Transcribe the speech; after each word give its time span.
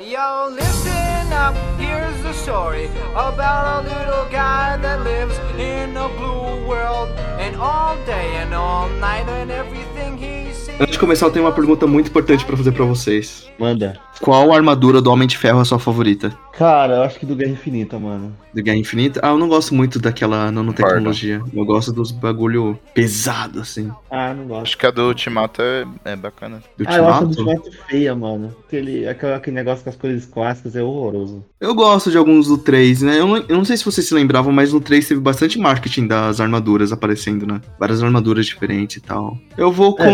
Yo, 0.00 0.48
listen 0.50 1.30
up, 1.30 1.54
here's 1.78 2.22
the 2.22 2.32
story 2.32 2.86
about 3.10 3.84
a 3.84 3.88
little 3.88 4.24
guy 4.32 4.78
that 4.78 5.02
lives 5.02 5.36
in 5.60 5.94
a 5.94 6.08
blue 6.16 6.66
world. 6.66 7.10
And 7.38 7.54
all 7.56 7.96
day 8.06 8.36
and 8.36 8.54
all 8.54 8.88
night 8.88 9.28
and 9.28 9.50
everything 9.50 10.16
he. 10.16 10.49
Antes 10.80 10.92
de 10.94 10.98
começar, 10.98 11.26
eu 11.26 11.30
tenho 11.30 11.44
uma 11.44 11.52
pergunta 11.52 11.86
muito 11.86 12.08
importante 12.08 12.42
pra 12.42 12.56
fazer 12.56 12.72
pra 12.72 12.86
vocês. 12.86 13.46
Manda. 13.58 14.00
Qual 14.22 14.52
armadura 14.52 15.00
do 15.02 15.10
Homem 15.10 15.28
de 15.28 15.36
Ferro 15.36 15.58
é 15.58 15.62
a 15.62 15.64
sua 15.64 15.78
favorita? 15.78 16.34
Cara, 16.52 16.96
eu 16.96 17.02
acho 17.02 17.18
que 17.18 17.24
do 17.24 17.34
Guerra 17.34 17.52
Infinita, 17.52 17.98
mano. 17.98 18.36
Do 18.52 18.62
Guerra 18.62 18.76
Infinita? 18.76 19.20
Ah, 19.22 19.30
eu 19.30 19.38
não 19.38 19.48
gosto 19.48 19.74
muito 19.74 19.98
daquela 19.98 20.50
nanotecnologia. 20.50 21.40
Eu 21.54 21.64
gosto 21.64 21.90
dos 21.90 22.10
bagulho 22.10 22.78
pesado, 22.92 23.60
assim. 23.60 23.90
Ah, 24.10 24.34
não 24.34 24.44
gosto. 24.44 24.62
Acho 24.62 24.78
que 24.78 24.86
a 24.86 24.90
do 24.90 25.02
Ultimato 25.08 25.62
é, 25.62 25.86
é 26.04 26.16
bacana. 26.16 26.62
Do 26.76 26.84
Ah, 26.86 26.96
eu 26.96 27.08
acho 27.08 27.18
a 27.18 27.24
do 27.24 27.28
Ultimato. 27.28 27.70
Feia, 27.88 28.14
mano. 28.14 28.54
Aquele, 28.66 29.08
aquele, 29.08 29.32
aquele 29.32 29.56
negócio 29.56 29.84
com 29.84 29.90
as 29.90 29.96
cores 29.96 30.26
clássicas 30.26 30.76
é 30.76 30.82
horroroso. 30.82 31.42
Eu 31.58 31.74
gosto 31.74 32.10
de 32.10 32.18
alguns 32.18 32.48
do 32.48 32.58
3, 32.58 33.02
né? 33.02 33.18
Eu 33.18 33.26
não, 33.26 33.36
eu 33.36 33.56
não 33.56 33.64
sei 33.64 33.78
se 33.78 33.84
vocês 33.84 34.06
se 34.06 34.12
lembravam, 34.12 34.52
mas 34.52 34.72
no 34.72 34.80
3 34.82 35.08
teve 35.08 35.20
bastante 35.20 35.58
marketing 35.58 36.06
das 36.06 36.40
armaduras 36.40 36.92
aparecendo, 36.92 37.46
né? 37.46 37.60
Várias 37.78 38.02
armaduras 38.02 38.44
diferentes 38.44 38.96
e 38.96 39.00
tal. 39.00 39.38
Eu 39.56 39.72
vou 39.72 39.96
com. 39.96 40.04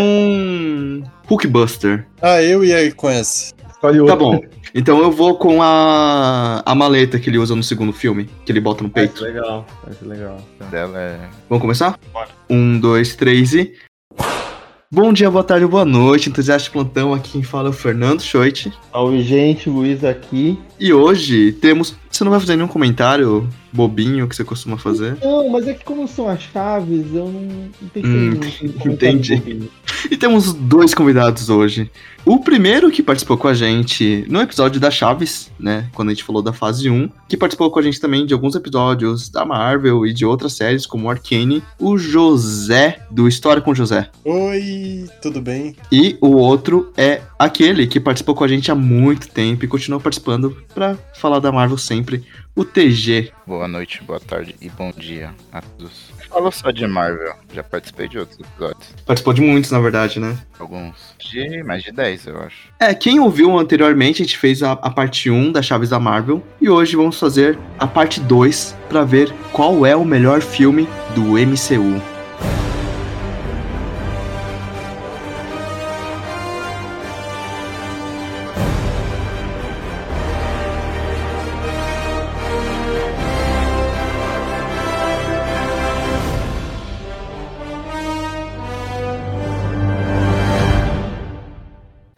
Hulkbuster. 1.29 2.07
Ah, 2.21 2.43
eu 2.43 2.65
ia 2.65 2.83
ir 2.83 2.95
com 2.95 3.09
essa. 3.09 3.55
Escolhe 3.71 3.99
Tá 3.99 4.03
outro. 4.15 4.17
bom. 4.19 4.41
Então 4.75 4.99
eu 5.01 5.11
vou 5.11 5.37
com 5.37 5.63
a. 5.63 6.63
a 6.65 6.75
maleta 6.75 7.19
que 7.19 7.31
ele 7.31 7.39
usa 7.39 7.55
no 7.55 7.63
segundo 7.63 7.93
filme, 7.93 8.29
que 8.45 8.53
ele 8.53 8.61
bota 8.61 8.83
no 8.83 8.91
Parece 8.91 9.13
peito. 9.15 9.25
legal, 9.25 9.67
parece 9.83 10.05
legal. 10.05 10.39
Dela 10.71 10.99
é. 10.99 11.19
Vamos 11.49 11.63
começar? 11.63 11.99
Bora. 12.13 12.29
Um, 12.51 12.79
dois, 12.79 13.15
três 13.17 13.55
e. 13.55 13.73
Bom 14.91 15.13
dia, 15.13 15.29
boa 15.31 15.43
tarde, 15.43 15.67
boa 15.67 15.85
noite, 15.85 16.29
entusiasta 16.29 16.65
de 16.69 16.71
plantão. 16.71 17.13
Aqui 17.13 17.33
quem 17.33 17.43
fala 17.43 17.69
é 17.69 17.71
o 17.71 17.73
Fernando 17.73 18.21
Schoit. 18.23 18.73
Salve, 18.93 19.21
gente, 19.23 19.69
Luiz 19.69 20.05
aqui. 20.05 20.59
E 20.79 20.93
hoje 20.93 21.53
temos. 21.53 21.97
Você 22.11 22.23
não 22.23 22.31
vai 22.31 22.39
fazer 22.41 22.55
nenhum 22.57 22.69
comentário 22.69 23.49
bobinho 23.77 24.27
que 24.29 24.35
você 24.35 24.43
costuma 24.45 24.77
fazer? 24.79 25.17
Não, 25.23 25.49
mas 25.51 25.69
é 25.69 25.75
que 25.75 25.85
como 25.85 26.09
são 26.09 26.29
as 26.29 26.41
chaves, 26.43 27.07
eu 27.15 27.27
não, 27.29 27.67
Hum, 28.05 28.41
entendi. 28.87 29.37
bobinho. 29.37 29.69
E 30.11 30.17
temos 30.17 30.53
dois 30.53 30.95
convidados 30.95 31.49
hoje. 31.49 31.91
O 32.25 32.41
primeiro 32.41 32.91
que 32.91 33.03
participou 33.05 33.37
com 33.39 33.47
a 33.47 33.55
gente 33.55 34.25
no 34.29 34.41
episódio 34.41 34.81
da 34.81 34.91
Chaves, 34.91 35.51
né? 35.61 35.89
Quando 35.95 36.09
a 36.09 36.13
gente 36.13 36.25
falou 36.25 36.43
da 36.43 36.53
fase 36.53 36.91
1, 36.91 37.09
que 37.29 37.37
participou 37.37 37.71
com 37.71 37.79
a 37.79 37.83
gente 37.83 38.01
também 38.01 38.27
de 38.27 38.35
alguns 38.35 38.57
episódios 38.57 39.29
da 39.29 39.45
Marvel 39.45 40.05
e 40.05 40.13
de 40.13 40.25
outras 40.27 40.55
séries, 40.55 40.87
como 40.87 41.09
Arcane, 41.09 41.63
o 41.79 41.97
José, 41.97 42.99
do 43.13 43.29
História 43.29 43.63
com 43.63 43.73
José. 43.75 44.09
Oi, 44.25 45.05
tudo 45.23 45.41
bem? 45.41 45.77
E 45.93 46.17
o 46.21 46.33
outro 46.33 46.93
é 46.97 47.21
aquele 47.39 47.87
que 47.87 48.01
participou 48.01 48.35
com 48.35 48.43
a 48.43 48.49
gente 48.49 48.73
há 48.73 48.75
muito 48.75 49.29
tempo 49.29 49.65
e 49.65 49.69
continua 49.69 50.01
participando 50.01 50.57
pra 50.75 50.97
falar 51.15 51.39
da 51.39 51.53
Marvel 51.53 51.79
sempre, 51.79 52.25
o 52.57 52.65
TG. 52.65 53.31
Boa 53.47 53.66
noite, 53.69 54.03
boa 54.03 54.21
tarde 54.21 54.55
e 54.61 54.69
bom 54.69 54.93
dia 54.97 55.35
a 55.53 55.61
todos. 55.61 56.11
Fala 56.29 56.51
só 56.51 56.71
de 56.71 56.87
Marvel. 56.87 57.35
Já 57.53 57.63
participei 57.63 58.09
de 58.09 58.19
outros 58.19 58.39
episódios. 58.39 58.95
Participou 59.05 59.33
de 59.33 59.41
muitos, 59.41 59.71
na 59.71 59.81
verdade, 59.81 60.21
né? 60.21 60.37
Alguns. 60.59 61.15
De 61.19 61.63
mais 61.63 61.83
de 61.83 61.93
10, 61.93 62.27
eu 62.27 62.41
acho. 62.41 62.69
É, 62.79 62.95
quem 62.95 63.21
ouviu 63.21 63.57
anteriormente, 63.59 64.23
a 64.23 64.25
gente 64.25 64.39
fez 64.39 64.63
a, 64.63 64.73
a 64.73 64.91
parte 64.91 65.31
1 65.31 65.53
das 65.53 65.65
Chaves 65.67 65.91
da 65.91 66.01
Marvel. 66.01 66.43
E 66.61 66.69
hoje 66.69 66.97
vamos 66.97 67.19
fazer 67.19 67.59
a 67.79 67.87
parte 67.87 68.21
2 68.21 68.77
pra 68.89 69.05
ver 69.05 69.33
qual 69.53 69.87
é 69.87 69.95
o 69.95 70.05
melhor 70.05 70.41
filme 70.41 70.89
do 71.15 71.23
MCU. 71.39 72.16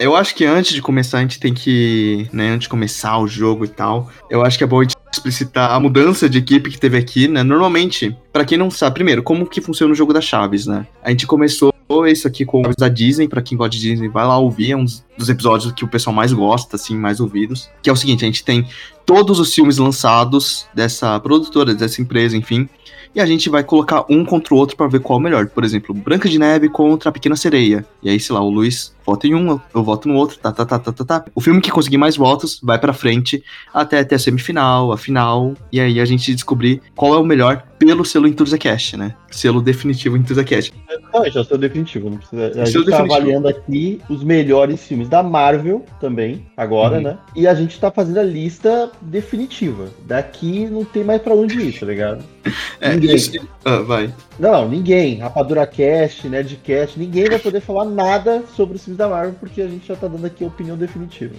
Eu 0.09 0.15
acho 0.15 0.33
que 0.33 0.43
antes 0.43 0.73
de 0.73 0.81
começar, 0.81 1.19
a 1.19 1.21
gente 1.21 1.39
tem 1.39 1.53
que, 1.53 2.27
né, 2.33 2.49
antes 2.49 2.63
de 2.63 2.69
começar 2.69 3.19
o 3.19 3.27
jogo 3.27 3.63
e 3.63 3.67
tal, 3.67 4.09
eu 4.27 4.43
acho 4.43 4.57
que 4.57 4.63
é 4.63 4.67
bom 4.67 4.79
a 4.79 4.81
gente 4.81 4.95
explicitar 5.13 5.71
a 5.71 5.79
mudança 5.79 6.27
de 6.27 6.39
equipe 6.39 6.71
que 6.71 6.79
teve 6.79 6.97
aqui, 6.97 7.27
né? 7.27 7.43
Normalmente, 7.43 8.17
pra 8.33 8.43
quem 8.43 8.57
não 8.57 8.71
sabe, 8.71 8.95
primeiro, 8.95 9.21
como 9.21 9.45
que 9.45 9.61
funciona 9.61 9.93
o 9.93 9.95
jogo 9.95 10.11
das 10.11 10.23
chaves, 10.23 10.65
né? 10.65 10.87
A 11.03 11.11
gente 11.11 11.27
começou 11.27 11.71
isso 12.07 12.27
aqui 12.27 12.43
com 12.43 12.63
da 12.75 12.89
Disney, 12.89 13.27
pra 13.27 13.39
quem 13.39 13.55
gosta 13.55 13.69
de 13.69 13.81
Disney, 13.81 14.07
vai 14.07 14.25
lá 14.25 14.39
ouvir, 14.39 14.71
é 14.71 14.75
um 14.75 14.85
dos 15.15 15.29
episódios 15.29 15.71
que 15.73 15.85
o 15.85 15.87
pessoal 15.87 16.15
mais 16.15 16.33
gosta, 16.33 16.75
assim, 16.75 16.97
mais 16.97 17.19
ouvidos, 17.19 17.69
que 17.83 17.87
é 17.87 17.93
o 17.93 17.95
seguinte, 17.95 18.25
a 18.25 18.27
gente 18.27 18.43
tem 18.43 18.67
todos 19.05 19.39
os 19.39 19.53
filmes 19.53 19.77
lançados 19.77 20.65
dessa 20.73 21.19
produtora, 21.19 21.75
dessa 21.75 22.01
empresa, 22.01 22.35
enfim, 22.35 22.67
e 23.13 23.19
a 23.19 23.25
gente 23.25 23.49
vai 23.49 23.63
colocar 23.63 24.05
um 24.09 24.23
contra 24.23 24.53
o 24.53 24.57
outro 24.57 24.77
pra 24.77 24.87
ver 24.87 24.99
qual 24.99 25.17
é 25.17 25.19
o 25.19 25.23
melhor. 25.23 25.47
Por 25.47 25.63
exemplo, 25.63 25.95
Branca 25.95 26.29
de 26.29 26.37
Neve 26.37 26.69
contra 26.69 27.09
a 27.09 27.11
Pequena 27.11 27.35
Sereia. 27.35 27.85
E 28.03 28.09
aí, 28.09 28.19
sei 28.19 28.35
lá, 28.35 28.41
o 28.41 28.49
Luiz 28.49 28.93
vota 29.09 29.27
em 29.27 29.33
um, 29.35 29.59
eu- 29.73 29.83
voto 29.83 30.07
no 30.07 30.15
outro, 30.15 30.37
tá, 30.39 30.51
tá, 30.51 30.65
tá, 30.65 30.77
tá, 30.79 30.91
tá, 30.91 31.03
tá. 31.05 31.25
O 31.33 31.41
filme 31.41 31.61
que 31.61 31.71
conseguir 31.71 31.97
mais 31.97 32.15
votos 32.15 32.59
vai 32.61 32.77
pra 32.77 32.93
frente 32.93 33.43
até 33.73 34.03
ter 34.03 34.15
a 34.15 34.19
semifinal, 34.19 34.91
a 34.91 34.97
final, 34.97 35.53
e 35.71 35.79
aí 35.79 35.99
a 35.99 36.05
gente 36.05 36.33
descobrir 36.33 36.81
qual 36.95 37.13
é 37.13 37.17
o 37.17 37.23
melhor 37.25 37.63
pelo 37.79 38.03
selo 38.03 38.27
Enthusiast, 38.27 38.97
né? 38.97 39.15
Selo 39.31 39.61
definitivo 39.61 40.17
Enthusiast. 40.17 40.73
Não, 41.13 41.25
já 41.31 41.43
sou 41.45 41.57
definitivo, 41.57 42.09
não 42.09 42.17
precisa. 42.17 42.47
A 42.61 42.65
Seu 42.65 42.81
gente 42.81 42.91
tá 42.91 42.97
definitivo. 42.97 43.13
avaliando 43.15 43.47
aqui 43.47 44.01
os 44.09 44.21
melhores 44.23 44.85
filmes 44.85 45.07
da 45.07 45.23
Marvel 45.23 45.85
também, 46.01 46.45
agora, 46.57 46.97
Uhum. 46.97 47.03
né? 47.03 47.17
E 47.35 47.47
a 47.47 47.53
gente 47.55 47.79
tá 47.79 47.89
fazendo 47.89 48.19
a 48.19 48.23
lista 48.23 48.91
definitiva. 49.01 49.85
Daqui 50.05 50.65
não 50.67 50.83
tem 50.83 51.03
mais 51.05 51.21
pra 51.21 51.33
onde 51.33 51.57
ir, 51.59 51.79
tá 51.79 51.85
ligado? 51.85 52.23
É, 52.81 52.93
Ninguém. 52.95 53.15
isso. 53.15 53.31
Ah, 53.65 53.79
vai. 53.79 54.13
Não, 54.39 54.51
não, 54.53 54.69
ninguém. 54.69 55.17
Rapadura 55.19 55.67
Cast, 55.67 56.27
Nerdcast, 56.29 56.97
ninguém 56.97 57.25
vai 57.29 57.37
poder 57.37 57.59
falar 57.59 57.83
nada 57.83 58.43
sobre 58.55 58.77
os 58.77 58.83
filmes 58.85 58.98
da 58.99 59.09
Marvel, 59.09 59.35
porque 59.39 59.61
a 59.61 59.67
gente 59.67 59.87
já 59.87 59.95
tá 59.95 60.07
dando 60.07 60.25
aqui 60.25 60.43
a 60.43 60.47
opinião 60.47 60.77
definitiva. 60.77 61.33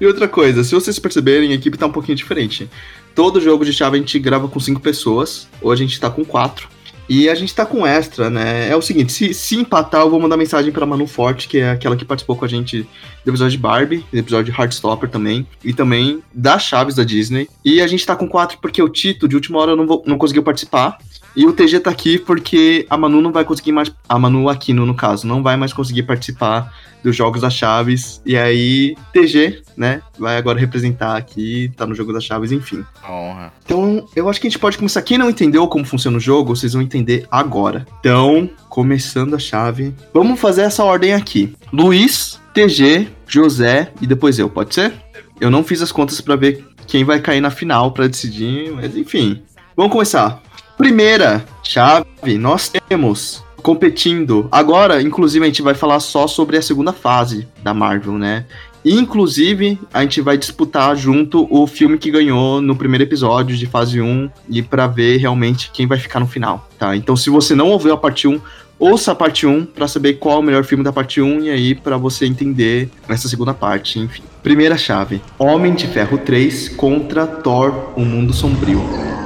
E 0.00 0.06
outra 0.06 0.28
coisa, 0.28 0.62
se 0.62 0.72
vocês 0.74 0.98
perceberem, 0.98 1.50
a 1.50 1.54
equipe 1.54 1.76
tá 1.76 1.86
um 1.86 1.92
pouquinho 1.92 2.16
diferente. 2.16 2.68
Todo 3.14 3.40
jogo 3.40 3.64
de 3.64 3.72
chave 3.72 3.96
a 3.96 4.00
gente 4.00 4.16
grava 4.20 4.46
com 4.46 4.60
cinco 4.60 4.80
pessoas, 4.80 5.48
hoje 5.60 5.82
a 5.82 5.86
gente 5.86 5.98
tá 5.98 6.08
com 6.08 6.24
quatro. 6.24 6.68
E 7.10 7.26
a 7.30 7.34
gente 7.34 7.54
tá 7.54 7.64
com 7.64 7.86
extra, 7.86 8.28
né? 8.28 8.68
É 8.68 8.76
o 8.76 8.82
seguinte, 8.82 9.10
se, 9.10 9.32
se 9.32 9.56
empatar, 9.56 10.02
eu 10.02 10.10
vou 10.10 10.20
mandar 10.20 10.36
mensagem 10.36 10.70
pra 10.70 10.84
Manu 10.84 11.06
Forte, 11.06 11.48
que 11.48 11.56
é 11.56 11.70
aquela 11.70 11.96
que 11.96 12.04
participou 12.04 12.36
com 12.36 12.44
a 12.44 12.48
gente 12.48 12.82
do 13.24 13.30
episódio 13.30 13.52
de 13.52 13.56
Barbie, 13.58 14.04
do 14.12 14.18
episódio 14.18 14.52
de 14.52 14.60
Heartstopper 14.60 15.08
também, 15.08 15.46
e 15.64 15.72
também 15.72 16.22
das 16.34 16.64
chaves 16.64 16.94
da 16.94 17.04
Disney. 17.04 17.48
E 17.64 17.80
a 17.80 17.86
gente 17.86 18.04
tá 18.04 18.14
com 18.14 18.28
quatro 18.28 18.58
porque 18.60 18.82
o 18.82 18.90
Tito, 18.90 19.26
de 19.26 19.34
última 19.34 19.58
hora, 19.58 19.74
não, 19.74 19.86
vou- 19.86 20.02
não 20.06 20.18
conseguiu 20.18 20.42
participar. 20.42 20.98
E 21.36 21.46
o 21.46 21.52
TG 21.52 21.80
tá 21.80 21.90
aqui 21.90 22.18
porque 22.18 22.86
a 22.90 22.96
Manu 22.96 23.20
não 23.20 23.32
vai 23.32 23.44
conseguir 23.44 23.72
mais. 23.72 23.92
A 24.08 24.18
Manu 24.18 24.48
Aquino, 24.48 24.84
no 24.84 24.94
caso, 24.94 25.26
não 25.26 25.42
vai 25.42 25.56
mais 25.56 25.72
conseguir 25.72 26.02
participar 26.02 26.72
dos 27.02 27.14
jogos 27.14 27.42
das 27.42 27.54
chaves. 27.54 28.20
E 28.26 28.36
aí, 28.36 28.96
TG, 29.12 29.62
né, 29.76 30.02
vai 30.18 30.36
agora 30.36 30.58
representar 30.58 31.16
aqui, 31.16 31.72
tá 31.76 31.86
no 31.86 31.94
jogo 31.94 32.12
das 32.12 32.24
chaves, 32.24 32.52
enfim. 32.52 32.84
Honra. 33.08 33.52
Então, 33.64 34.06
eu 34.16 34.28
acho 34.28 34.40
que 34.40 34.46
a 34.46 34.50
gente 34.50 34.58
pode 34.58 34.76
começar. 34.76 35.02
Quem 35.02 35.18
não 35.18 35.30
entendeu 35.30 35.66
como 35.68 35.84
funciona 35.84 36.16
o 36.16 36.20
jogo, 36.20 36.56
vocês 36.56 36.72
vão 36.72 36.82
entender 36.82 37.26
agora. 37.30 37.86
Então, 38.00 38.50
começando 38.68 39.34
a 39.34 39.38
chave. 39.38 39.94
Vamos 40.12 40.40
fazer 40.40 40.62
essa 40.62 40.84
ordem 40.84 41.14
aqui: 41.14 41.54
Luiz, 41.72 42.40
TG, 42.52 43.08
José 43.26 43.92
e 44.00 44.06
depois 44.06 44.38
eu, 44.38 44.48
pode 44.48 44.74
ser? 44.74 44.92
Eu 45.40 45.50
não 45.50 45.62
fiz 45.62 45.80
as 45.82 45.92
contas 45.92 46.20
pra 46.20 46.34
ver 46.34 46.64
quem 46.86 47.04
vai 47.04 47.20
cair 47.20 47.40
na 47.40 47.50
final 47.50 47.92
pra 47.92 48.08
decidir, 48.08 48.72
mas 48.72 48.96
enfim. 48.96 49.42
Vamos 49.76 49.92
começar. 49.92 50.42
Primeira 50.78 51.44
chave, 51.64 52.38
nós 52.38 52.70
temos 52.88 53.44
competindo. 53.64 54.46
Agora, 54.50 55.02
inclusive, 55.02 55.44
a 55.44 55.48
gente 55.48 55.60
vai 55.60 55.74
falar 55.74 55.98
só 55.98 56.28
sobre 56.28 56.56
a 56.56 56.62
segunda 56.62 56.92
fase 56.92 57.48
da 57.64 57.74
Marvel, 57.74 58.16
né? 58.16 58.46
Inclusive, 58.84 59.76
a 59.92 60.02
gente 60.02 60.20
vai 60.20 60.38
disputar 60.38 60.96
junto 60.96 61.48
o 61.50 61.66
filme 61.66 61.98
que 61.98 62.12
ganhou 62.12 62.62
no 62.62 62.76
primeiro 62.76 63.02
episódio 63.02 63.56
de 63.56 63.66
fase 63.66 64.00
1 64.00 64.30
e 64.48 64.62
pra 64.62 64.86
ver 64.86 65.16
realmente 65.16 65.68
quem 65.72 65.84
vai 65.84 65.98
ficar 65.98 66.20
no 66.20 66.28
final, 66.28 66.68
tá? 66.78 66.94
Então, 66.94 67.16
se 67.16 67.28
você 67.28 67.56
não 67.56 67.70
ouviu 67.70 67.92
a 67.92 67.96
parte 67.96 68.28
1, 68.28 68.40
ouça 68.78 69.10
a 69.10 69.16
parte 69.16 69.48
1 69.48 69.66
pra 69.66 69.88
saber 69.88 70.14
qual 70.14 70.36
é 70.36 70.38
o 70.38 70.42
melhor 70.42 70.62
filme 70.62 70.84
da 70.84 70.92
parte 70.92 71.20
1 71.20 71.42
e 71.42 71.50
aí 71.50 71.74
pra 71.74 71.96
você 71.96 72.24
entender 72.24 72.88
essa 73.08 73.28
segunda 73.28 73.52
parte, 73.52 73.98
enfim. 73.98 74.22
Primeira 74.44 74.78
chave: 74.78 75.20
Homem 75.36 75.74
de 75.74 75.88
Ferro 75.88 76.18
3 76.18 76.68
contra 76.70 77.26
Thor: 77.26 77.92
O 77.96 78.04
Mundo 78.04 78.32
Sombrio. 78.32 79.17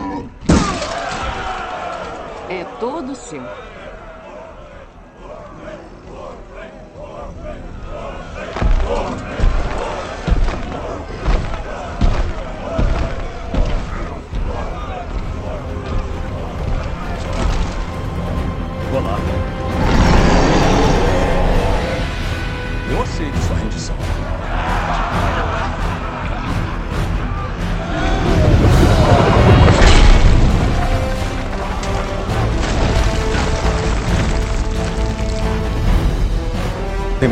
É 3.12 3.81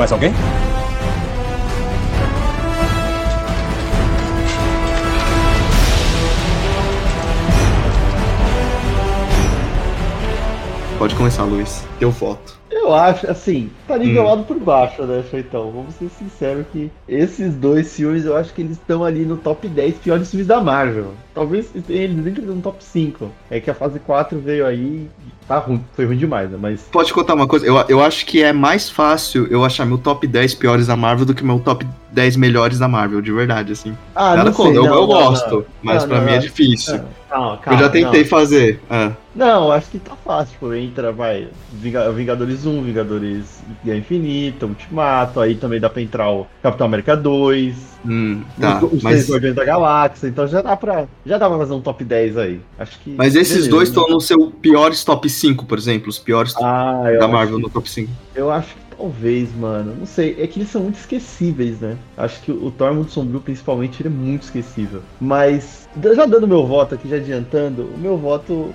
mais 0.00 0.12
alguém? 0.12 0.32
Pode 10.98 11.14
começar, 11.14 11.44
Luiz. 11.44 11.84
Eu 12.00 12.10
voto. 12.10 12.58
Eu 12.70 12.94
acho, 12.94 13.30
assim, 13.30 13.70
tá 13.86 13.98
nivelado 13.98 14.44
por 14.44 14.58
baixo, 14.58 15.02
né, 15.02 15.22
então 15.34 15.70
Vamos 15.70 15.94
ser 15.96 16.08
sinceros 16.08 16.66
que 16.72 16.90
esses 17.06 17.54
dois 17.54 17.94
filmes, 17.94 18.24
eu 18.24 18.36
acho 18.36 18.54
que 18.54 18.62
eles 18.62 18.78
estão 18.78 19.04
ali 19.04 19.26
no 19.26 19.36
top 19.36 19.68
10 19.68 19.96
piores 19.96 20.30
filmes 20.30 20.46
da 20.46 20.62
Marvel. 20.62 21.12
Talvez 21.34 21.70
eles 21.90 22.26
entrem 22.26 22.46
no 22.46 22.62
top 22.62 22.82
5. 22.82 23.30
É 23.50 23.60
que 23.60 23.70
a 23.70 23.74
fase 23.74 23.98
4 23.98 24.38
veio 24.38 24.64
aí 24.64 25.10
tá 25.50 25.58
ruim. 25.58 25.84
Foi 25.94 26.06
ruim 26.06 26.16
demais, 26.16 26.48
né? 26.50 26.56
Mas. 26.60 26.82
Pode 26.92 27.12
contar 27.12 27.34
uma 27.34 27.46
coisa? 27.46 27.66
Eu, 27.66 27.74
eu 27.88 28.02
acho 28.02 28.24
que 28.24 28.42
é 28.42 28.52
mais 28.52 28.88
fácil 28.88 29.46
eu 29.50 29.64
achar 29.64 29.84
meu 29.84 29.98
top 29.98 30.26
10 30.26 30.54
piores 30.54 30.86
da 30.86 30.96
Marvel 30.96 31.26
do 31.26 31.34
que 31.34 31.44
meu 31.44 31.58
top 31.58 31.86
10 32.12 32.36
melhores 32.36 32.78
da 32.78 32.88
Marvel, 32.88 33.20
de 33.20 33.32
verdade, 33.32 33.72
assim. 33.72 33.96
Ah, 34.14 34.36
Nada 34.36 34.50
não 34.50 34.54
sei, 34.56 34.64
contra, 34.66 34.78
eu, 34.80 34.84
não, 34.84 34.94
eu 34.94 35.00
não, 35.00 35.06
gosto, 35.06 35.54
não. 35.56 35.64
mas 35.82 36.02
Não, 36.02 36.08
pra 36.08 36.18
não, 36.18 36.24
mim 36.26 36.30
é 36.32 36.34
não. 36.36 36.40
difícil. 36.42 37.00
Calma, 37.28 37.60
eu 37.66 37.78
já 37.78 37.88
tentei 37.88 38.22
não. 38.22 38.28
fazer. 38.28 38.80
Ah. 38.90 39.12
Não, 39.34 39.70
acho 39.70 39.88
que 39.90 39.98
tá 40.00 40.16
fácil, 40.24 40.52
tipo, 40.54 40.74
entra, 40.74 41.12
vai, 41.12 41.46
Vinga- 41.72 42.10
Vingadores 42.10 42.66
1, 42.66 42.82
Vingadores 42.82 43.62
Guerra 43.84 43.98
Infinita, 43.98 44.66
Ultimato, 44.66 45.38
aí 45.38 45.54
também 45.54 45.78
dá 45.78 45.88
pra 45.88 46.02
entrar 46.02 46.28
o 46.30 46.46
Capitão 46.60 46.86
América 46.86 47.16
2, 47.16 47.90
Hum, 48.04 48.42
tá. 48.58 48.78
os, 48.82 48.94
os 48.94 49.02
Mas, 49.04 49.12
três 49.12 49.30
Guardiões 49.30 49.54
da 49.54 49.64
Galáxia, 49.64 50.26
então 50.26 50.46
já 50.48 50.60
dá 50.62 50.74
pra, 50.76 51.06
já 51.24 51.38
dá 51.38 51.48
pra 51.48 51.58
fazer 51.58 51.74
um 51.74 51.80
top 51.80 52.02
10 52.02 52.36
aí, 52.38 52.60
acho 52.78 52.98
que... 52.98 53.10
mas 53.16 53.36
esses 53.36 53.52
beleza, 53.52 53.70
dois 53.70 53.88
né? 53.90 53.94
estão 53.96 54.08
no 54.12 54.20
seu 54.20 54.50
piores 54.50 55.04
top 55.04 55.28
5, 55.30 55.39
por 55.64 55.78
exemplo. 55.78 56.08
Os 56.08 56.18
piores 56.18 56.54
Ah, 56.56 57.02
da 57.18 57.24
acho 57.24 57.32
Marvel 57.32 57.58
no 57.58 57.70
top 57.70 57.88
5. 57.88 58.10
Eu 58.34 58.50
acho 58.50 58.74
que 58.74 58.96
talvez, 58.96 59.54
mano. 59.56 59.94
Não 59.98 60.06
sei. 60.06 60.36
É 60.38 60.46
que 60.46 60.58
eles 60.58 60.70
são 60.70 60.82
muito 60.82 60.98
esquecíveis, 60.98 61.80
né? 61.80 61.96
Acho 62.16 62.40
que 62.42 62.52
o 62.52 62.70
Thor 62.70 62.94
Mundo 62.94 63.10
Sombrio, 63.10 63.40
principalmente, 63.40 64.02
ele 64.02 64.08
é 64.08 64.12
muito 64.12 64.42
esquecível. 64.42 65.02
Mas, 65.20 65.88
já 66.14 66.26
dando 66.26 66.46
meu 66.46 66.66
voto 66.66 66.94
aqui, 66.94 67.08
já 67.08 67.16
adiantando, 67.16 67.84
o 67.94 67.98
meu 67.98 68.16
voto, 68.18 68.74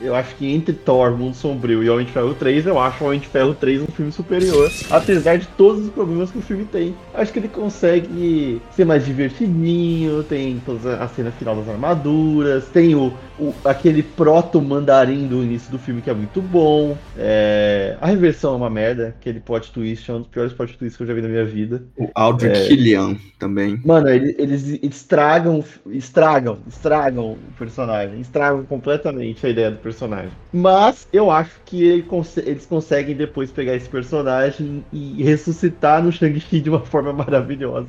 eu 0.00 0.14
acho 0.14 0.34
que 0.36 0.46
entre 0.52 0.72
Thor, 0.74 1.12
Mundo 1.16 1.34
Sombrio 1.34 1.82
e 1.82 1.88
Homem 1.90 2.04
de 2.06 2.12
Ferro 2.12 2.34
3, 2.34 2.66
eu 2.66 2.78
acho 2.78 3.02
o 3.02 3.06
Homem 3.08 3.20
de 3.20 3.26
Ferro 3.28 3.54
3 3.54 3.82
um 3.82 3.86
filme 3.86 4.12
superior. 4.12 4.70
Apesar 4.90 5.36
de 5.38 5.46
todos 5.48 5.84
os 5.84 5.90
problemas 5.90 6.30
que 6.30 6.38
o 6.38 6.42
filme 6.42 6.64
tem. 6.64 6.94
Acho 7.14 7.32
que 7.32 7.38
ele 7.38 7.48
consegue 7.48 8.60
ser 8.72 8.84
mais 8.84 9.04
divertidinho, 9.04 10.22
tem 10.24 10.60
toda 10.64 10.96
a 10.96 11.08
cena 11.08 11.30
final 11.30 11.56
das 11.56 11.68
armaduras, 11.68 12.66
tem 12.68 12.94
o, 12.94 13.12
o- 13.38 13.54
aquele 13.64 14.02
proto-mandarim 14.02 15.26
do 15.26 15.42
início 15.42 15.70
do 15.70 15.78
filme 15.78 16.00
que 16.02 16.10
é 16.10 16.14
muito 16.14 16.40
bom. 16.42 16.96
É, 17.16 17.96
a 18.00 18.06
reversão 18.06 18.54
é 18.54 18.56
uma 18.56 18.70
merda, 18.70 19.08
aquele 19.18 19.40
plot 19.40 19.72
twist 19.72 20.10
é 20.10 20.14
um 20.14 20.18
dos 20.18 20.28
piores 20.28 20.52
plot 20.52 20.76
twists 20.76 20.96
que 20.96 21.02
eu 21.02 21.06
já 21.06 21.14
vi 21.14 21.22
na 21.22 21.28
minha 21.28 21.44
vida. 21.44 21.82
O 21.96 22.08
Aldrich 22.14 22.56
É. 22.64 22.66
Killian 22.68 23.16
também. 23.38 23.80
Mano, 23.84 24.08
ele- 24.08 24.34
eles 24.38 24.78
estragam, 24.82 25.64
estragam, 25.90 26.58
estragam 26.68 27.32
o 27.32 27.38
personagem, 27.58 28.20
estragam 28.20 28.64
completamente 28.64 29.44
ideia 29.54 29.70
do 29.70 29.78
personagem. 29.78 30.30
Mas 30.52 31.08
eu 31.12 31.30
acho 31.30 31.52
que 31.64 31.82
ele 31.82 32.02
conse- 32.02 32.40
eles 32.44 32.66
conseguem 32.66 33.16
depois 33.16 33.50
pegar 33.50 33.74
esse 33.74 33.88
personagem 33.88 34.84
e 34.92 35.22
ressuscitar 35.22 36.02
no 36.02 36.12
Shang-Chi 36.12 36.60
de 36.60 36.70
uma 36.70 36.80
forma 36.84 37.12
maravilhosa. 37.12 37.88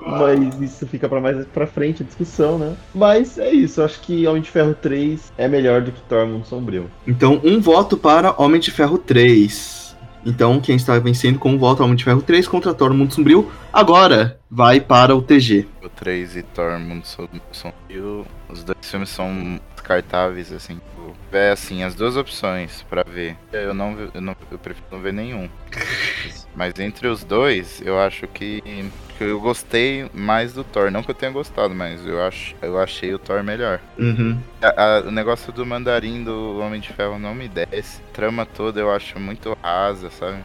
Mas 0.00 0.60
isso 0.60 0.86
fica 0.86 1.08
pra 1.08 1.20
mais 1.20 1.46
pra 1.46 1.66
frente 1.66 2.02
a 2.02 2.06
discussão, 2.06 2.58
né? 2.58 2.74
Mas 2.94 3.38
é 3.38 3.50
isso, 3.50 3.80
eu 3.80 3.84
acho 3.84 4.00
que 4.00 4.26
Homem 4.26 4.42
de 4.42 4.50
Ferro 4.50 4.74
3 4.74 5.32
é 5.38 5.46
melhor 5.48 5.80
do 5.82 5.92
que 5.92 6.00
Thor 6.02 6.26
Mundo 6.26 6.46
Sombrio. 6.46 6.90
Então, 7.06 7.40
um 7.44 7.60
voto 7.60 7.96
para 7.96 8.34
Homem 8.40 8.60
de 8.60 8.70
Ferro 8.70 8.98
3. 8.98 9.84
Então, 10.26 10.58
quem 10.58 10.76
está 10.76 10.98
vencendo 10.98 11.38
com 11.38 11.50
um 11.50 11.58
voto 11.58 11.82
Homem 11.84 11.96
de 11.96 12.02
Ferro 12.04 12.22
3 12.22 12.48
contra 12.48 12.72
Thor 12.72 12.94
Mundo 12.94 13.12
Sombrio, 13.12 13.50
agora 13.72 14.38
vai 14.50 14.80
para 14.80 15.14
o 15.14 15.20
TG. 15.20 15.66
O 15.82 15.88
3 15.90 16.36
e 16.36 16.42
Thor 16.42 16.78
Mundo 16.80 17.04
Som- 17.04 17.28
Sombrio, 17.52 18.26
os 18.48 18.64
dois 18.64 18.78
filmes 18.82 19.10
são 19.10 19.60
descartáveis, 19.74 20.50
assim. 20.50 20.80
Tipo, 21.12 21.36
É 21.36 21.50
assim, 21.50 21.82
as 21.82 21.94
duas 21.94 22.16
opções 22.16 22.82
pra 22.88 23.02
ver. 23.02 23.36
Eu 23.52 23.74
não, 23.74 24.10
eu 24.14 24.20
não 24.20 24.36
eu 24.50 24.58
prefiro 24.58 24.86
não 24.90 25.00
ver 25.00 25.12
nenhum. 25.12 25.48
Mas 26.54 26.78
entre 26.78 27.08
os 27.08 27.24
dois, 27.24 27.82
eu 27.84 27.98
acho 27.98 28.26
que, 28.28 28.62
que 29.18 29.24
eu 29.24 29.40
gostei 29.40 30.08
mais 30.14 30.52
do 30.52 30.62
Thor. 30.62 30.90
Não 30.90 31.02
que 31.02 31.10
eu 31.10 31.14
tenha 31.14 31.32
gostado, 31.32 31.74
mas 31.74 32.06
eu, 32.06 32.22
acho, 32.24 32.54
eu 32.62 32.78
achei 32.80 33.12
o 33.12 33.18
Thor 33.18 33.42
melhor. 33.42 33.80
Uhum. 33.98 34.38
A- 34.62 34.82
a- 34.98 35.00
o 35.00 35.10
negócio 35.10 35.52
do 35.52 35.66
mandarim 35.66 36.22
do 36.22 36.58
Homem 36.60 36.80
de 36.80 36.92
Ferro 36.92 37.18
não 37.18 37.34
me 37.34 37.48
desce. 37.48 38.00
Trama 38.12 38.46
toda 38.46 38.80
eu 38.80 38.90
acho 38.92 39.18
muito 39.18 39.56
rasa, 39.60 40.10
sabe? 40.10 40.38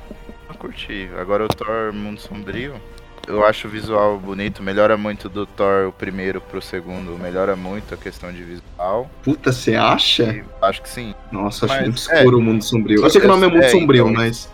Não 0.47 0.55
curti. 0.55 1.07
Agora 1.19 1.45
o 1.45 1.47
Thor 1.47 1.93
Mundo 1.93 2.19
Sombrio, 2.19 2.81
eu 3.29 3.45
acho 3.45 3.67
o 3.67 3.71
visual 3.71 4.17
bonito. 4.19 4.61
Melhora 4.63 4.97
muito 4.97 5.29
do 5.29 5.45
Thor 5.45 5.87
o 5.87 5.91
primeiro 5.91 6.41
pro 6.41 6.61
segundo. 6.61 7.17
Melhora 7.17 7.55
muito 7.55 7.93
a 7.93 7.97
questão 7.97 8.31
de 8.33 8.43
visual. 8.43 9.09
Puta, 9.23 9.51
você 9.51 9.75
acha? 9.75 10.23
E 10.23 10.43
acho 10.61 10.81
que 10.81 10.89
sim. 10.89 11.13
Nossa, 11.31 11.65
acho 11.65 11.75
Mas, 11.75 11.83
muito 11.83 11.97
escuro 11.97 12.37
o 12.37 12.41
Mundo 12.41 12.63
Sombrio. 12.63 13.03
Eu 13.03 13.09
sei 13.09 13.21
que 13.21 13.27
o 13.27 13.29
nome 13.29 13.45
é 13.45 13.49
Mundo 13.49 13.63
é, 13.63 13.69
Sombrio, 13.69 14.09
então, 14.09 14.13
mas. 14.23 14.49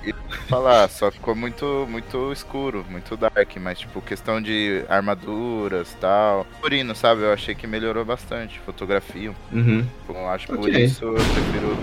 Falar, 0.48 0.88
só 0.90 1.10
ficou 1.12 1.34
muito, 1.36 1.88
muito 1.90 2.32
escuro, 2.32 2.86
muito 2.90 3.18
dark, 3.18 3.56
mas 3.60 3.80
tipo, 3.80 4.00
questão 4.02 4.40
de 4.42 4.84
armaduras 4.90 5.92
e 5.94 5.96
tal. 5.98 6.46
Purino, 6.62 6.94
sabe? 6.96 7.22
Eu 7.24 7.34
achei 7.34 7.56
que 7.56 7.66
melhorou 7.66 8.06
bastante. 8.06 8.60
Fotografia, 8.66 9.32
Uhum. 9.52 9.86
eu 10.10 10.28
acho 10.30 10.48
por 10.48 10.60
Ok. 10.60 10.84
isso 10.84 11.04
eu 11.06 11.14
prefiro 11.14 11.78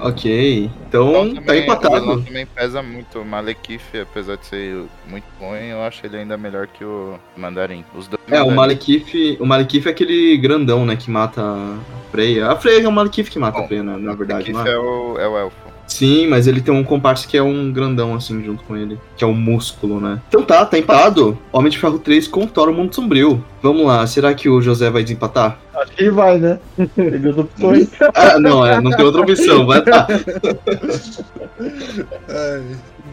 Ok. 0.00 0.70
Então, 0.88 1.12
tá 1.12 1.18
também- 1.18 1.38
O 1.38 1.42
vilão 1.42 1.56
empatado. 1.58 2.22
também 2.22 2.46
pesa 2.46 2.82
muito. 2.82 3.18
O 3.20 3.24
Malekith, 3.24 3.80
apesar 4.00 4.36
de 4.36 4.46
ser 4.46 4.84
muito 5.08 5.24
ruim, 5.40 5.66
eu 5.70 5.82
acho 5.82 6.04
ele 6.04 6.16
ainda 6.18 6.36
melhor 6.36 6.66
que 6.66 6.84
o 6.84 7.14
Mandarim. 7.36 7.84
Os 7.94 8.06
dois 8.08 8.20
É, 8.30 8.42
o 8.42 8.50
Malekith. 8.50 9.36
O 9.40 9.46
Malekith 9.46 9.86
é 9.86 9.90
aquele 9.90 10.36
grandão, 10.36 10.84
né? 10.84 10.96
Que 10.96 11.10
mata 11.10 11.40
a 11.42 11.78
Freya. 12.10 12.50
A 12.50 12.56
Freya 12.56 12.82
é 12.84 12.88
o 12.88 12.92
Malekith 12.92 13.30
que 13.30 13.38
mata 13.38 13.58
a 13.58 13.60
Bom, 13.62 13.66
Freya, 13.68 13.82
na, 13.82 13.96
na 13.98 14.14
verdade, 14.14 14.52
Malekith 14.52 14.70
é? 14.70 14.74
é 14.74 14.78
o, 14.78 15.18
é 15.18 15.28
o 15.28 15.38
elfo. 15.38 15.63
Sim, 15.86 16.26
mas 16.28 16.46
ele 16.46 16.60
tem 16.60 16.72
um 16.74 16.82
comparsa 16.82 17.26
que 17.26 17.36
é 17.36 17.42
um 17.42 17.72
grandão, 17.72 18.14
assim, 18.14 18.42
junto 18.44 18.64
com 18.64 18.76
ele. 18.76 18.98
Que 19.16 19.24
é 19.24 19.26
o 19.26 19.34
músculo, 19.34 20.00
né? 20.00 20.20
Então 20.28 20.42
tá, 20.42 20.64
tá 20.64 20.78
empatado. 20.78 21.38
Homem 21.52 21.70
de 21.70 21.78
Ferro 21.78 21.98
3 21.98 22.26
com 22.28 22.46
Thor 22.46 22.68
o 22.68 22.74
Mundo 22.74 22.94
Sombrio. 22.94 23.44
Vamos 23.62 23.86
lá, 23.86 24.06
será 24.06 24.34
que 24.34 24.48
o 24.48 24.60
José 24.60 24.90
vai 24.90 25.02
desempatar? 25.02 25.58
Acho 25.74 25.92
que 25.92 26.02
ele 26.02 26.10
vai, 26.10 26.38
né? 26.38 26.58
Tem 26.94 27.20
duas 27.20 27.38
opções. 27.38 27.88
Ah, 28.14 28.38
não, 28.38 28.64
é, 28.64 28.80
não 28.80 28.90
tem 28.90 29.04
outra 29.04 29.22
opção, 29.22 29.66
vai 29.66 29.82
tá. 29.82 30.06
Ai. 32.28 32.62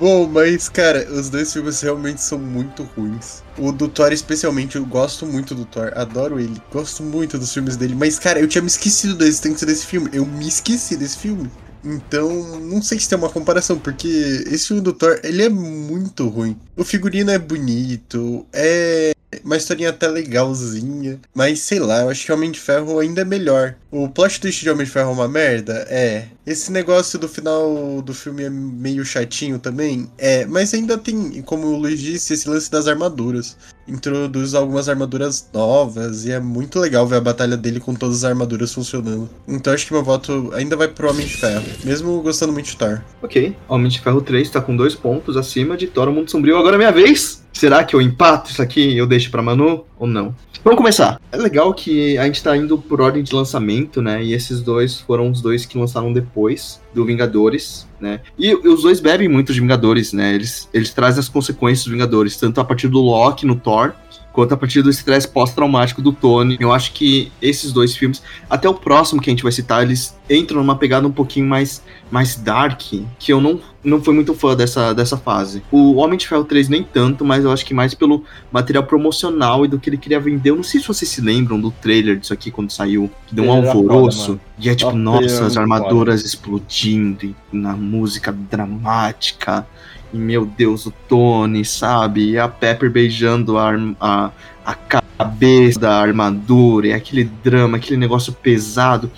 Bom, 0.02 0.28
mas, 0.28 0.68
cara, 0.68 1.08
os 1.12 1.30
dois 1.30 1.54
filmes 1.54 1.80
realmente 1.80 2.24
são 2.24 2.40
muito 2.40 2.90
ruins. 2.98 3.44
O 3.56 3.72
do 3.72 3.88
Thor, 3.88 4.12
especialmente, 4.12 4.76
eu 4.76 4.84
gosto 4.84 5.28
muito 5.28 5.54
do 5.54 5.64
Thor, 5.64 5.92
adoro 5.96 6.40
ele, 6.40 6.60
gosto 6.74 7.04
muito 7.04 7.38
dos 7.38 7.54
filmes 7.54 7.78
dele. 7.78 7.94
Mas, 7.94 8.18
cara, 8.18 8.40
eu 8.40 8.48
tinha 8.48 8.64
me 8.64 8.68
esquecido 8.68 9.16
da 9.16 9.26
existência 9.26 9.68
desse 9.68 9.86
filme. 9.86 10.10
Eu 10.12 10.26
me 10.26 10.48
esqueci 10.48 10.98
desse 10.98 11.20
filme. 11.20 11.52
Então, 11.84 12.60
não 12.60 12.82
sei 12.82 13.00
se 13.00 13.10
tem 13.10 13.18
uma 13.18 13.30
comparação, 13.30 13.78
porque 13.78 14.08
esse 14.48 14.68
filme 14.68 14.82
do 14.82 14.94
Thor, 14.94 15.20
ele 15.24 15.44
é 15.44 15.50
muito 15.50 16.28
ruim. 16.28 16.58
O 16.76 16.84
figurino 16.84 17.32
é 17.32 17.40
bonito, 17.40 18.46
é 18.54 19.12
uma 19.44 19.56
historinha 19.56 19.90
até 19.90 20.08
legalzinha, 20.08 21.20
mas 21.34 21.60
sei 21.62 21.80
lá, 21.80 22.02
eu 22.02 22.10
acho 22.10 22.26
que 22.26 22.32
Homem 22.32 22.52
de 22.52 22.60
Ferro 22.60 23.00
ainda 23.00 23.22
é 23.22 23.26
melhor. 23.26 23.76
O 23.90 24.10
plot 24.10 24.40
twist 24.40 24.62
de 24.62 24.70
Homem 24.70 24.86
de 24.86 24.92
Ferro 24.92 25.12
é 25.12 25.14
uma 25.14 25.28
merda? 25.28 25.86
É. 25.90 26.28
Esse 26.46 26.72
negócio 26.72 27.18
do 27.18 27.30
final 27.30 28.02
do 28.02 28.14
filme 28.14 28.44
é 28.44 28.50
meio 28.50 29.06
chatinho 29.06 29.58
também? 29.58 30.10
É, 30.18 30.46
mas 30.46 30.74
ainda 30.74 30.98
tem, 30.98 31.42
como 31.44 31.68
o 31.68 31.78
Luiz 31.78 32.00
disse, 32.00 32.34
esse 32.34 32.50
lance 32.50 32.70
das 32.70 32.88
armaduras. 32.88 33.56
Introduz 33.92 34.54
algumas 34.54 34.88
armaduras 34.88 35.50
novas 35.54 36.26
e 36.26 36.32
é 36.32 36.40
muito 36.40 36.80
legal 36.80 37.06
ver 37.06 37.18
a 37.18 37.22
batalha 37.22 37.58
dele 37.58 37.80
com 37.80 37.94
todas 37.94 38.18
as 38.18 38.24
armaduras 38.24 38.74
funcionando. 38.74 39.30
Então 39.48 39.74
acho 39.74 39.86
que 39.86 39.94
meu 39.94 40.04
voto 40.04 40.50
ainda 40.54 40.78
vai 40.78 40.88
pro 40.88 41.10
Homem 41.10 41.26
de 41.28 41.36
Ferro, 41.36 41.66
mesmo 41.84 42.22
gostando 42.22 42.54
muito 42.54 42.68
de 42.68 42.78
Thor. 42.78 43.02
Ok, 43.22 43.56
Homem 43.68 43.90
de 43.90 44.00
Ferro 44.00 44.22
3 44.22 44.50
tá 44.50 44.62
com 44.62 44.76
dois 44.76 44.96
pontos 44.96 45.36
acima 45.36 45.76
de 45.76 45.88
Thor 45.88 46.08
o 46.08 46.14
Mundo 46.14 46.32
Sombrio. 46.32 46.58
Agora 46.58 46.76
é 46.76 46.78
minha 46.78 46.92
vez. 46.92 47.42
Será 47.54 47.84
que 47.84 47.96
eu 47.96 48.02
empato 48.02 48.50
isso 48.50 48.62
aqui 48.62 48.82
e 48.82 48.98
eu 48.98 49.06
deixo 49.06 49.30
pra 49.30 49.42
Manu 49.42 49.86
ou 49.98 50.08
não? 50.08 50.34
Vamos 50.64 50.78
começar. 50.78 51.20
É 51.32 51.38
legal 51.38 51.74
que 51.74 52.18
a 52.18 52.26
gente 52.26 52.44
tá 52.44 52.56
indo 52.56 52.78
por 52.78 53.02
ordem 53.02 53.24
de 53.24 53.34
lançamento, 53.34 54.02
né? 54.02 54.24
E 54.24 54.34
esses 54.34 54.62
dois 54.62 55.00
foram 55.00 55.30
os 55.32 55.42
dois 55.42 55.66
que 55.66 55.78
lançaram 55.78 56.14
depois 56.14 56.80
do 56.94 57.04
Vingadores, 57.04 57.88
né? 58.00 58.22
E, 58.38 58.50
e 58.50 58.68
os 58.68 58.84
dois 58.84 59.00
bebem 59.00 59.28
muito 59.28 59.54
de 59.54 59.60
Vingadores, 59.60 60.14
né? 60.14 60.36
Eles, 60.36 60.70
eles 60.72 60.92
trazem 60.94 61.20
as 61.20 61.28
consequências 61.28 61.86
dos 61.86 61.94
Vingadores, 61.94 62.38
tanto 62.38 62.62
a 62.62 62.64
partir 62.64 62.88
do 62.88 63.00
Loki 63.00 63.46
no 63.46 63.56
Thor, 63.56 63.94
quanto 64.32 64.54
a 64.54 64.58
partir 64.58 64.82
do 64.82 64.90
estresse 64.90 65.28
pós-traumático 65.28 66.02
do 66.02 66.12
Tony. 66.12 66.58
Eu 66.60 66.72
acho 66.72 66.94
que 66.94 67.32
esses 67.42 67.72
dois 67.72 67.96
filmes, 67.96 68.22
até 68.50 68.70
o 68.70 68.74
próximo 68.74 69.22
que 69.22 69.30
a 69.30 69.34
gente 69.34 69.44
vai 69.44 69.52
citar, 69.52 69.84
eles 69.84 70.16
entram 70.30 70.60
numa 70.60 70.78
pegada 70.78 71.08
um 71.08 71.12
pouquinho 71.12 71.48
mais, 71.48 71.84
mais 72.12 72.36
dark, 72.36 72.82
que 73.18 73.32
eu 73.32 73.40
não, 73.40 73.60
não 73.82 74.04
fui 74.04 74.14
muito 74.14 74.34
fã 74.34 74.56
dessa, 74.56 74.94
dessa 74.94 75.16
fase. 75.16 75.64
O 75.72 75.96
Homem 75.96 76.18
de 76.18 76.28
Ferro 76.28 76.44
3 76.44 76.68
nem 76.68 76.84
tanto, 76.84 77.24
mas 77.24 77.46
eu 77.46 77.52
acho 77.52 77.66
que 77.66 77.74
mais 77.74 77.94
pelo 77.94 78.24
material 78.52 78.84
promocional 78.84 79.64
e 79.64 79.68
do 79.68 79.80
que 79.80 79.90
ele 79.90 79.98
queria 79.98 80.20
vender. 80.20 80.50
Eu 80.50 80.58
não 80.58 80.64
sei 80.64 80.82
se 80.82 80.88
vocês 80.88 81.10
se 81.10 81.22
lembram 81.22 81.60
do 81.60 81.72
trailer 81.72 82.20
disso 82.20 82.34
aqui 82.34 82.52
quando 82.52 82.70
saiu, 82.70 83.10
que 83.26 83.34
deu 83.34 83.46
um 83.46 83.52
alvoroço. 83.52 84.34
foda, 84.34 84.42
e 84.60 84.70
é 84.70 84.76
tipo, 84.76 84.92
Nossa, 84.92 85.22
nossa, 85.22 85.46
as 85.46 85.58
armaduras 85.58 86.26
explodindo 86.26 87.26
e 87.26 87.36
na 87.52 87.74
música 87.74 88.32
dramática. 88.32 89.66
E, 90.14 90.18
meu 90.18 90.46
Deus, 90.46 90.86
o 90.86 90.92
Tony, 91.08 91.64
sabe? 91.64 92.32
E 92.32 92.38
a 92.38 92.50
Pepper 92.50 92.92
beijando 92.92 93.58
a, 93.58 93.72
a, 94.00 94.32
a 94.66 94.76
cabeça 94.76 95.80
da 95.80 95.96
armadura, 95.96 96.88
e 96.88 96.94
aquele 96.94 97.24
drama, 97.24 97.78
aquele 97.78 97.98
negócio 97.98 98.34
pesado. 98.34 99.10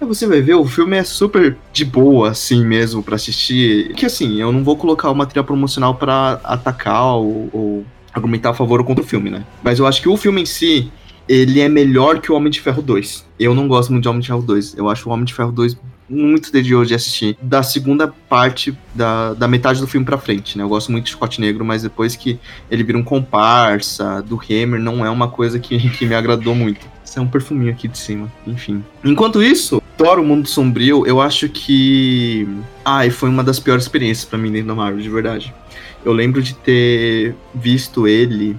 Aí 0.00 0.06
você 0.06 0.26
vai 0.26 0.40
ver, 0.40 0.54
o 0.54 0.64
filme 0.64 0.96
é 0.96 1.04
super 1.04 1.58
de 1.72 1.84
boa, 1.84 2.30
assim 2.30 2.64
mesmo, 2.64 3.02
pra 3.02 3.16
assistir. 3.16 3.92
Que 3.94 4.06
assim, 4.06 4.40
eu 4.40 4.50
não 4.50 4.64
vou 4.64 4.76
colocar 4.76 5.10
uma 5.10 5.26
trilha 5.26 5.44
promocional 5.44 5.94
pra 5.94 6.40
atacar 6.42 7.16
ou, 7.16 7.50
ou 7.52 7.84
argumentar 8.12 8.50
a 8.50 8.54
favor 8.54 8.80
ou 8.80 8.86
contra 8.86 9.04
o 9.04 9.06
filme, 9.06 9.28
né? 9.28 9.44
Mas 9.62 9.78
eu 9.78 9.86
acho 9.86 10.00
que 10.00 10.08
o 10.08 10.16
filme 10.16 10.40
em 10.40 10.46
si, 10.46 10.90
ele 11.28 11.60
é 11.60 11.68
melhor 11.68 12.18
que 12.20 12.32
o 12.32 12.34
Homem 12.34 12.50
de 12.50 12.60
Ferro 12.60 12.80
2. 12.80 13.26
Eu 13.38 13.54
não 13.54 13.68
gosto 13.68 13.90
muito 13.90 14.04
de 14.04 14.08
Homem 14.08 14.20
de 14.20 14.28
Ferro 14.28 14.42
2. 14.42 14.74
Eu 14.76 14.88
acho 14.88 15.08
o 15.08 15.12
Homem 15.12 15.26
de 15.26 15.34
Ferro 15.34 15.52
2 15.52 15.76
muito 16.10 16.50
tedioso 16.50 16.88
de 16.88 16.94
assistir. 16.94 17.36
Da 17.40 17.62
segunda 17.62 18.08
parte, 18.08 18.76
da, 18.94 19.32
da 19.34 19.46
metade 19.46 19.80
do 19.80 19.86
filme 19.86 20.04
pra 20.04 20.18
frente, 20.18 20.58
né? 20.58 20.64
Eu 20.64 20.68
gosto 20.68 20.90
muito 20.90 21.04
de 21.04 21.12
Scott 21.12 21.40
Negro, 21.40 21.64
mas 21.64 21.82
depois 21.82 22.16
que 22.16 22.38
ele 22.70 22.82
vira 22.82 22.98
um 22.98 23.02
comparsa 23.02 24.20
do 24.22 24.36
Hammer, 24.36 24.80
não 24.80 25.06
é 25.06 25.10
uma 25.10 25.28
coisa 25.28 25.58
que, 25.60 25.78
que 25.90 26.04
me 26.04 26.14
agradou 26.14 26.54
muito. 26.54 26.84
Isso 27.04 27.18
é 27.18 27.22
um 27.22 27.26
perfuminho 27.26 27.72
aqui 27.72 27.88
de 27.88 27.98
cima, 27.98 28.30
enfim. 28.46 28.84
Enquanto 29.04 29.42
isso, 29.42 29.82
Thor, 30.00 30.18
o 30.18 30.24
Mundo 30.24 30.48
Sombrio, 30.48 31.04
eu 31.04 31.20
acho 31.20 31.46
que... 31.46 32.48
Ai, 32.82 33.10
foi 33.10 33.28
uma 33.28 33.44
das 33.44 33.60
piores 33.60 33.84
experiências 33.84 34.24
pra 34.24 34.38
mim 34.38 34.50
dentro 34.50 34.68
da 34.68 34.74
Marvel, 34.74 35.02
de 35.02 35.10
verdade. 35.10 35.54
Eu 36.02 36.14
lembro 36.14 36.42
de 36.42 36.54
ter 36.54 37.34
visto 37.54 38.08
ele 38.08 38.56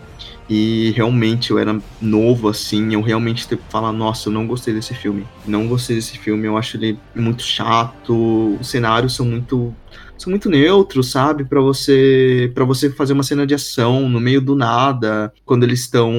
e 0.48 0.93
realmente 0.95 1.50
eu 1.50 1.57
era 1.57 1.81
novo 2.00 2.48
assim, 2.48 2.93
eu 2.93 3.01
realmente 3.01 3.48
ter 3.48 3.57
falar, 3.69 3.91
nossa, 3.91 4.29
eu 4.29 4.33
não 4.33 4.45
gostei 4.45 4.71
desse 4.71 4.93
filme. 4.93 5.25
Não 5.43 5.67
gostei 5.67 5.95
desse 5.95 6.15
filme, 6.15 6.45
eu 6.45 6.55
acho 6.60 6.77
ele 6.77 7.00
muito 7.15 7.41
chato, 7.41 8.55
os 8.62 8.69
cenários 8.69 9.15
são 9.15 9.25
muito 9.25 9.74
são 10.21 10.29
muito 10.29 10.49
neutros, 10.49 11.11
sabe? 11.11 11.43
Pra 11.43 11.59
você 11.59 12.51
para 12.53 12.63
você 12.63 12.89
fazer 12.89 13.13
uma 13.13 13.23
cena 13.23 13.45
de 13.45 13.53
ação 13.53 14.07
no 14.07 14.19
meio 14.19 14.41
do 14.41 14.55
nada, 14.55 15.33
quando 15.45 15.63
eles 15.63 15.81
estão 15.81 16.11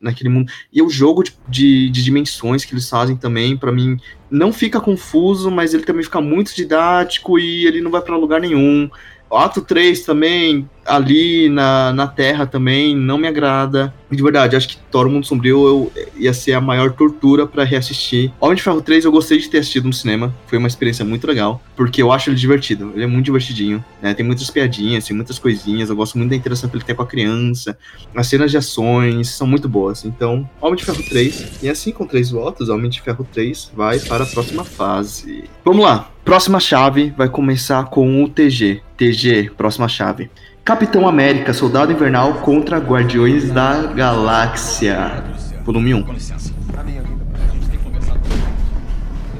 naquele 0.00 0.30
mundo. 0.30 0.50
E 0.72 0.82
o 0.82 0.88
jogo 0.88 1.22
de, 1.22 1.34
de, 1.48 1.90
de 1.90 2.04
dimensões 2.04 2.64
que 2.64 2.72
eles 2.72 2.88
fazem 2.88 3.16
também, 3.16 3.56
pra 3.56 3.72
mim, 3.72 3.98
não 4.30 4.52
fica 4.52 4.80
confuso, 4.80 5.50
mas 5.50 5.74
ele 5.74 5.84
também 5.84 6.04
fica 6.04 6.20
muito 6.20 6.54
didático 6.54 7.38
e 7.38 7.66
ele 7.66 7.80
não 7.80 7.90
vai 7.90 8.00
pra 8.00 8.16
lugar 8.16 8.40
nenhum. 8.40 8.88
O 9.28 9.36
Ato 9.36 9.60
3 9.60 10.04
também, 10.04 10.70
ali 10.84 11.48
na, 11.48 11.92
na 11.92 12.06
Terra 12.06 12.46
também, 12.46 12.94
não 12.94 13.18
me 13.18 13.26
agrada. 13.26 13.92
De 14.10 14.22
verdade, 14.22 14.54
acho 14.54 14.68
que 14.68 14.76
Thor, 14.90 15.08
Mundo 15.08 15.26
Sombrio 15.26 15.66
eu, 15.66 15.92
ia 16.16 16.32
ser 16.32 16.52
a 16.52 16.60
maior 16.60 16.92
tortura 16.92 17.46
pra 17.46 17.64
reassistir. 17.64 18.32
Homem 18.40 18.56
de 18.56 18.62
Ferro 18.62 18.80
3 18.80 19.04
eu 19.04 19.12
gostei 19.12 19.38
de 19.38 19.48
ter 19.48 19.58
assistido 19.58 19.86
no 19.86 19.92
cinema, 19.92 20.34
foi 20.46 20.58
uma 20.58 20.68
experiência 20.68 21.04
muito 21.04 21.26
legal, 21.26 21.60
porque 21.74 22.00
eu 22.00 22.12
acho 22.12 22.30
ele 22.30 22.36
divertido, 22.36 22.92
ele 22.94 23.04
é 23.04 23.06
muito 23.06 23.24
divertidinho, 23.24 23.84
né? 24.00 24.14
Tem 24.14 24.24
muitas 24.24 24.48
piadinhas, 24.48 25.04
tem 25.04 25.16
muitas 25.16 25.38
coisinhas, 25.38 25.90
eu 25.90 25.96
gosto 25.96 26.16
muito 26.18 26.30
da 26.30 26.36
interação 26.36 26.70
que 26.70 26.76
ele 26.76 26.84
tem 26.84 26.94
com 26.94 27.02
a 27.02 27.06
criança, 27.06 27.76
as 28.14 28.26
cenas 28.26 28.50
de 28.50 28.56
ações 28.56 29.30
são 29.30 29.46
muito 29.46 29.68
boas. 29.68 30.04
Então, 30.04 30.48
Homem 30.60 30.76
de 30.76 30.84
Ferro 30.84 31.02
3, 31.02 31.62
e 31.62 31.68
assim 31.68 31.90
com 31.90 32.06
três 32.06 32.30
votos, 32.30 32.68
Homem 32.68 32.88
de 32.88 33.00
Ferro 33.00 33.26
3 33.32 33.72
vai 33.74 33.98
para 33.98 34.24
a 34.24 34.26
próxima 34.26 34.64
fase. 34.64 35.44
Vamos 35.64 35.84
lá, 35.84 36.10
próxima 36.24 36.60
chave 36.60 37.12
vai 37.16 37.28
começar 37.28 37.84
com 37.86 38.22
o 38.22 38.28
TG. 38.28 38.82
TG, 38.96 39.50
próxima 39.56 39.88
chave. 39.88 40.30
Capitão 40.66 41.06
América, 41.06 41.52
Soldado 41.52 41.92
Invernal 41.92 42.40
contra 42.40 42.78
Guardiões 42.78 43.52
da 43.52 43.86
Galáxia. 43.86 45.22
Volume 45.64 45.94
1. 45.94 46.02
Com 46.02 46.12
licença. 46.12 46.52
A 46.76 46.82
minha 46.82 47.02
vida, 47.02 47.24
a 47.34 47.54
gente 47.54 47.68
tem 47.68 47.78
que 47.78 47.84
conversar. 47.84 48.18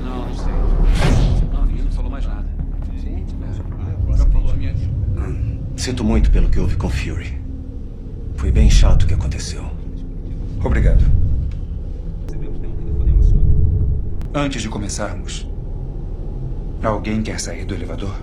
Não, 0.05 0.25
não 0.25 0.35
sei. 0.37 0.53
Não, 1.53 1.67
ninguém 1.67 1.83
não 1.85 1.91
falou 1.91 2.13
mais 2.13 2.25
nada. 2.25 2.47
Sim, 3.01 3.27
já 4.17 4.25
falou 4.27 4.53
a 4.53 4.55
minha 4.55 4.73
vida. 4.73 4.93
Sinto 5.77 6.05
muito 6.05 6.31
pelo 6.31 6.49
que 6.49 6.61
houve 6.61 6.77
com 6.77 6.89
Fury. 6.89 7.37
Foi 8.37 8.53
bem 8.53 8.71
chato 8.71 9.03
o 9.03 9.07
que 9.09 9.15
aconteceu. 9.15 9.65
Obrigado. 10.65 11.05
Antes 14.33 14.63
de 14.63 14.69
começarmos, 14.69 15.45
alguém 16.85 17.21
quer 17.21 17.41
sair 17.41 17.65
do 17.65 17.75
elevador? 17.75 18.15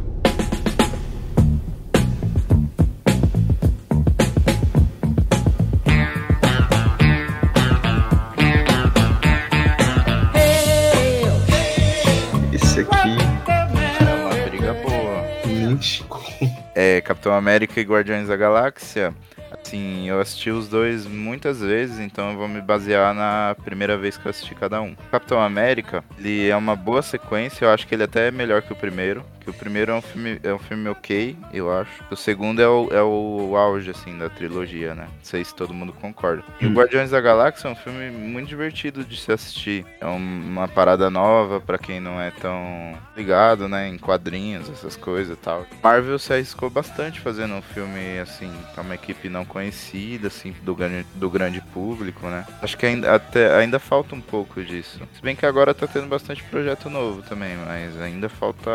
Capitão 17.04 17.34
América 17.34 17.80
e 17.80 17.84
Guardiões 17.84 18.28
da 18.28 18.36
Galáxia. 18.36 19.14
Assim, 19.52 20.10
eu 20.10 20.20
assisti 20.20 20.50
os 20.50 20.68
dois 20.68 21.06
muitas 21.06 21.62
vezes, 21.62 22.00
então 22.00 22.32
eu 22.32 22.38
vou 22.38 22.48
me 22.48 22.62
basear 22.62 23.14
na 23.14 23.56
primeira 23.64 23.98
vez 23.98 24.18
que 24.18 24.26
eu 24.26 24.30
assisti 24.30 24.56
cada 24.56 24.82
um. 24.82 24.96
Capitão 25.12 25.40
América, 25.40 26.04
ele 26.18 26.50
é 26.50 26.56
uma 26.56 26.76
boa 26.76 27.02
sequência, 27.02 27.66
eu 27.66 27.70
acho 27.70 27.88
que 27.88 27.94
ele 27.94 28.04
até 28.04 28.28
é 28.28 28.32
melhor 28.32 28.62
que 28.62 28.74
o 28.74 28.76
primeiro. 28.76 29.24
Que 29.44 29.50
o 29.50 29.54
primeiro 29.54 29.92
é 29.92 29.96
um 29.96 30.02
filme, 30.02 30.40
é 30.42 30.54
um 30.54 30.60
filme 30.60 30.88
ok, 30.90 31.36
eu 31.54 31.72
acho. 31.72 32.04
O 32.10 32.16
segundo 32.16 32.62
é 32.62 32.68
o, 32.68 32.88
é 32.92 33.04
o 33.04 33.56
auge, 33.58 33.92
assim, 33.92 34.18
da 34.18 34.30
trilogia, 34.30 34.96
né? 34.96 35.04
Não 35.04 35.24
sei 35.24 35.44
se 35.44 35.54
todo 35.54 35.74
mundo 35.74 35.92
concorda. 35.92 36.44
E 36.62 36.66
o 36.66 36.70
Hum. 36.70 36.74
Guardiões 36.74 37.12
da 37.12 37.20
Galáxia 37.20 37.68
é 37.68 37.72
um 37.72 37.76
filme 37.76 38.10
muito 38.10 38.48
divertido 38.48 39.04
de 39.04 39.18
se 39.18 39.32
assistir. 39.32 39.86
É 40.00 40.06
um- 40.08 40.16
uma 40.54 40.68
parada 40.68 41.10
nova 41.10 41.60
pra 41.60 41.78
quem 41.78 42.00
não 42.00 42.22
é 42.22 42.32
tão 42.32 42.98
ligado, 43.18 43.68
né? 43.68 43.88
Em 43.90 43.98
quadrinhos, 43.98 44.70
essas 44.70 44.96
coisas 44.96 45.34
e 45.38 45.40
tal. 45.40 45.66
Marvel 45.84 46.18
se 46.18 46.32
arriscou 46.34 46.70
bastante 46.70 47.20
fazendo 47.20 47.54
um 47.56 47.62
filme, 47.62 48.20
assim, 48.20 48.52
com 48.74 48.82
uma 48.82 48.96
equipe 48.96 49.28
não 49.28 49.44
conhecida, 49.44 50.28
assim, 50.28 50.56
do 50.62 50.74
grande, 50.74 51.06
do 51.16 51.30
grande 51.30 51.60
público, 51.74 52.28
né? 52.28 52.46
Acho 52.62 52.78
que 52.78 52.86
ainda, 52.86 53.14
até, 53.14 53.54
ainda 53.58 53.78
falta 53.78 54.16
um 54.16 54.22
pouco 54.22 54.64
disso. 54.64 55.00
Se 55.14 55.22
bem 55.22 55.36
que 55.36 55.46
agora 55.46 55.74
tá 55.74 55.86
tendo 55.86 56.08
bastante 56.08 56.42
projeto 56.44 56.90
novo 56.90 57.22
também, 57.24 57.58
mas 57.66 58.00
ainda 58.02 58.30
falta 58.30 58.72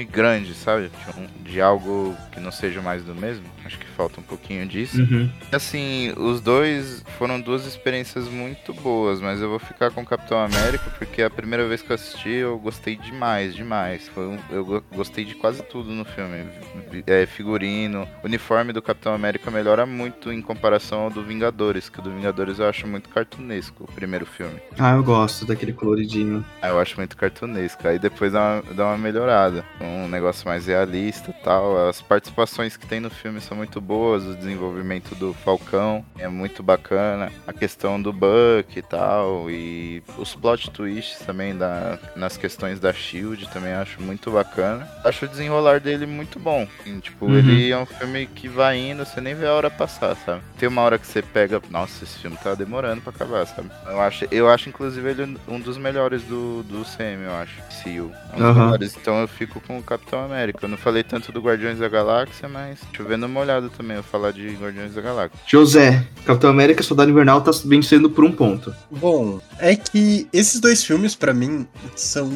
filme 0.00 0.04
grande, 0.04 0.54
sabe? 0.54 0.88
De, 0.90 1.20
um- 1.20 1.42
de 1.44 1.60
algo 1.60 2.16
que 2.32 2.40
não 2.40 2.50
seja 2.50 2.80
mais 2.80 3.02
do 3.02 3.14
mesmo. 3.14 3.44
Acho 3.64 3.78
que 3.78 3.86
falta 3.86 4.20
um 4.20 4.22
pouquinho 4.22 4.66
disso. 4.66 5.00
Uhum. 5.02 5.30
Assim, 5.52 6.12
os 6.16 6.40
dois 6.40 7.04
foram 7.18 7.40
duas 7.40 7.66
experiências 7.66 8.26
muito 8.28 8.72
boas, 8.72 9.20
mas 9.20 9.40
eu 9.40 9.48
vou 9.48 9.58
ficar 9.58 9.90
com 9.90 10.02
o 10.02 10.06
Capitão 10.06 10.38
América 10.38 10.84
porque 10.98 11.22
a 11.22 11.30
primeira 11.30 11.66
vez 11.68 11.82
que 11.82 11.90
eu 11.90 11.94
assisti 11.94 12.30
eu 12.30 12.58
gostei 12.58 12.96
demais, 12.96 13.54
demais. 13.54 14.08
Foi 14.08 14.26
um- 14.26 14.38
eu 14.50 14.64
go- 14.64 14.84
gostei 14.94 15.24
de 15.24 15.34
quase 15.34 15.62
tudo 15.62 15.90
no 15.90 16.04
filme. 16.04 16.46
É, 17.06 17.26
figurino, 17.26 18.08
uniforme 18.24 18.72
do 18.72 18.80
Capitão 18.82 19.12
América 19.14 19.50
melhora 19.50 19.84
muito 19.86 20.32
em 20.32 20.40
comparação 20.40 21.00
ao 21.02 21.10
do 21.10 21.22
Vingadores, 21.22 21.88
que 21.88 21.98
o 22.00 22.02
do 22.02 22.10
Vingadores 22.10 22.58
eu 22.58 22.68
acho 22.68 22.86
muito 22.86 23.08
cartunesco, 23.08 23.84
o 23.84 23.92
primeiro 23.92 24.24
filme. 24.26 24.58
Ah, 24.78 24.92
eu 24.92 25.04
gosto 25.04 25.44
daquele 25.44 25.72
coloridinho. 25.72 26.44
Ah, 26.62 26.68
eu 26.68 26.78
acho 26.80 26.96
muito 26.96 27.16
cartunesco. 27.16 27.86
Aí 27.86 27.98
depois 27.98 28.32
dá 28.32 28.62
uma, 28.66 28.74
dá 28.74 28.86
uma 28.86 28.98
melhorada. 28.98 29.64
Um 29.90 30.08
negócio 30.08 30.46
mais 30.46 30.66
realista 30.66 31.30
e 31.30 31.42
tal. 31.44 31.88
As 31.88 32.00
participações 32.00 32.76
que 32.76 32.86
tem 32.86 33.00
no 33.00 33.10
filme 33.10 33.40
são 33.40 33.56
muito 33.56 33.80
boas. 33.80 34.24
O 34.24 34.34
desenvolvimento 34.34 35.14
do 35.14 35.32
Falcão 35.34 36.04
é 36.18 36.28
muito 36.28 36.62
bacana. 36.62 37.32
A 37.46 37.52
questão 37.52 38.00
do 38.00 38.12
Buck 38.12 38.76
e 38.78 38.82
tal. 38.82 39.50
E 39.50 40.02
os 40.16 40.34
plot 40.34 40.70
twists 40.70 41.18
também 41.26 41.56
da, 41.56 41.98
nas 42.16 42.36
questões 42.36 42.78
da 42.78 42.92
Shield 42.92 43.48
também 43.50 43.72
acho 43.72 44.00
muito 44.00 44.30
bacana. 44.30 44.88
Acho 45.04 45.24
o 45.24 45.28
desenrolar 45.28 45.80
dele 45.80 46.06
muito 46.06 46.38
bom. 46.38 46.66
Assim, 46.80 47.00
tipo, 47.00 47.26
Uhum. 47.26 47.36
ele 47.36 47.70
é 47.70 47.76
um 47.78 47.86
filme 47.86 48.26
que 48.26 48.48
vai 48.48 48.78
indo, 48.78 49.04
você 49.04 49.20
nem 49.20 49.34
vê 49.34 49.46
a 49.46 49.52
hora 49.52 49.70
passar, 49.70 50.14
sabe? 50.16 50.42
Tem 50.58 50.68
uma 50.68 50.82
hora 50.82 50.98
que 50.98 51.06
você 51.06 51.20
pega. 51.22 51.60
Nossa, 51.70 52.04
esse 52.04 52.18
filme 52.18 52.36
tá 52.42 52.54
demorando 52.54 53.00
pra 53.02 53.10
acabar, 53.10 53.46
sabe? 53.46 53.70
Eu 53.86 54.00
acho, 54.00 54.26
eu 54.30 54.48
acho 54.48 54.68
inclusive, 54.68 55.08
ele 55.10 55.38
um 55.48 55.60
dos 55.60 55.76
melhores 55.76 56.22
do, 56.22 56.62
do 56.64 56.84
CM, 56.84 57.24
eu 57.24 57.34
acho. 57.34 57.60
CEO. 57.70 58.12
Um 58.32 58.36
dos 58.36 58.42
Aham. 58.46 58.64
melhores. 58.64 58.96
Então 58.96 59.20
eu 59.20 59.28
fico 59.28 59.60
com 59.60 59.79
Capitão 59.82 60.24
América. 60.24 60.58
Eu 60.64 60.68
não 60.68 60.76
falei 60.76 61.02
tanto 61.02 61.32
do 61.32 61.40
Guardiões 61.40 61.78
da 61.78 61.88
Galáxia, 61.88 62.48
mas 62.48 62.78
chovendo 62.92 63.26
uma 63.26 63.40
olhada 63.40 63.68
também 63.68 63.96
eu 63.96 64.02
falar 64.02 64.32
de 64.32 64.48
Guardiões 64.54 64.94
da 64.94 65.00
Galáxia. 65.00 65.38
José, 65.46 66.04
Capitão 66.24 66.50
América, 66.50 66.82
Soldado 66.82 67.10
Invernal 67.10 67.40
tá 67.40 67.50
vencendo 67.64 68.08
por 68.10 68.24
um 68.24 68.32
ponto. 68.32 68.74
Bom, 68.90 69.40
é 69.58 69.74
que 69.76 70.28
esses 70.32 70.60
dois 70.60 70.84
filmes, 70.84 71.14
pra 71.14 71.32
mim, 71.34 71.66
são 71.96 72.30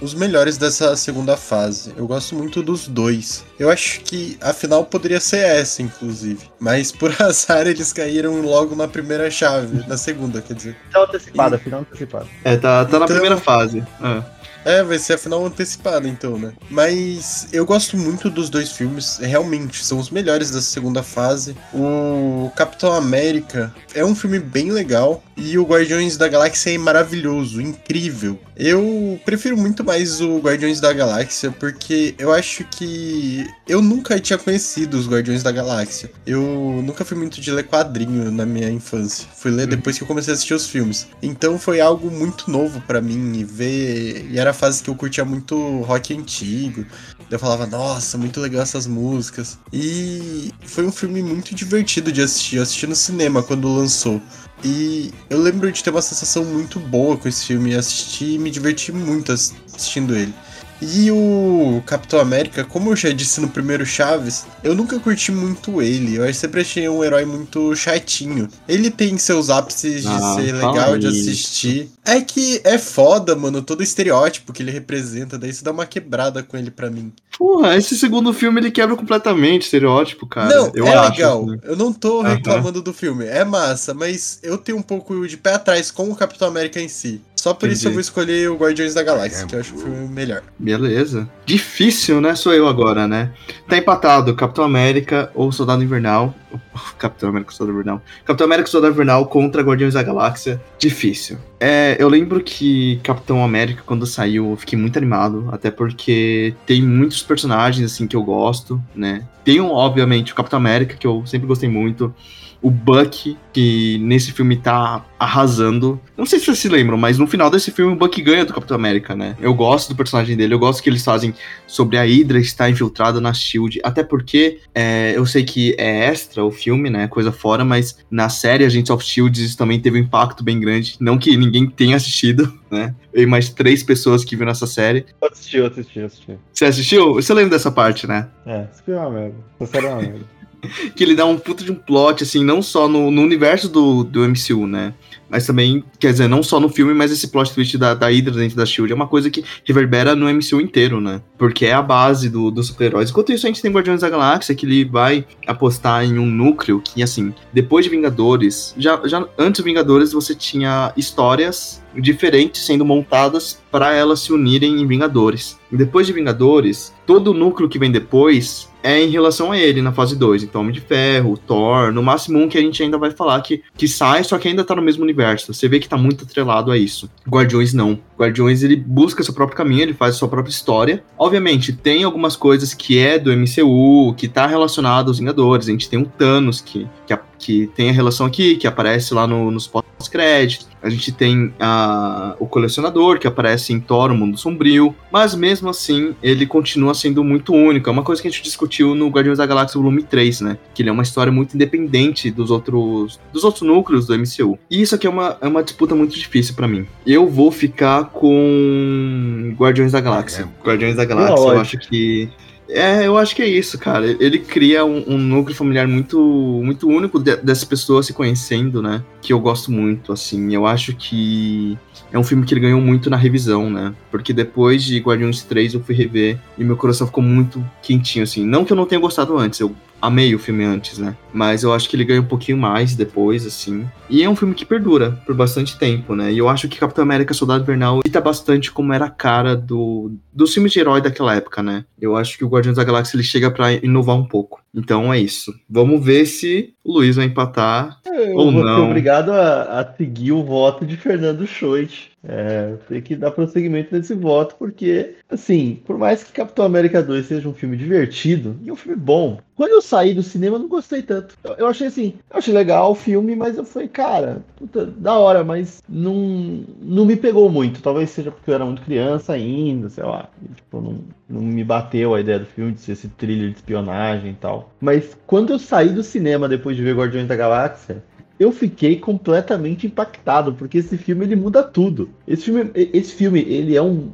os 0.00 0.14
melhores 0.14 0.56
dessa 0.58 0.96
segunda 0.96 1.36
fase. 1.36 1.92
Eu 1.96 2.06
gosto 2.06 2.34
muito 2.34 2.62
dos 2.62 2.86
dois. 2.88 3.44
Eu 3.58 3.70
acho 3.70 4.00
que 4.00 4.36
a 4.40 4.52
final 4.52 4.84
poderia 4.84 5.20
ser 5.20 5.38
essa, 5.38 5.82
inclusive. 5.82 6.40
Mas 6.58 6.90
por 6.92 7.14
azar 7.20 7.66
eles 7.66 7.92
caíram 7.92 8.40
logo 8.42 8.74
na 8.74 8.88
primeira 8.88 9.30
chave, 9.30 9.86
na 9.86 9.96
segunda, 9.96 10.40
quer 10.40 10.54
dizer. 10.54 10.76
Final 10.88 11.04
antecipada, 11.04 11.58
final 11.58 11.80
antecipada. 11.80 12.26
É, 12.44 12.56
tá, 12.56 12.84
tá 12.84 12.98
na 12.98 13.04
Então- 13.04 13.06
primeira 13.16 13.36
fase. 13.36 13.82
Ah. 14.00 14.22
É, 14.64 14.82
vai 14.82 14.98
ser 14.98 15.14
a 15.14 15.18
final 15.18 15.44
antecipada, 15.44 16.08
então, 16.08 16.38
né? 16.38 16.52
Mas 16.70 17.48
eu 17.52 17.64
gosto 17.64 17.96
muito 17.96 18.28
dos 18.28 18.50
dois 18.50 18.72
filmes, 18.72 19.18
realmente, 19.18 19.84
são 19.84 19.98
os 19.98 20.10
melhores 20.10 20.50
da 20.50 20.60
segunda 20.60 21.02
fase. 21.02 21.56
O 21.72 22.50
Capitão 22.54 22.92
América 22.92 23.74
é 23.94 24.04
um 24.04 24.14
filme 24.14 24.38
bem 24.38 24.70
legal 24.70 25.22
e 25.36 25.58
o 25.58 25.64
Guardiões 25.64 26.16
da 26.16 26.28
Galáxia 26.28 26.74
é 26.74 26.78
maravilhoso, 26.78 27.60
incrível. 27.60 28.38
Eu 28.56 29.18
prefiro 29.24 29.56
muito 29.56 29.82
mais 29.82 30.20
o 30.20 30.38
Guardiões 30.38 30.80
da 30.80 30.92
Galáxia 30.92 31.50
porque 31.50 32.14
eu 32.18 32.30
acho 32.32 32.62
que 32.64 33.46
eu 33.66 33.80
nunca 33.80 34.20
tinha 34.20 34.38
conhecido 34.38 34.98
os 34.98 35.08
Guardiões 35.08 35.42
da 35.42 35.50
Galáxia. 35.50 36.10
Eu 36.26 36.42
nunca 36.84 37.04
fui 37.04 37.16
muito 37.16 37.40
de 37.40 37.50
ler 37.50 37.64
quadrinho 37.64 38.30
na 38.30 38.44
minha 38.44 38.68
infância. 38.68 39.26
Fui 39.34 39.50
ler 39.50 39.66
depois 39.66 39.96
que 39.96 40.02
eu 40.02 40.06
comecei 40.06 40.32
a 40.32 40.34
assistir 40.34 40.52
os 40.52 40.66
filmes. 40.66 41.06
Então 41.22 41.58
foi 41.58 41.80
algo 41.80 42.10
muito 42.10 42.50
novo 42.50 42.82
para 42.82 43.00
mim 43.00 43.38
e 43.38 43.44
ver. 43.44 44.26
E 44.30 44.38
era 44.38 44.49
a 44.50 44.54
fase 44.54 44.82
que 44.82 44.90
eu 44.90 44.94
curtia 44.94 45.24
muito 45.24 45.80
rock 45.82 46.16
antigo. 46.16 46.84
Eu 47.30 47.38
falava, 47.38 47.66
nossa, 47.66 48.18
muito 48.18 48.40
legal 48.40 48.62
essas 48.62 48.86
músicas. 48.86 49.58
E 49.72 50.52
foi 50.66 50.84
um 50.86 50.92
filme 50.92 51.22
muito 51.22 51.54
divertido 51.54 52.12
de 52.12 52.22
assistir. 52.22 52.56
Eu 52.56 52.62
assisti 52.62 52.86
no 52.86 52.96
cinema 52.96 53.42
quando 53.42 53.72
lançou. 53.72 54.20
E 54.62 55.12
eu 55.30 55.40
lembro 55.40 55.70
de 55.70 55.82
ter 55.82 55.90
uma 55.90 56.02
sensação 56.02 56.44
muito 56.44 56.78
boa 56.78 57.16
com 57.16 57.28
esse 57.28 57.46
filme. 57.46 57.74
Assisti 57.74 58.34
e 58.34 58.38
me 58.38 58.50
diverti 58.50 58.92
muito 58.92 59.32
assistindo 59.32 60.14
ele. 60.16 60.34
E 60.82 61.10
o 61.10 61.82
Capitão 61.84 62.18
América, 62.20 62.64
como 62.64 62.90
eu 62.90 62.96
já 62.96 63.10
disse 63.10 63.40
no 63.40 63.48
primeiro 63.48 63.84
Chaves, 63.84 64.46
eu 64.64 64.74
nunca 64.74 64.98
curti 64.98 65.30
muito 65.30 65.82
ele. 65.82 66.16
Eu 66.16 66.32
sempre 66.32 66.62
achei 66.62 66.88
um 66.88 67.04
herói 67.04 67.24
muito 67.24 67.74
chatinho. 67.76 68.48
Ele 68.68 68.90
tem 68.90 69.16
seus 69.18 69.50
ápices 69.50 70.02
de 70.02 70.08
Ah, 70.08 70.34
ser 70.36 70.52
legal 70.54 70.96
de 70.96 71.06
isso. 71.08 71.20
assistir. 71.30 71.90
É 72.04 72.20
que 72.20 72.60
é 72.64 72.78
foda, 72.78 73.36
mano, 73.36 73.60
todo 73.62 73.80
o 73.80 73.82
estereótipo 73.82 74.52
que 74.52 74.62
ele 74.62 74.70
representa. 74.70 75.38
Daí 75.38 75.50
isso 75.50 75.62
dá 75.64 75.70
uma 75.70 75.84
quebrada 75.86 76.42
com 76.42 76.56
ele 76.56 76.70
pra 76.70 76.90
mim. 76.90 77.12
Porra, 77.38 77.76
esse 77.76 77.96
segundo 77.96 78.32
filme 78.32 78.60
ele 78.60 78.70
quebra 78.70 78.96
completamente 78.96 79.62
estereótipo, 79.62 80.26
cara. 80.26 80.48
não, 80.54 80.72
eu 80.74 80.86
é 80.86 80.94
acho, 80.94 81.10
legal. 81.12 81.44
assim. 81.48 81.58
Eu 81.62 81.76
não 81.76 81.92
tô 81.92 82.22
reclamando 82.22 82.82
do 82.82 82.92
filme. 82.92 83.24
É 83.26 83.44
massa, 83.44 83.92
mas 83.94 84.38
eu 84.42 84.56
tenho 84.58 84.78
um 84.78 84.82
pouco 84.82 85.26
de 85.26 85.36
pé 85.36 85.54
atrás 85.54 85.90
com 85.90 86.10
o 86.10 86.16
Capitão 86.16 86.48
América 86.48 86.80
em 86.80 86.88
si. 86.88 87.20
Só 87.40 87.54
por 87.54 87.70
isso 87.70 87.80
Entendi. 87.80 87.86
eu 87.86 87.92
vou 87.92 88.00
escolher 88.02 88.50
o 88.50 88.56
Guardiões 88.56 88.92
da 88.92 89.02
Galáxia, 89.02 89.46
que 89.46 89.54
eu 89.54 89.60
acho 89.60 89.74
o 89.74 89.78
filme 89.78 90.06
melhor. 90.08 90.42
Beleza. 90.58 91.26
Difícil, 91.46 92.20
né? 92.20 92.34
Sou 92.34 92.52
eu 92.52 92.68
agora, 92.68 93.08
né? 93.08 93.30
Tá 93.66 93.78
empatado 93.78 94.34
Capitão 94.34 94.62
América 94.62 95.30
ou 95.34 95.50
Soldado 95.50 95.82
Invernal. 95.82 96.34
Capitão 96.98 97.30
América 97.30 97.50
ou 97.50 97.56
Soldado 97.56 97.78
Invernal. 97.78 98.02
Capitão 98.26 98.44
América 98.44 98.68
Soldado 98.68 98.92
Invernal 98.92 99.24
contra 99.24 99.62
Guardiões 99.62 99.94
da 99.94 100.02
Galáxia. 100.02 100.60
Difícil. 100.78 101.38
É, 101.58 101.96
eu 101.98 102.10
lembro 102.10 102.42
que 102.42 103.00
Capitão 103.02 103.42
América, 103.42 103.82
quando 103.86 104.04
saiu, 104.04 104.50
eu 104.50 104.56
fiquei 104.58 104.78
muito 104.78 104.98
animado. 104.98 105.48
Até 105.50 105.70
porque 105.70 106.54
tem 106.66 106.82
muitos 106.82 107.22
personagens, 107.22 107.90
assim, 107.90 108.06
que 108.06 108.16
eu 108.16 108.22
gosto, 108.22 108.78
né? 108.94 109.26
Tem, 109.42 109.58
obviamente, 109.62 110.32
o 110.32 110.34
Capitão 110.34 110.58
América, 110.58 110.94
que 110.94 111.06
eu 111.06 111.24
sempre 111.24 111.46
gostei 111.46 111.70
muito. 111.70 112.14
O 112.62 112.70
Buck, 112.70 113.36
que 113.52 113.98
nesse 113.98 114.32
filme 114.32 114.56
tá 114.56 115.04
arrasando. 115.18 116.00
Não 116.16 116.26
sei 116.26 116.38
se 116.38 116.46
vocês 116.46 116.58
se 116.58 116.68
lembram, 116.68 116.96
mas 116.96 117.18
no 117.18 117.26
final 117.26 117.50
desse 117.50 117.70
filme 117.70 117.92
o 117.92 117.96
Buck 117.96 118.20
ganha 118.22 118.44
do 118.44 118.52
Capitão 118.52 118.74
América, 118.74 119.14
né? 119.14 119.36
Eu 119.40 119.54
gosto 119.54 119.88
do 119.88 119.96
personagem 119.96 120.36
dele, 120.36 120.54
eu 120.54 120.58
gosto 120.58 120.82
que 120.82 120.88
eles 120.88 121.04
fazem 121.04 121.34
sobre 121.66 121.96
a 121.96 122.02
Hydra 122.02 122.38
estar 122.38 122.68
infiltrada 122.68 123.20
na 123.20 123.32
SHIELD. 123.32 123.80
Até 123.82 124.02
porque 124.02 124.60
é, 124.74 125.12
eu 125.16 125.24
sei 125.26 125.44
que 125.44 125.74
é 125.78 126.06
extra 126.06 126.44
o 126.44 126.50
filme, 126.50 126.90
né? 126.90 127.08
Coisa 127.08 127.32
fora, 127.32 127.64
mas 127.64 127.98
na 128.10 128.28
série 128.28 128.64
Agents 128.64 128.90
of 128.90 129.04
SHIELD 129.04 129.44
isso 129.44 129.56
também 129.56 129.80
teve 129.80 129.98
um 129.98 130.02
impacto 130.02 130.44
bem 130.44 130.60
grande. 130.60 130.96
Não 131.00 131.18
que 131.18 131.36
ninguém 131.36 131.66
tenha 131.68 131.96
assistido, 131.96 132.52
né? 132.70 132.94
Eu 133.12 133.22
e 133.22 133.26
mais 133.26 133.48
três 133.48 133.82
pessoas 133.82 134.24
que 134.24 134.36
viram 134.36 134.50
essa 134.50 134.66
série. 134.66 135.06
Eu 135.20 135.28
assisti, 135.28 135.56
eu 135.56 135.66
assisti, 135.66 135.98
eu 135.98 136.06
assisti. 136.06 136.38
Você 136.52 136.64
assistiu? 136.64 137.14
Você 137.14 137.34
lembra 137.34 137.50
dessa 137.50 137.70
parte, 137.70 138.06
né? 138.06 138.28
É, 138.46 138.66
isso 138.72 138.82
foi 138.84 138.94
uma 138.94 139.10
merda. 139.10 139.36
Isso 139.60 139.76
era 139.76 139.88
uma 139.88 140.02
merda. 140.02 140.39
que 140.94 141.04
ele 141.04 141.14
dá 141.14 141.26
um 141.26 141.38
puta 141.38 141.64
de 141.64 141.72
um 141.72 141.74
plot, 141.74 142.22
assim, 142.22 142.44
não 142.44 142.62
só 142.62 142.88
no, 142.88 143.10
no 143.10 143.22
universo 143.22 143.68
do, 143.68 144.04
do 144.04 144.20
MCU, 144.28 144.66
né? 144.66 144.94
Mas 145.28 145.46
também, 145.46 145.84
quer 145.98 146.10
dizer, 146.10 146.28
não 146.28 146.42
só 146.42 146.58
no 146.58 146.68
filme, 146.68 146.92
mas 146.92 147.12
esse 147.12 147.28
plot 147.28 147.54
twist 147.54 147.78
da, 147.78 147.94
da 147.94 148.08
Hydra 148.08 148.34
dentro 148.34 148.56
da 148.56 148.66
SHIELD 148.66 148.92
é 148.92 148.96
uma 148.96 149.06
coisa 149.06 149.30
que 149.30 149.44
reverbera 149.64 150.16
no 150.16 150.28
MCU 150.28 150.60
inteiro, 150.60 151.00
né? 151.00 151.22
Porque 151.38 151.66
é 151.66 151.72
a 151.72 151.80
base 151.80 152.28
do, 152.28 152.50
dos 152.50 152.66
super-heróis. 152.66 153.10
Enquanto 153.10 153.32
isso, 153.32 153.46
a 153.46 153.48
gente 153.48 153.62
tem 153.62 153.70
Guardiões 153.70 154.00
da 154.00 154.10
Galáxia, 154.10 154.54
que 154.56 154.66
ele 154.66 154.84
vai 154.84 155.24
apostar 155.46 156.04
em 156.04 156.18
um 156.18 156.26
núcleo 156.26 156.80
que, 156.80 157.00
assim, 157.00 157.32
depois 157.52 157.84
de 157.84 157.90
Vingadores, 157.90 158.74
já, 158.76 159.00
já 159.06 159.24
antes 159.38 159.62
de 159.62 159.64
Vingadores 159.64 160.12
você 160.12 160.34
tinha 160.34 160.92
histórias 160.96 161.80
diferentes 161.94 162.64
sendo 162.64 162.84
montadas 162.84 163.60
para 163.70 163.94
elas 163.94 164.20
se 164.20 164.32
unirem 164.32 164.80
em 164.80 164.86
Vingadores. 164.86 165.58
E 165.70 165.76
depois 165.76 166.08
de 166.08 166.12
Vingadores, 166.12 166.92
todo 167.06 167.30
o 167.30 167.34
núcleo 167.34 167.68
que 167.68 167.78
vem 167.78 167.92
depois 167.92 168.69
é 168.82 169.02
em 169.02 169.10
relação 169.10 169.52
a 169.52 169.58
ele 169.58 169.82
na 169.82 169.92
fase 169.92 170.16
2. 170.16 170.42
Então, 170.42 170.60
Homem 170.60 170.72
de 170.72 170.80
Ferro, 170.80 171.36
Thor, 171.36 171.92
no 171.92 172.02
máximo 172.02 172.38
um 172.38 172.48
que 172.48 172.56
a 172.56 172.60
gente 172.60 172.82
ainda 172.82 172.96
vai 172.98 173.10
falar 173.10 173.40
que, 173.42 173.62
que 173.76 173.86
sai, 173.86 174.24
só 174.24 174.38
que 174.38 174.48
ainda 174.48 174.64
tá 174.64 174.74
no 174.74 174.82
mesmo 174.82 175.02
universo. 175.02 175.52
Você 175.52 175.68
vê 175.68 175.78
que 175.78 175.88
tá 175.88 175.96
muito 175.96 176.24
atrelado 176.24 176.70
a 176.70 176.76
isso. 176.78 177.10
Guardiões 177.28 177.72
não. 177.74 177.98
Guardiões 178.18 178.62
ele 178.62 178.76
busca 178.76 179.22
seu 179.22 179.34
próprio 179.34 179.56
caminho, 179.56 179.82
ele 179.82 179.94
faz 179.94 180.16
sua 180.16 180.28
própria 180.28 180.50
história. 180.50 181.02
Obviamente, 181.18 181.72
tem 181.72 182.04
algumas 182.04 182.36
coisas 182.36 182.72
que 182.74 182.98
é 182.98 183.18
do 183.18 183.30
MCU, 183.32 184.14
que 184.16 184.28
tá 184.28 184.46
relacionado 184.46 185.08
aos 185.08 185.18
Vingadores. 185.18 185.68
A 185.68 185.72
gente 185.72 185.88
tem 185.88 185.98
um 185.98 186.04
Thanos 186.04 186.60
que, 186.60 186.86
que, 187.06 187.12
a- 187.12 187.20
que 187.40 187.68
tem 187.74 187.88
a 187.88 187.92
relação 187.92 188.26
aqui, 188.26 188.56
que 188.56 188.66
aparece 188.66 189.14
lá 189.14 189.26
no- 189.26 189.50
nos 189.50 189.66
pós-créditos. 189.66 190.68
A 190.82 190.88
gente 190.88 191.10
tem 191.12 191.52
a, 191.60 192.34
o 192.38 192.46
colecionador, 192.46 193.18
que 193.18 193.26
aparece 193.26 193.72
em 193.72 193.80
Thor, 193.80 194.10
o 194.10 194.14
Mundo 194.14 194.38
Sombrio. 194.38 194.94
Mas 195.12 195.34
mesmo 195.34 195.68
assim, 195.68 196.14
ele 196.22 196.46
continua 196.46 196.94
sendo 196.94 197.22
muito 197.24 197.52
único. 197.52 197.88
É 197.88 197.92
uma 197.92 198.02
coisa 198.02 198.20
que 198.22 198.28
a 198.28 198.30
gente 198.30 198.42
discutiu 198.42 198.94
no 198.94 199.08
Guardiões 199.08 199.38
da 199.38 199.44
Galáxia 199.46 199.78
Volume 199.80 200.02
3, 200.02 200.40
né? 200.42 200.58
Que 200.74 200.82
ele 200.82 200.88
é 200.88 200.92
uma 200.92 201.02
história 201.02 201.32
muito 201.32 201.54
independente 201.54 202.30
dos 202.30 202.50
outros, 202.50 203.18
dos 203.32 203.42
outros 203.44 203.62
núcleos 203.62 204.06
do 204.06 204.14
MCU. 204.16 204.58
E 204.70 204.80
isso 204.80 204.94
aqui 204.94 205.06
é 205.06 205.10
uma, 205.10 205.36
é 205.40 205.48
uma 205.48 205.62
disputa 205.62 205.94
muito 205.94 206.14
difícil 206.14 206.54
pra 206.54 206.68
mim. 206.68 206.86
Eu 207.06 207.26
vou 207.28 207.50
ficar 207.50 208.04
com 208.04 209.54
Guardiões 209.58 209.92
da 209.92 210.00
Galáxia. 210.00 210.48
Guardiões 210.64 210.96
da 210.96 211.04
Galáxia, 211.04 211.34
eu 211.54 211.60
acho 211.60 211.78
que. 211.78 212.28
É, 212.72 213.06
eu 213.06 213.18
acho 213.18 213.34
que 213.34 213.42
é 213.42 213.46
isso, 213.48 213.78
cara. 213.78 214.06
Ele 214.20 214.38
cria 214.38 214.84
um, 214.84 215.14
um 215.14 215.18
núcleo 215.18 215.56
familiar 215.56 215.88
muito, 215.88 216.18
muito 216.62 216.88
único 216.88 217.18
de- 217.18 217.36
dessas 217.36 217.64
pessoas 217.64 218.06
se 218.06 218.12
conhecendo, 218.12 218.80
né? 218.80 219.02
Que 219.20 219.32
eu 219.32 219.40
gosto 219.40 219.72
muito, 219.72 220.12
assim. 220.12 220.54
Eu 220.54 220.66
acho 220.66 220.94
que 220.94 221.76
é 222.12 222.18
um 222.18 222.22
filme 222.24 222.44
que 222.44 222.54
ele 222.54 222.60
ganhou 222.60 222.80
muito 222.80 223.10
na 223.10 223.16
revisão, 223.16 223.68
né? 223.70 223.92
Porque 224.10 224.32
depois 224.32 224.84
de 224.84 224.98
Guardiões 225.00 225.42
3 225.42 225.74
eu 225.74 225.80
fui 225.80 225.94
rever 225.94 226.38
e 226.56 226.62
meu 226.64 226.76
coração 226.76 227.06
ficou 227.06 227.22
muito 227.24 227.64
quentinho, 227.82 228.22
assim. 228.22 228.44
Não 228.46 228.64
que 228.64 228.72
eu 228.72 228.76
não 228.76 228.86
tenha 228.86 229.00
gostado 229.00 229.36
antes, 229.36 229.58
eu 229.60 229.74
amei 230.00 230.34
o 230.34 230.38
filme 230.38 230.64
antes, 230.64 230.98
né? 230.98 231.16
Mas 231.32 231.62
eu 231.62 231.72
acho 231.72 231.88
que 231.88 231.96
ele 231.96 232.04
ganha 232.04 232.20
um 232.20 232.26
pouquinho 232.26 232.58
mais 232.58 232.94
depois, 232.94 233.46
assim. 233.46 233.88
E 234.08 234.22
é 234.22 234.28
um 234.28 234.36
filme 234.36 234.54
que 234.54 234.64
perdura 234.64 235.12
por 235.24 235.34
bastante 235.34 235.78
tempo, 235.78 236.14
né? 236.14 236.32
E 236.32 236.38
eu 236.38 236.48
acho 236.48 236.68
que 236.68 236.78
Capitão 236.78 237.02
América 237.02 237.34
Soldado 237.34 237.62
Invernal 237.62 238.00
cita 238.04 238.20
bastante 238.20 238.72
como 238.72 238.92
era 238.92 239.06
a 239.06 239.10
cara 239.10 239.54
do, 239.54 240.12
dos 240.32 240.52
filmes 240.52 240.72
de 240.72 240.80
herói 240.80 241.00
daquela 241.00 241.34
época, 241.34 241.62
né? 241.62 241.84
Eu 242.00 242.16
acho 242.16 242.36
que 242.36 242.44
o 242.44 242.48
Guardiões 242.48 242.76
da 242.76 242.84
Galáxia 242.84 243.16
ele 243.16 243.22
chega 243.22 243.50
pra 243.50 243.72
inovar 243.72 244.16
um 244.16 244.26
pouco. 244.26 244.60
Então 244.74 245.12
é 245.12 245.20
isso. 245.20 245.52
Vamos 245.68 246.04
ver 246.04 246.26
se 246.26 246.74
o 246.84 246.92
Luiz 246.92 247.16
vai 247.16 247.26
empatar 247.26 248.00
Eu 248.06 248.36
Ou 248.36 248.52
vou 248.52 248.64
não. 248.64 248.76
ser 248.76 248.82
obrigado 248.82 249.30
a, 249.32 249.80
a 249.80 249.94
seguir 249.94 250.32
o 250.32 250.42
voto 250.42 250.84
de 250.86 250.96
Fernando 250.96 251.46
Schoit. 251.46 252.10
É, 252.22 252.74
tem 252.86 253.00
que 253.00 253.16
dar 253.16 253.30
prosseguimento 253.30 253.94
nesse 253.94 254.14
voto, 254.14 254.54
porque, 254.58 255.14
assim, 255.30 255.80
por 255.86 255.96
mais 255.96 256.22
que 256.22 256.32
Capitão 256.32 256.66
América 256.66 257.02
2 257.02 257.24
seja 257.24 257.48
um 257.48 257.54
filme 257.54 257.78
divertido 257.78 258.58
e 258.62 258.70
um 258.70 258.76
filme 258.76 258.98
bom, 258.98 259.38
quando 259.56 259.72
eu 259.72 259.80
saí 259.80 260.12
do 260.12 260.22
cinema 260.22 260.56
eu 260.56 260.60
não 260.60 260.68
gostei 260.68 261.02
tanto. 261.02 261.34
Eu, 261.42 261.54
eu 261.54 261.66
achei 261.66 261.86
assim, 261.86 262.14
eu 262.30 262.38
achei 262.38 262.52
legal 262.52 262.92
o 262.92 262.94
filme, 262.94 263.34
mas 263.34 263.56
eu 263.56 263.64
falei, 263.64 263.88
cara, 263.88 264.42
puta, 264.56 264.84
da 264.84 265.18
hora, 265.18 265.42
mas 265.42 265.82
não, 265.88 266.62
não 266.82 267.06
me 267.06 267.16
pegou 267.16 267.48
muito. 267.48 267.80
Talvez 267.80 268.10
seja 268.10 268.30
porque 268.30 268.50
eu 268.50 268.54
era 268.54 268.66
muito 268.66 268.82
criança 268.82 269.32
ainda, 269.32 269.88
sei 269.88 270.04
lá. 270.04 270.28
e, 270.42 270.54
tipo, 270.54 270.80
não, 270.80 270.98
não 271.28 271.40
me 271.40 271.64
bateu 271.64 272.14
a 272.14 272.20
ideia 272.20 272.40
do 272.40 272.46
filme 272.46 272.72
de 272.72 272.80
ser 272.80 272.92
esse 272.92 273.08
thriller 273.08 273.50
de 273.50 273.56
espionagem 273.56 274.32
e 274.32 274.34
tal. 274.34 274.70
Mas 274.80 275.16
quando 275.26 275.50
eu 275.52 275.58
saí 275.58 275.88
do 275.88 276.02
cinema 276.02 276.48
depois 276.48 276.76
de 276.76 276.79
ver 276.82 276.94
Guardiões 276.94 277.26
da 277.26 277.36
Galáxia, 277.36 278.02
eu 278.40 278.50
fiquei 278.50 278.96
completamente 278.96 279.86
impactado, 279.86 280.54
porque 280.54 280.78
esse 280.78 280.96
filme 280.96 281.26
ele 281.26 281.36
muda 281.36 281.62
tudo. 281.62 282.08
Esse 282.26 282.44
filme, 282.44 282.70
esse 282.74 283.12
filme 283.12 283.40
ele 283.40 283.76
é 283.76 283.82
um 283.82 284.08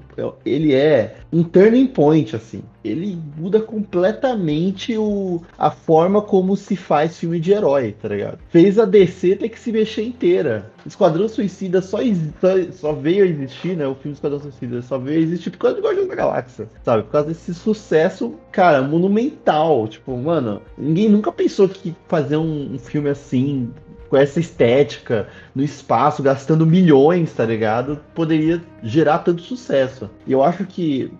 ele 0.44 0.74
é 0.74 1.14
um 1.32 1.44
turning 1.44 1.86
point 1.86 2.34
assim. 2.34 2.62
Ele 2.84 3.16
muda 3.36 3.60
completamente 3.60 4.96
o, 4.96 5.42
a 5.56 5.70
forma 5.70 6.22
como 6.22 6.56
se 6.56 6.74
faz 6.74 7.18
filme 7.18 7.38
de 7.38 7.52
herói, 7.52 7.94
tá 8.00 8.08
ligado? 8.08 8.38
Fez 8.48 8.78
a 8.78 8.84
DC 8.84 9.36
ter 9.36 9.48
que 9.48 9.58
se 9.58 9.70
mexer 9.70 10.02
inteira. 10.02 10.72
Esquadrão 10.84 11.28
Suicida 11.28 11.82
só, 11.82 11.98
só, 12.40 12.72
só 12.72 12.92
veio 12.92 13.24
a 13.24 13.28
existir, 13.28 13.76
né? 13.76 13.86
O 13.86 13.94
filme 13.94 14.14
Esquadrão 14.14 14.40
Suicida 14.40 14.82
só 14.82 14.98
veio 14.98 15.18
a 15.18 15.22
existir 15.22 15.50
por 15.50 15.58
causa 15.58 15.76
de 15.76 15.82
Guardiões 15.82 16.08
da 16.08 16.14
Galáxia, 16.14 16.68
sabe? 16.84 17.02
Por 17.04 17.12
causa 17.12 17.28
desse 17.28 17.52
sucesso, 17.54 18.34
cara, 18.50 18.82
monumental. 18.82 19.86
Tipo, 19.88 20.16
mano, 20.16 20.62
ninguém 20.78 21.08
nunca 21.08 21.30
pensou 21.30 21.68
que 21.68 21.94
fazer 22.06 22.36
um, 22.36 22.74
um 22.74 22.78
filme 22.78 23.10
assim 23.10 23.70
com 24.08 24.16
essa 24.16 24.40
estética, 24.40 25.28
no 25.54 25.62
espaço, 25.62 26.22
gastando 26.22 26.66
milhões, 26.66 27.32
tá 27.32 27.44
ligado? 27.44 28.00
Poderia 28.14 28.62
gerar 28.82 29.18
tanto 29.18 29.42
sucesso. 29.42 30.10
E 30.26 30.32
eu 30.32 30.42
acho 30.42 30.64
que 30.64 31.12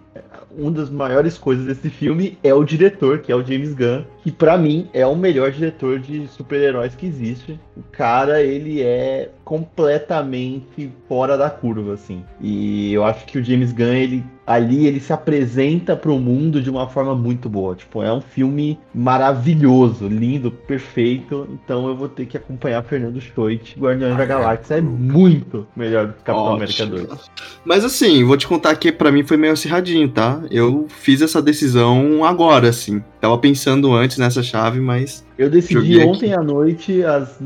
uma 0.56 0.70
das 0.70 0.90
maiores 0.90 1.36
coisas 1.38 1.66
desse 1.66 1.90
filme 1.90 2.38
é 2.42 2.52
o 2.54 2.64
diretor, 2.64 3.18
que 3.18 3.30
é 3.30 3.36
o 3.36 3.44
James 3.44 3.74
Gunn, 3.74 4.04
que 4.22 4.32
pra 4.32 4.56
mim 4.56 4.88
é 4.92 5.06
o 5.06 5.14
melhor 5.14 5.50
diretor 5.50 5.98
de 5.98 6.26
super-heróis 6.28 6.94
que 6.94 7.06
existe. 7.06 7.58
O 7.76 7.82
cara, 7.92 8.42
ele 8.42 8.82
é 8.82 9.30
completamente 9.44 10.90
fora 11.08 11.36
da 11.36 11.50
curva, 11.50 11.94
assim. 11.94 12.24
E 12.40 12.92
eu 12.92 13.04
acho 13.04 13.24
que 13.26 13.38
o 13.38 13.44
James 13.44 13.72
Gunn, 13.72 13.94
ele 13.94 14.24
ali 14.46 14.86
ele 14.86 15.00
se 15.00 15.12
apresenta 15.12 15.96
para 15.96 16.12
o 16.12 16.18
mundo 16.18 16.62
de 16.62 16.70
uma 16.70 16.88
forma 16.88 17.14
muito 17.14 17.48
boa. 17.48 17.74
Tipo, 17.74 18.02
é 18.02 18.12
um 18.12 18.20
filme 18.20 18.78
maravilhoso, 18.94 20.06
lindo, 20.06 20.50
perfeito. 20.50 21.48
Então 21.52 21.88
eu 21.88 21.96
vou 21.96 22.08
ter 22.08 22.26
que 22.26 22.36
acompanhar 22.36 22.82
Fernando 22.84 23.20
Stoit. 23.20 23.76
Guardiões 23.78 24.16
da 24.16 24.24
Galáxia 24.24 24.76
é 24.76 24.80
muito 24.80 25.66
melhor 25.74 26.06
do 26.06 26.12
que 26.12 26.22
Capitão 26.22 26.54
Ótimo. 26.54 26.56
América 26.56 26.86
2. 26.86 27.30
Mas 27.64 27.84
assim, 27.84 28.22
vou 28.22 28.36
te 28.36 28.46
contar 28.46 28.76
que 28.76 28.92
pra 28.92 29.10
mim 29.10 29.24
foi 29.24 29.36
meio 29.36 29.52
acirradinho, 29.52 30.05
tá? 30.08 30.40
Eu 30.50 30.86
fiz 30.88 31.22
essa 31.22 31.40
decisão 31.40 32.24
agora, 32.24 32.68
assim. 32.68 33.02
Tava 33.20 33.36
pensando 33.38 33.92
antes 33.94 34.18
nessa 34.18 34.42
chave, 34.42 34.80
mas 34.80 35.24
Eu 35.38 35.50
decidi 35.50 35.74
Joguei 35.74 36.00
aqui. 36.00 36.08
ontem 36.08 36.32
à 36.34 36.42
noite, 36.42 37.02
às 37.02 37.38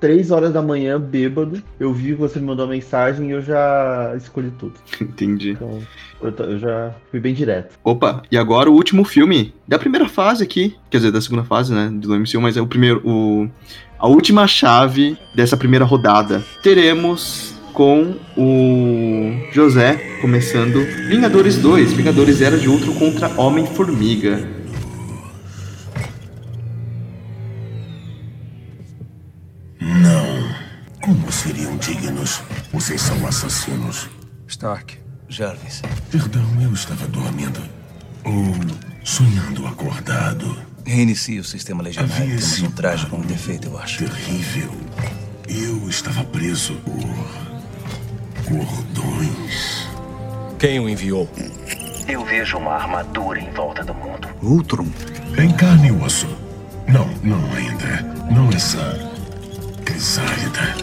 3 0.00 0.30
horas 0.30 0.52
da 0.52 0.62
manhã, 0.62 1.00
bêbado. 1.00 1.62
Eu 1.78 1.92
vi 1.92 2.08
que 2.08 2.14
você 2.20 2.38
me 2.38 2.46
mandou 2.46 2.66
uma 2.66 2.72
mensagem 2.72 3.28
e 3.28 3.32
eu 3.32 3.42
já 3.42 4.14
escolhi 4.16 4.50
tudo. 4.58 4.74
entendi. 5.00 5.50
Então, 5.50 5.80
eu, 6.20 6.30
eu 6.30 6.58
já 6.58 6.94
fui 7.10 7.20
bem 7.20 7.34
direto. 7.34 7.78
Opa, 7.82 8.22
e 8.30 8.36
agora 8.36 8.70
o 8.70 8.74
último 8.74 9.04
filme 9.04 9.54
da 9.66 9.78
primeira 9.78 10.08
fase 10.08 10.42
aqui, 10.44 10.76
quer 10.90 10.98
dizer, 10.98 11.12
da 11.12 11.20
segunda 11.20 11.44
fase, 11.44 11.72
né, 11.72 11.90
do 11.92 12.14
MCU, 12.14 12.40
mas 12.40 12.56
é 12.56 12.60
o 12.60 12.66
primeiro, 12.66 13.00
o, 13.04 13.48
a 13.98 14.06
última 14.06 14.46
chave 14.46 15.16
dessa 15.34 15.56
primeira 15.56 15.84
rodada. 15.84 16.42
Teremos 16.62 17.57
com 17.78 18.16
o 18.36 19.52
José 19.52 20.18
começando 20.20 20.84
Vingadores 21.08 21.58
2, 21.58 21.92
Vingadores 21.92 22.40
Era 22.40 22.58
de 22.58 22.68
Ultron 22.68 22.92
contra 22.94 23.40
Homem-Formiga. 23.40 24.44
Não. 29.80 30.54
Como 31.00 31.30
seriam 31.30 31.76
dignos? 31.76 32.42
Vocês 32.72 33.00
são 33.00 33.24
assassinos. 33.24 34.08
Stark. 34.48 34.98
Jarvis. 35.28 35.80
Perdão, 36.10 36.42
eu 36.60 36.72
estava 36.72 37.06
dormindo. 37.06 37.62
Ou 38.24 38.56
sonhando 39.04 39.64
acordado. 39.68 40.58
Reinicie 40.84 41.38
o 41.38 41.44
sistema 41.44 41.84
legionário. 41.84 42.24
Havia 42.24 42.38
Temos 42.38 42.60
um 42.60 42.70
traje 42.72 43.06
com 43.06 43.18
um 43.18 43.24
defeito, 43.24 43.68
eu 43.68 43.78
acho. 43.78 43.98
Terrível. 44.04 44.74
Eu 45.48 45.88
estava 45.88 46.24
preso 46.24 46.74
por. 46.84 47.47
Cordões. 48.48 49.86
Quem 50.58 50.80
o 50.80 50.88
enviou? 50.88 51.28
Eu 52.08 52.24
vejo 52.24 52.56
uma 52.56 52.72
armadura 52.72 53.38
em 53.38 53.50
volta 53.50 53.84
do 53.84 53.92
mundo. 53.92 54.28
Ultron? 54.42 54.86
Em 55.36 55.50
carne 55.52 55.88
e 55.88 55.92
osso. 55.92 56.26
Não, 56.86 57.06
não 57.22 57.38
ainda. 57.54 58.02
Não 58.30 58.48
essa. 58.48 58.98
crisálida. 59.84 60.74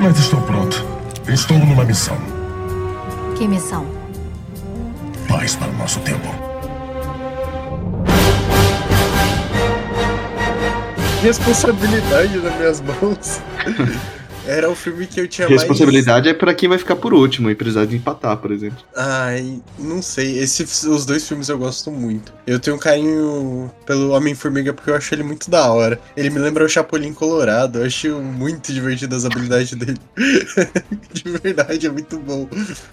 Mas 0.00 0.18
estou 0.18 0.40
pronto. 0.42 0.84
Estou 1.28 1.58
numa 1.58 1.84
missão. 1.84 2.16
Que 3.36 3.46
missão? 3.46 3.86
Paz 5.28 5.54
para 5.54 5.68
o 5.68 5.76
nosso 5.76 6.00
tempo. 6.00 6.28
Responsabilidade 11.22 12.36
nas 12.38 12.56
minhas 12.56 12.80
mãos. 12.80 13.40
Era 14.46 14.68
o 14.70 14.74
filme 14.74 15.06
que 15.06 15.20
eu 15.20 15.28
tinha 15.28 15.48
mais. 15.48 15.62
Responsabilidade 15.62 16.28
é 16.28 16.34
pra 16.34 16.54
quem 16.54 16.68
vai 16.68 16.78
ficar 16.78 16.96
por 16.96 17.14
último 17.14 17.50
e 17.50 17.54
precisar 17.54 17.84
de 17.84 17.96
empatar, 17.96 18.36
por 18.36 18.50
exemplo. 18.50 18.78
Ai, 18.96 19.60
não 19.78 20.02
sei. 20.02 20.38
Esse, 20.38 20.64
os 20.88 21.06
dois 21.06 21.26
filmes 21.26 21.48
eu 21.48 21.58
gosto 21.58 21.90
muito. 21.90 22.32
Eu 22.46 22.58
tenho 22.58 22.76
um 22.76 22.78
carinho 22.78 23.70
pelo 23.86 24.10
Homem-Formiga 24.10 24.72
porque 24.72 24.90
eu 24.90 24.94
acho 24.94 25.14
ele 25.14 25.22
muito 25.22 25.50
da 25.50 25.70
hora. 25.70 26.00
Ele 26.16 26.30
me 26.30 26.38
lembra 26.38 26.64
o 26.64 26.68
Chapolin 26.68 27.12
Colorado. 27.12 27.78
Eu 27.78 27.86
acho 27.86 28.08
muito 28.20 28.72
divertido 28.72 29.14
as 29.14 29.24
habilidades 29.24 29.72
dele. 29.74 29.98
de 31.12 31.30
verdade, 31.42 31.86
é 31.86 31.90
muito 31.90 32.18
bom. 32.18 32.48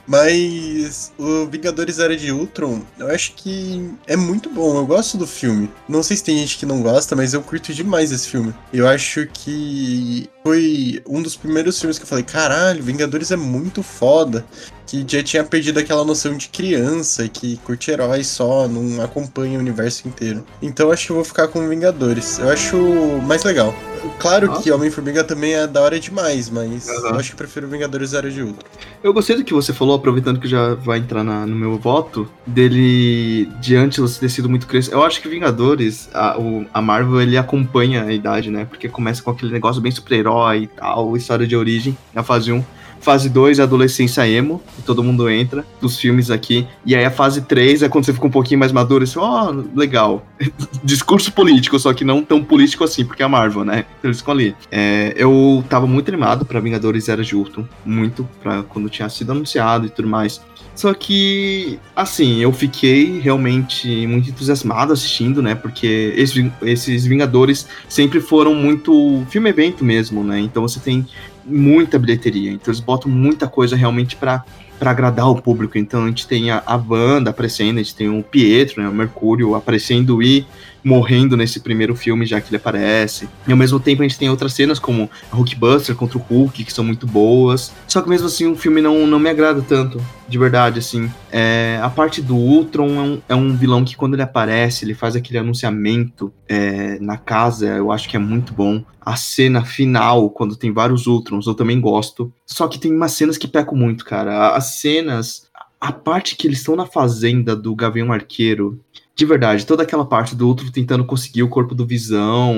Mas 0.08 1.12
o 1.18 1.46
Vingadores 1.48 2.00
Era 2.00 2.16
de 2.16 2.32
Ultron, 2.32 2.82
eu 2.98 3.08
acho 3.10 3.34
que 3.36 3.90
é 4.08 4.16
muito 4.16 4.50
bom. 4.50 4.78
Eu 4.78 4.86
gosto 4.86 5.18
do 5.18 5.26
filme. 5.26 5.70
Não 5.88 6.04
sei 6.04 6.18
se 6.18 6.24
tem 6.24 6.38
gente 6.38 6.58
que 6.58 6.66
não 6.66 6.82
gosta, 6.82 7.16
mas 7.16 7.34
eu 7.34 7.42
curto 7.42 7.74
demais 7.74 8.12
esse 8.12 8.30
filme. 8.30 8.54
Eu 8.74 8.88
acho 8.88 9.28
que 9.34 10.30
foi 10.50 11.00
um 11.08 11.22
dos 11.22 11.36
primeiros 11.36 11.80
filmes 11.80 12.00
que 12.00 12.04
eu 12.04 12.08
falei, 12.08 12.24
caralho, 12.24 12.82
Vingadores 12.82 13.30
é 13.30 13.36
muito 13.36 13.84
foda. 13.84 14.44
Que 14.90 15.06
já 15.08 15.22
tinha 15.22 15.44
perdido 15.44 15.78
aquela 15.80 16.04
noção 16.04 16.36
de 16.36 16.48
criança 16.50 17.28
que 17.28 17.58
curte 17.58 17.92
heróis 17.92 18.26
só, 18.28 18.68
não 18.68 19.04
acompanha 19.04 19.58
o 19.58 19.62
universo 19.62 20.08
inteiro. 20.08 20.44
Então 20.62 20.92
acho 20.92 21.06
que 21.06 21.12
eu 21.12 21.16
vou 21.18 21.26
ficar 21.26 21.48
com 21.48 21.68
Vingadores. 21.70 22.40
Eu 22.40 22.50
acho 22.50 22.78
mais 23.24 23.44
legal. 23.44 23.76
Claro 24.18 24.60
que 24.62 24.72
Homem-Formiga 24.72 25.24
também 25.24 25.54
é 25.54 25.68
da 25.68 25.82
hora 25.82 26.00
demais, 26.00 26.50
mas 26.50 26.88
eu 26.88 27.16
acho 27.16 27.32
que 27.32 27.36
prefiro 27.36 27.68
Vingadores 27.68 28.14
Era 28.14 28.32
de 28.32 28.42
Ultron. 28.42 28.64
Eu 29.04 29.14
gostei 29.14 29.36
do 29.36 29.44
que 29.44 29.54
você 29.54 29.74
falou, 29.74 29.96
aproveitando 29.96 30.40
que 30.40 30.48
já 30.48 30.74
vai 30.74 30.98
entrar 31.00 31.24
na- 31.24 31.46
no 31.46 31.56
meu 31.56 31.78
voto, 31.78 32.28
dele 32.48 33.46
de 33.62 33.76
antes 33.76 34.00
você 34.00 34.20
ter 34.22 34.30
sido 34.30 34.50
muito 34.50 34.66
criança. 34.68 34.92
Eu 34.92 35.04
acho 35.04 35.22
que 35.22 35.28
Vingadores, 35.28 36.10
a, 36.14 36.40
o- 36.40 36.66
a 36.74 36.82
Marvel, 36.82 37.22
ele 37.22 37.38
acompanha 37.38 38.04
a 38.06 38.12
idade, 38.14 38.50
né? 38.50 38.66
Porque 38.66 38.88
começa 38.90 39.22
com 39.22 39.32
aquele 39.32 39.52
negócio 39.52 39.82
bem 39.82 39.92
super-herói 39.92 40.64
e 40.64 40.68
tal, 40.68 41.16
história 41.16 41.46
de 41.46 41.56
origem, 41.56 41.96
na 42.14 42.24
fase 42.24 42.52
1. 42.52 42.64
Fase 43.02 43.30
2 43.30 43.60
é 43.60 43.64
adolescência 43.64 44.28
emo, 44.28 44.62
todo 44.82 45.04
mundo 45.04 45.30
entra, 45.30 45.66
dos 45.82 45.98
filmes 45.98 46.30
aqui. 46.32 46.68
E 46.86 46.96
aí 46.96 47.06
a 47.06 47.12
fase 47.12 47.42
3 47.42 47.84
é 47.84 47.90
quando 47.90 48.06
você 48.06 48.14
fica 48.14 48.28
um 48.28 48.32
pouquinho 48.32 48.60
mais 48.60 48.72
maduro, 48.72 49.04
assim, 49.04 49.20
ó, 49.20 49.52
legal. 49.76 50.26
Discurso 50.84 51.32
político, 51.32 51.78
só 51.80 51.94
que 51.94 52.04
não 52.04 52.24
tão 52.24 52.44
político 52.44 52.84
assim, 52.84 53.06
porque 53.06 53.22
é 53.22 53.26
a 53.26 53.30
Marvel, 53.30 53.64
né? 53.64 53.86
Então 53.98 54.10
eles 54.10 54.20
ficam 54.20 54.34
ali. 54.34 54.56
É, 54.72 55.14
eu 55.16 55.64
tava 55.70 55.88
muito 55.88 56.10
animado 56.10 56.46
pra 56.46 56.60
Vingadores 56.60 57.10
Era 57.10 57.24
de 57.24 57.36
Ultron, 57.36 57.66
muito, 57.86 58.28
pra 58.42 58.64
quando 58.64 58.90
tinha 58.90 59.10
sido 59.10 59.32
anunciado 59.32 59.86
e 59.86 59.90
tudo 59.90 60.08
mais. 60.08 60.42
Só 60.80 60.94
que, 60.94 61.78
assim, 61.94 62.40
eu 62.40 62.54
fiquei 62.54 63.20
realmente 63.20 64.08
muito 64.08 64.30
entusiasmado 64.30 64.94
assistindo, 64.94 65.42
né? 65.42 65.54
Porque 65.54 66.14
esses, 66.16 66.50
esses 66.62 67.06
Vingadores 67.06 67.68
sempre 67.90 68.22
foram 68.22 68.56
muito 68.56 69.26
filme-evento 69.30 69.84
mesmo, 69.84 70.24
né? 70.24 70.40
Então 70.40 70.62
você 70.62 70.80
tem 70.80 71.06
muita 71.46 72.00
bilheteria. 72.00 72.52
Então 72.52 72.72
eles 72.72 72.80
botam 72.80 73.12
muita 73.12 73.46
coisa 73.46 73.76
realmente 73.76 74.16
pra, 74.16 74.46
pra 74.80 74.92
agradar 74.92 75.30
o 75.30 75.42
público. 75.42 75.78
Então 75.78 76.06
a 76.06 76.08
gente 76.08 76.26
tem 76.26 76.50
a, 76.50 76.64
a 76.66 76.76
Wanda 76.76 77.30
aparecendo, 77.30 77.80
a 77.80 77.84
gente 77.84 77.96
tem 77.96 78.08
o 78.10 78.24
Pietro, 78.24 78.82
né? 78.82 78.88
O 78.88 78.94
Mercúrio 78.94 79.54
aparecendo 79.54 80.24
e 80.24 80.48
morrendo 80.84 81.36
nesse 81.36 81.60
primeiro 81.60 81.96
filme, 81.96 82.26
já 82.26 82.40
que 82.40 82.50
ele 82.50 82.58
aparece. 82.58 83.28
E 83.48 83.52
ao 83.52 83.58
mesmo 83.58 83.80
tempo 83.80 84.02
a 84.02 84.08
gente 84.08 84.18
tem 84.18 84.30
outras 84.30 84.54
cenas 84.54 84.80
como 84.80 85.10
Hulkbuster 85.32 85.96
contra 85.96 86.18
o 86.18 86.22
Hulk, 86.22 86.64
que 86.64 86.74
são 86.74 86.84
muito 86.84 87.06
boas. 87.06 87.74
Só 87.88 88.02
que 88.02 88.10
mesmo 88.10 88.28
assim 88.28 88.48
o 88.48 88.56
filme 88.56 88.82
não, 88.82 89.06
não 89.06 89.20
me 89.20 89.30
agrada 89.30 89.62
tanto, 89.62 90.02
de 90.28 90.38
verdade, 90.38 90.80
assim. 90.80 91.12
É, 91.32 91.80
a 91.82 91.90
parte 91.90 92.22
do 92.22 92.36
Ultron 92.36 92.88
é 92.88 93.02
um, 93.02 93.22
é 93.30 93.36
um 93.36 93.56
vilão 93.56 93.84
que 93.84 93.96
quando 93.96 94.14
ele 94.14 94.22
aparece, 94.22 94.86
ele 94.86 94.94
faz 94.94 95.16
aquele 95.16 95.40
anunciamento 95.40 96.32
é, 96.48 96.98
na 97.00 97.18
casa, 97.18 97.68
eu 97.68 97.92
acho 97.92 98.08
que 98.08 98.16
é 98.16 98.20
muito 98.20 98.54
bom. 98.54 98.84
A 99.02 99.16
cena 99.16 99.64
final, 99.66 100.30
quando 100.30 100.56
tem 100.56 100.72
vários 100.72 101.08
Ultrons, 101.08 101.48
eu 101.48 101.56
também 101.56 101.80
gosto. 101.80 102.32
Só 102.46 102.68
que 102.68 102.80
tem 102.80 102.94
umas 102.94 103.12
cenas 103.12 103.38
que 103.38 103.48
pecam 103.48 103.76
muito, 103.76 104.06
cara. 104.06 104.56
As 104.56 104.76
cenas... 104.76 105.50
A 105.82 105.94
parte 105.94 106.36
que 106.36 106.46
eles 106.46 106.58
estão 106.58 106.76
na 106.76 106.86
fazenda 106.86 107.56
do 107.56 107.74
Gavião 107.74 108.12
Arqueiro, 108.12 108.82
de 109.20 109.26
verdade, 109.26 109.66
toda 109.66 109.84
aquela 109.84 110.06
parte 110.06 110.34
do 110.34 110.48
outro 110.48 110.72
tentando 110.72 111.04
conseguir 111.04 111.44
o 111.44 111.50
corpo 111.50 111.76
do 111.76 111.86
Visão 111.86 112.56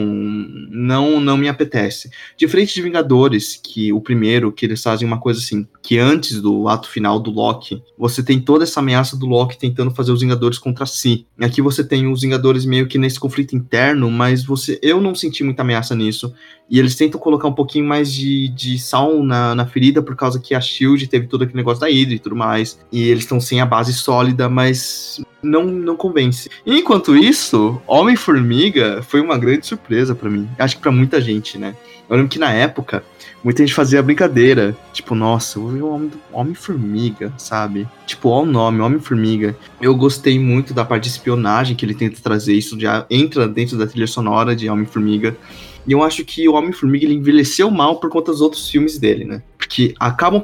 não 0.70 1.20
não 1.20 1.36
me 1.36 1.50
apetece. 1.50 2.12
Diferente 2.38 2.76
de 2.76 2.84
Vingadores, 2.84 3.60
que 3.62 3.92
o 3.92 4.00
primeiro, 4.00 4.52
que 4.52 4.68
eles 4.68 4.84
fazem 4.84 5.08
uma 5.08 5.20
coisa 5.20 5.40
assim, 5.40 5.68
que 5.82 5.98
antes 5.98 6.40
do 6.40 6.68
ato 6.68 6.88
final 6.88 7.20
do 7.20 7.32
Loki, 7.32 7.82
você 7.98 8.22
tem 8.22 8.40
toda 8.40 8.64
essa 8.64 8.80
ameaça 8.80 9.18
do 9.18 9.26
Loki 9.26 9.58
tentando 9.58 9.90
fazer 9.90 10.12
os 10.12 10.22
Vingadores 10.22 10.60
contra 10.60 10.86
si. 10.86 11.26
Aqui 11.40 11.64
você 11.64 11.84
tem 11.84 12.06
os 12.06 12.22
Vingadores 12.22 12.64
meio 12.64 12.88
que 12.88 13.00
nesse 13.00 13.20
conflito 13.20 13.56
interno, 13.56 14.12
mas 14.12 14.44
você 14.44 14.80
eu 14.84 15.02
não 15.02 15.16
senti 15.16 15.44
muita 15.44 15.64
ameaça 15.64 15.96
nisso. 15.96 16.32
E 16.72 16.80
eles 16.80 16.96
tentam 16.96 17.20
colocar 17.20 17.50
um 17.50 17.54
pouquinho 17.54 17.86
mais 17.86 18.14
de, 18.14 18.48
de 18.48 18.80
sal 18.80 19.22
na, 19.22 19.54
na 19.54 19.66
ferida, 19.66 20.02
por 20.02 20.16
causa 20.16 20.40
que 20.40 20.56
a 20.56 20.62
Shield 20.62 21.06
teve 21.08 21.28
todo 21.28 21.44
aquele 21.44 21.58
negócio 21.58 21.82
da 21.82 21.88
Hydra 21.88 22.16
e 22.16 22.20
tudo 22.20 22.34
mais. 22.34 22.80
E 22.90 23.10
eles 23.10 23.24
estão 23.24 23.42
sem 23.42 23.60
a 23.60 23.66
base 23.66 23.94
sólida, 23.94 24.48
mas 24.48 25.22
não, 25.44 25.66
não 25.66 25.98
convence. 25.98 26.50
Enquanto 26.66 27.14
isso, 27.14 27.82
Homem-Formiga 27.86 29.02
foi 29.04 29.20
uma 29.20 29.38
grande 29.38 29.68
surpresa 29.68 30.16
pra 30.16 30.30
mim. 30.30 30.48
Acho 30.58 30.78
que 30.78 30.82
pra 30.82 30.94
muita 30.94 31.20
gente, 31.20 31.58
né? 31.58 31.76
Eu 32.10 32.16
lembro 32.16 32.30
que 32.32 32.40
na 32.40 32.52
época, 32.54 33.04
muita 33.44 33.64
gente 33.64 33.74
fazia 33.74 34.02
brincadeira. 34.02 34.74
Tipo, 34.94 35.14
nossa, 35.14 35.60
eu 35.60 35.68
vi 35.68 35.82
o 35.82 35.88
Homem- 35.90 36.12
Homem-Formiga, 36.32 37.34
sabe? 37.38 37.86
Tipo, 38.06 38.30
ó 38.30 38.44
o 38.44 38.46
nome, 38.46 38.80
Homem-Formiga. 38.80 39.58
Eu 39.82 39.94
gostei 39.96 40.40
muito 40.40 40.74
da 40.74 40.86
parte 40.86 41.04
de 41.04 41.10
espionagem 41.10 41.76
que 41.76 41.86
ele 41.86 41.96
tenta 41.96 42.22
trazer. 42.22 42.54
Isso 42.54 42.80
já 42.80 43.06
entra 43.10 43.46
dentro 43.46 43.78
da 43.78 43.88
trilha 43.88 44.08
sonora 44.08 44.56
de 44.56 44.70
Homem-Formiga. 44.70 45.36
E 45.88 45.92
eu 45.92 46.04
acho 46.04 46.24
que 46.24 46.48
o 46.48 46.54
Homem-Formiga 46.54 47.06
ele 47.06 47.16
envelheceu 47.16 47.70
mal 47.72 48.00
por 48.00 48.10
conta 48.10 48.32
dos 48.32 48.42
outros 48.42 48.70
filmes 48.70 48.98
dele, 48.98 49.26
né? 49.26 49.42
Porque 49.58 49.94
acabam 50.00 50.44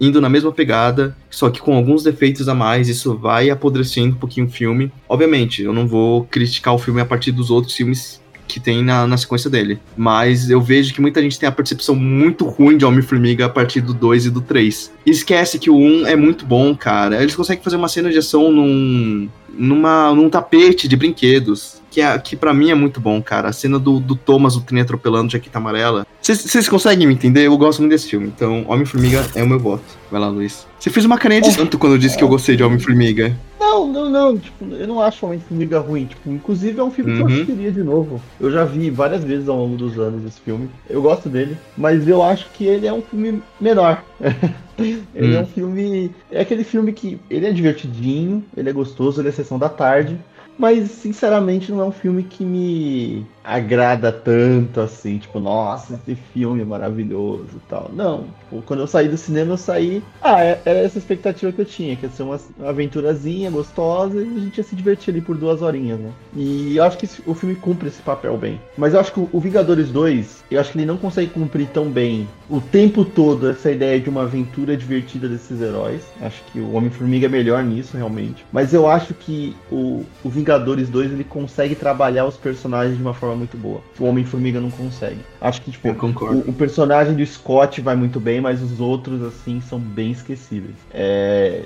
indo 0.00 0.20
na 0.20 0.28
mesma 0.28 0.52
pegada, 0.52 1.16
só 1.30 1.50
que 1.50 1.60
com 1.60 1.74
alguns 1.74 2.02
defeitos 2.02 2.48
a 2.48 2.54
mais, 2.54 2.88
isso 2.88 3.16
vai 3.16 3.50
apodrecendo 3.50 4.14
um 4.14 4.18
pouquinho 4.18 4.46
o 4.46 4.50
filme. 4.50 4.92
Obviamente, 5.08 5.62
eu 5.62 5.72
não 5.72 5.86
vou 5.86 6.24
criticar 6.24 6.74
o 6.74 6.78
filme 6.78 7.00
a 7.00 7.06
partir 7.06 7.32
dos 7.32 7.50
outros 7.50 7.74
filmes 7.74 8.20
que 8.46 8.60
tem 8.60 8.82
na, 8.82 9.06
na 9.06 9.16
sequência 9.16 9.50
dele. 9.50 9.78
Mas 9.96 10.48
eu 10.48 10.60
vejo 10.60 10.94
que 10.94 11.00
muita 11.00 11.20
gente 11.20 11.38
tem 11.38 11.48
a 11.48 11.52
percepção 11.52 11.94
muito 11.94 12.46
ruim 12.46 12.76
de 12.76 12.84
Homem-Formiga 12.84 13.46
a 13.46 13.48
partir 13.48 13.80
do 13.80 13.92
2 13.92 14.26
e 14.26 14.30
do 14.30 14.40
3. 14.40 14.92
E 15.04 15.10
esquece 15.10 15.58
que 15.58 15.70
o 15.70 15.76
1 15.76 16.06
é 16.06 16.16
muito 16.16 16.46
bom, 16.46 16.74
cara. 16.74 17.20
Eles 17.20 17.34
conseguem 17.34 17.62
fazer 17.62 17.76
uma 17.76 17.88
cena 17.88 18.10
de 18.10 18.18
ação 18.18 18.52
num, 18.52 19.28
numa, 19.58 20.12
num 20.14 20.28
tapete 20.30 20.86
de 20.88 20.96
brinquedos. 20.96 21.76
Que, 21.90 22.02
é, 22.02 22.18
que 22.18 22.36
para 22.36 22.52
mim 22.52 22.70
é 22.70 22.74
muito 22.74 23.00
bom, 23.00 23.22
cara. 23.22 23.48
A 23.48 23.52
cena 23.54 23.78
do, 23.78 23.98
do 23.98 24.14
Thomas, 24.14 24.54
o 24.54 24.60
trem 24.60 24.82
atropelando 24.82 25.32
Jaqueta 25.32 25.56
Amarela. 25.56 26.06
Vocês 26.20 26.68
conseguem 26.68 27.06
me 27.06 27.14
entender? 27.14 27.46
Eu 27.46 27.56
gosto 27.56 27.78
muito 27.78 27.92
desse 27.92 28.10
filme. 28.10 28.26
Então, 28.26 28.66
Homem-Formiga 28.68 29.24
é 29.34 29.42
o 29.42 29.48
meu 29.48 29.58
voto. 29.58 29.82
Vai 30.10 30.20
lá, 30.20 30.28
Luiz. 30.28 30.66
Você 30.78 30.90
fez 30.90 31.06
uma 31.06 31.16
carinha 31.16 31.40
de 31.40 31.50
santo 31.52 31.78
quando 31.78 31.94
eu 31.94 31.98
disse 31.98 32.14
que 32.18 32.22
eu 32.22 32.28
gostei 32.28 32.54
de 32.54 32.62
Homem-Formiga. 32.62 33.34
Não, 33.58 33.86
não, 33.90 34.10
não. 34.10 34.36
Tipo, 34.38 34.66
eu 34.74 34.86
não 34.86 35.00
acho 35.00 35.24
Homem-Formiga 35.24 35.78
ruim. 35.78 36.04
Tipo, 36.04 36.30
inclusive 36.30 36.78
é 36.78 36.84
um 36.84 36.90
filme 36.90 37.14
que 37.14 37.20
eu 37.22 37.26
Uhum. 37.26 37.32
assistiria 37.32 37.72
de 37.72 37.82
novo. 37.82 38.20
Eu 38.38 38.50
já 38.50 38.64
vi 38.64 38.90
várias 38.90 39.24
vezes 39.24 39.48
ao 39.48 39.56
longo 39.56 39.76
dos 39.76 39.98
anos 39.98 40.22
esse 40.26 40.40
filme. 40.40 40.68
Eu 40.90 41.00
gosto 41.00 41.30
dele, 41.30 41.56
mas 41.78 42.06
eu 42.06 42.22
acho 42.22 42.46
que 42.52 42.64
ele 42.66 42.86
é 42.86 42.92
um 42.92 43.00
filme 43.00 43.42
menor. 43.58 44.02
ele 44.78 45.34
é 45.34 45.38
Hum. 45.38 45.42
um 45.42 45.46
filme. 45.46 46.14
É 46.30 46.40
aquele 46.40 46.64
filme 46.64 46.92
que 46.92 47.18
ele 47.30 47.46
é 47.46 47.52
divertidinho, 47.52 48.44
ele 48.56 48.68
é 48.68 48.72
gostoso, 48.72 49.20
ele 49.20 49.28
é 49.28 49.32
sessão 49.32 49.58
da 49.58 49.68
tarde. 49.68 50.18
Mas, 50.58 50.90
sinceramente, 50.90 51.70
não 51.70 51.80
é 51.80 51.84
um 51.84 51.92
filme 51.92 52.22
que 52.22 52.42
me 52.44 53.26
agrada 53.46 54.10
tanto 54.10 54.80
assim. 54.80 55.18
Tipo, 55.18 55.38
nossa, 55.38 55.94
esse 55.94 56.16
filme 56.34 56.62
é 56.62 56.64
maravilhoso 56.64 57.48
e 57.54 57.60
tal. 57.68 57.90
Não. 57.94 58.24
Tipo, 58.40 58.62
quando 58.62 58.80
eu 58.80 58.86
saí 58.86 59.08
do 59.08 59.16
cinema, 59.16 59.52
eu 59.52 59.56
saí. 59.56 60.02
Ah, 60.20 60.42
é- 60.42 60.60
era 60.64 60.80
essa 60.80 60.98
expectativa 60.98 61.52
que 61.52 61.60
eu 61.60 61.64
tinha, 61.64 61.94
que 61.94 62.06
ia 62.06 62.10
ser 62.10 62.24
uma, 62.24 62.38
aventurazinha 62.64 63.50
gostosa 63.50 64.20
e 64.20 64.36
a 64.36 64.40
gente 64.40 64.58
ia 64.58 64.64
se 64.64 64.74
divertir 64.74 65.12
ali 65.12 65.20
por 65.20 65.36
duas 65.36 65.62
horinhas, 65.62 66.00
né? 66.00 66.10
E 66.34 66.76
eu 66.76 66.82
acho 66.84 66.98
que 66.98 67.08
o 67.24 67.34
filme 67.34 67.54
cumpre 67.54 67.88
esse 67.88 68.02
papel 68.02 68.36
bem. 68.36 68.60
Mas 68.76 68.94
eu 68.94 69.00
acho 69.00 69.12
que 69.12 69.20
o, 69.20 69.28
o 69.32 69.40
Vingadores 69.40 69.90
2, 69.90 70.44
eu 70.50 70.60
acho 70.60 70.72
que 70.72 70.78
ele 70.78 70.86
não 70.86 70.96
consegue 70.96 71.30
cumprir 71.30 71.68
tão 71.68 71.88
bem 71.88 72.26
o 72.48 72.60
tempo 72.60 73.04
todo 73.04 73.48
essa 73.50 73.70
ideia 73.70 74.00
de 74.00 74.08
uma 74.08 74.22
aventura 74.22 74.76
divertida 74.76 75.28
desses 75.28 75.60
heróis. 75.60 76.02
Acho 76.20 76.42
que 76.52 76.58
o 76.58 76.72
Homem-Formiga 76.74 77.26
é 77.26 77.28
melhor 77.28 77.62
nisso, 77.62 77.96
realmente. 77.96 78.44
Mas 78.52 78.72
eu 78.72 78.88
acho 78.88 79.14
que 79.14 79.54
o, 79.70 80.04
o 80.24 80.28
Vingadores 80.28 80.88
2 80.88 81.12
ele 81.12 81.24
consegue 81.24 81.74
trabalhar 81.74 82.26
os 82.26 82.36
personagens 82.36 82.96
de 82.96 83.02
uma 83.02 83.14
forma 83.14 83.35
muito 83.36 83.56
boa. 83.56 83.80
O 83.98 84.04
Homem-Formiga 84.04 84.60
não 84.60 84.70
consegue. 84.70 85.18
Acho 85.40 85.62
que, 85.62 85.70
tipo, 85.70 85.88
o, 85.88 86.38
o 86.50 86.52
personagem 86.52 87.14
do 87.14 87.24
Scott 87.26 87.80
vai 87.80 87.94
muito 87.96 88.18
bem, 88.18 88.40
mas 88.40 88.62
os 88.62 88.80
outros, 88.80 89.22
assim, 89.22 89.60
são 89.60 89.78
bem 89.78 90.10
esquecíveis. 90.10 90.74
É, 90.92 91.62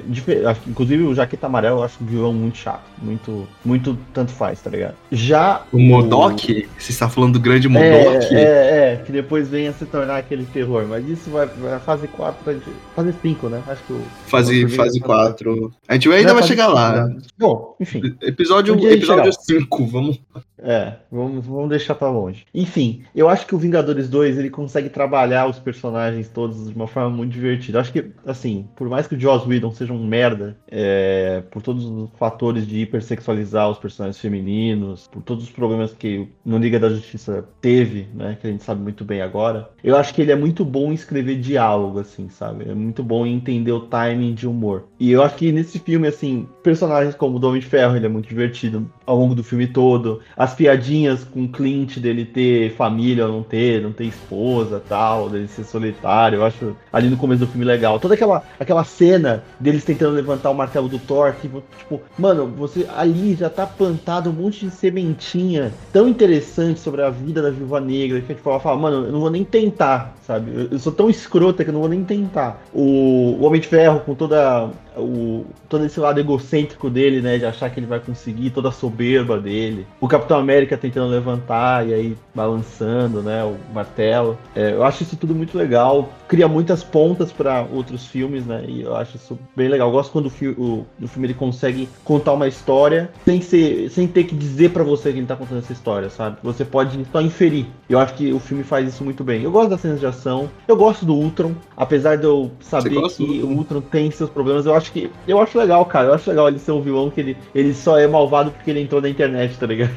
inclusive, 0.66 1.02
o 1.04 1.14
Jaqueta 1.14 1.46
Amarelo 1.46 1.78
eu 1.80 1.84
acho 1.84 2.02
o 2.02 2.06
vilão 2.06 2.32
muito 2.32 2.58
chato. 2.58 2.82
Muito, 3.00 3.46
muito 3.64 3.96
tanto 4.12 4.32
faz, 4.32 4.60
tá 4.60 4.70
ligado? 4.70 4.94
Já 5.10 5.62
O 5.72 5.78
Modok? 5.78 6.68
Você 6.78 6.92
está 6.92 7.08
falando 7.08 7.34
do 7.34 7.40
grande 7.40 7.68
Modok? 7.68 8.34
é, 8.34 8.40
é, 8.40 8.92
é, 8.92 8.96
que 9.04 9.12
depois 9.12 9.48
venha 9.48 9.72
se 9.72 9.84
tornar 9.86 10.16
aquele 10.18 10.44
terror. 10.44 10.84
Mas 10.88 11.08
isso 11.08 11.30
vai, 11.30 11.46
vai 11.46 11.78
fase 11.80 12.06
4, 12.08 12.60
fase 12.94 13.14
5, 13.22 13.48
né? 13.48 13.62
Acho 13.66 13.82
que 13.84 13.92
o. 13.92 14.00
Fase, 14.26 14.68
fase 14.68 15.00
tá- 15.00 15.06
4. 15.06 15.72
A 15.88 15.94
gente 15.94 16.08
ainda 16.12 16.34
vai 16.34 16.42
chegar 16.42 16.68
lá. 16.68 17.06
né? 17.06 17.16
Bom, 17.38 17.76
enfim. 17.80 18.14
Episódio, 18.22 18.74
Um 18.74 18.88
episódio 18.88 19.32
chega 19.32 19.60
5, 19.60 19.86
vamos. 19.86 20.20
É, 20.62 20.94
vamos, 21.10 21.44
vamos 21.46 21.59
deixar 21.68 21.94
pra 21.94 22.10
longe. 22.10 22.46
Enfim, 22.54 23.02
eu 23.14 23.28
acho 23.28 23.46
que 23.46 23.54
o 23.54 23.58
Vingadores 23.58 24.08
2 24.08 24.38
ele 24.38 24.50
consegue 24.50 24.88
trabalhar 24.88 25.46
os 25.46 25.58
personagens 25.58 26.28
todos 26.28 26.68
de 26.68 26.74
uma 26.74 26.86
forma 26.86 27.10
muito 27.10 27.32
divertida. 27.32 27.80
Acho 27.80 27.92
que, 27.92 28.10
assim, 28.26 28.66
por 28.76 28.88
mais 28.88 29.06
que 29.06 29.14
o 29.14 29.20
Joss 29.20 29.46
Whedon 29.48 29.72
seja 29.72 29.92
um 29.92 30.06
merda, 30.06 30.56
é, 30.68 31.42
por 31.50 31.62
todos 31.62 31.84
os 31.84 32.10
fatores 32.18 32.66
de 32.66 32.80
hipersexualizar 32.80 33.70
os 33.70 33.78
personagens 33.78 34.18
femininos, 34.20 35.08
por 35.08 35.22
todos 35.22 35.44
os 35.44 35.50
problemas 35.50 35.92
que 35.92 36.28
no 36.44 36.58
Liga 36.58 36.78
da 36.78 36.88
Justiça 36.88 37.44
teve, 37.60 38.08
né, 38.14 38.36
que 38.40 38.46
a 38.46 38.50
gente 38.50 38.62
sabe 38.62 38.80
muito 38.80 39.04
bem 39.04 39.22
agora, 39.22 39.70
eu 39.82 39.96
acho 39.96 40.14
que 40.14 40.22
ele 40.22 40.32
é 40.32 40.36
muito 40.36 40.64
bom 40.64 40.90
em 40.90 40.94
escrever 40.94 41.38
diálogo, 41.40 41.98
assim, 41.98 42.28
sabe? 42.28 42.68
É 42.68 42.74
muito 42.74 43.02
bom 43.02 43.26
em 43.26 43.34
entender 43.34 43.72
o 43.72 43.80
timing 43.80 44.34
de 44.34 44.46
humor. 44.46 44.84
E 44.98 45.10
eu 45.10 45.22
acho 45.22 45.36
que 45.36 45.52
nesse 45.52 45.78
filme, 45.78 46.06
assim, 46.06 46.46
personagens 46.62 47.14
como 47.14 47.36
o 47.36 47.38
Dom 47.38 47.58
de 47.58 47.66
Ferro, 47.66 47.96
ele 47.96 48.06
é 48.06 48.08
muito 48.08 48.28
divertido 48.28 48.90
ao 49.06 49.16
longo 49.16 49.34
do 49.34 49.42
filme 49.42 49.66
todo. 49.66 50.20
As 50.36 50.54
piadinhas 50.54 51.24
com 51.24 51.48
Clint 51.50 51.98
dele 51.98 52.24
ter 52.24 52.74
família 52.74 53.26
ou 53.26 53.32
não 53.32 53.42
ter, 53.42 53.82
não 53.82 53.92
ter 53.92 54.04
esposa 54.04 54.82
tal, 54.88 55.28
dele 55.28 55.48
ser 55.48 55.64
solitário, 55.64 56.38
eu 56.38 56.44
acho 56.44 56.76
ali 56.92 57.08
no 57.08 57.16
começo 57.16 57.40
do 57.40 57.46
filme 57.46 57.64
legal. 57.64 57.98
Toda 57.98 58.14
aquela, 58.14 58.42
aquela 58.58 58.84
cena 58.84 59.42
deles 59.58 59.84
tentando 59.84 60.14
levantar 60.14 60.50
o 60.50 60.54
martelo 60.54 60.88
do 60.88 60.98
Thor, 60.98 61.32
que, 61.34 61.48
tipo, 61.78 62.00
mano, 62.18 62.46
você 62.46 62.86
ali 62.96 63.34
já 63.34 63.50
tá 63.50 63.66
plantado 63.66 64.30
um 64.30 64.32
monte 64.32 64.66
de 64.66 64.70
sementinha 64.70 65.72
tão 65.92 66.08
interessante 66.08 66.80
sobre 66.80 67.02
a 67.02 67.10
vida 67.10 67.42
da 67.42 67.50
Viúva 67.50 67.80
Negra, 67.80 68.20
que 68.20 68.34
tipo, 68.34 68.50
ela 68.50 68.60
fala, 68.60 68.78
mano, 68.78 69.06
eu 69.06 69.12
não 69.12 69.20
vou 69.20 69.30
nem 69.30 69.44
tentar, 69.44 70.14
sabe? 70.26 70.52
Eu, 70.54 70.68
eu 70.72 70.78
sou 70.78 70.92
tão 70.92 71.10
escrota 71.10 71.64
que 71.64 71.70
eu 71.70 71.74
não 71.74 71.80
vou 71.80 71.88
nem 71.88 72.04
tentar. 72.04 72.62
O, 72.72 73.36
o 73.40 73.44
Homem 73.44 73.60
de 73.60 73.68
Ferro, 73.68 74.00
com 74.00 74.14
toda 74.14 74.70
o, 74.96 75.44
todo 75.68 75.84
esse 75.84 75.98
lado 76.00 76.20
egocêntrico 76.20 76.90
dele, 76.90 77.20
né? 77.20 77.38
De 77.38 77.46
achar 77.46 77.70
que 77.70 77.78
ele 77.78 77.86
vai 77.86 78.00
conseguir, 78.00 78.50
toda 78.50 78.68
a 78.68 78.72
soberba 78.72 79.38
dele. 79.38 79.86
O 80.00 80.08
Capitão 80.08 80.38
América 80.38 80.76
tentando 80.76 81.10
levantar 81.10 81.86
e 81.86 81.94
aí 81.94 82.16
balançando, 82.34 83.22
né? 83.22 83.44
O 83.44 83.56
martelo. 83.72 84.38
É, 84.54 84.72
eu 84.72 84.84
acho 84.84 85.02
isso 85.02 85.16
tudo 85.16 85.34
muito 85.34 85.56
legal. 85.56 86.10
Cria 86.28 86.48
muitas 86.48 86.82
pontas 86.82 87.32
para 87.32 87.66
outros 87.72 88.06
filmes, 88.06 88.46
né? 88.46 88.64
E 88.66 88.82
eu 88.82 88.96
acho 88.96 89.16
isso 89.16 89.38
bem 89.56 89.68
legal. 89.68 89.88
Eu 89.88 89.92
gosto 89.92 90.12
quando 90.12 90.26
o, 90.26 90.30
fi 90.30 90.48
o, 90.48 90.86
o 91.00 91.08
filme 91.08 91.26
ele 91.26 91.34
consegue 91.34 91.88
contar 92.04 92.32
uma 92.32 92.48
história 92.48 93.10
sem, 93.24 93.40
ser, 93.40 93.90
sem 93.90 94.06
ter 94.06 94.24
que 94.24 94.34
dizer 94.34 94.70
para 94.70 94.82
você 94.82 95.12
que 95.12 95.18
ele 95.18 95.26
tá 95.26 95.36
contando 95.36 95.58
essa 95.58 95.72
história, 95.72 96.10
sabe? 96.10 96.38
Você 96.42 96.64
pode 96.64 97.06
só 97.10 97.20
inferir. 97.20 97.66
Eu 97.88 97.98
acho 97.98 98.14
que 98.14 98.32
o 98.32 98.38
filme 98.38 98.64
faz 98.64 98.88
isso 98.88 99.04
muito 99.04 99.22
bem. 99.22 99.42
Eu 99.42 99.50
gosto 99.50 99.70
das 99.70 99.80
cenas 99.80 100.00
de 100.00 100.06
ação. 100.06 100.48
Eu 100.66 100.76
gosto 100.76 101.04
do 101.04 101.14
Ultron. 101.14 101.54
Apesar 101.76 102.16
de 102.16 102.24
eu 102.24 102.50
saber 102.60 103.00
que 103.10 103.40
o 103.42 103.48
Ultron 103.48 103.80
tem 103.80 104.10
seus 104.10 104.30
problemas, 104.30 104.66
eu 104.66 104.74
acho 104.74 104.79
que. 104.88 105.10
Eu 105.26 105.40
acho 105.40 105.58
legal, 105.58 105.84
cara. 105.84 106.08
Eu 106.08 106.14
acho 106.14 106.30
legal 106.30 106.48
ele 106.48 106.58
ser 106.58 106.72
um 106.72 106.80
vilão 106.80 107.10
que 107.10 107.20
ele, 107.20 107.36
ele 107.54 107.74
só 107.74 107.98
é 107.98 108.06
malvado 108.06 108.50
porque 108.50 108.70
ele 108.70 108.80
entrou 108.80 109.00
na 109.00 109.08
internet, 109.08 109.58
tá 109.58 109.66
ligado? 109.66 109.92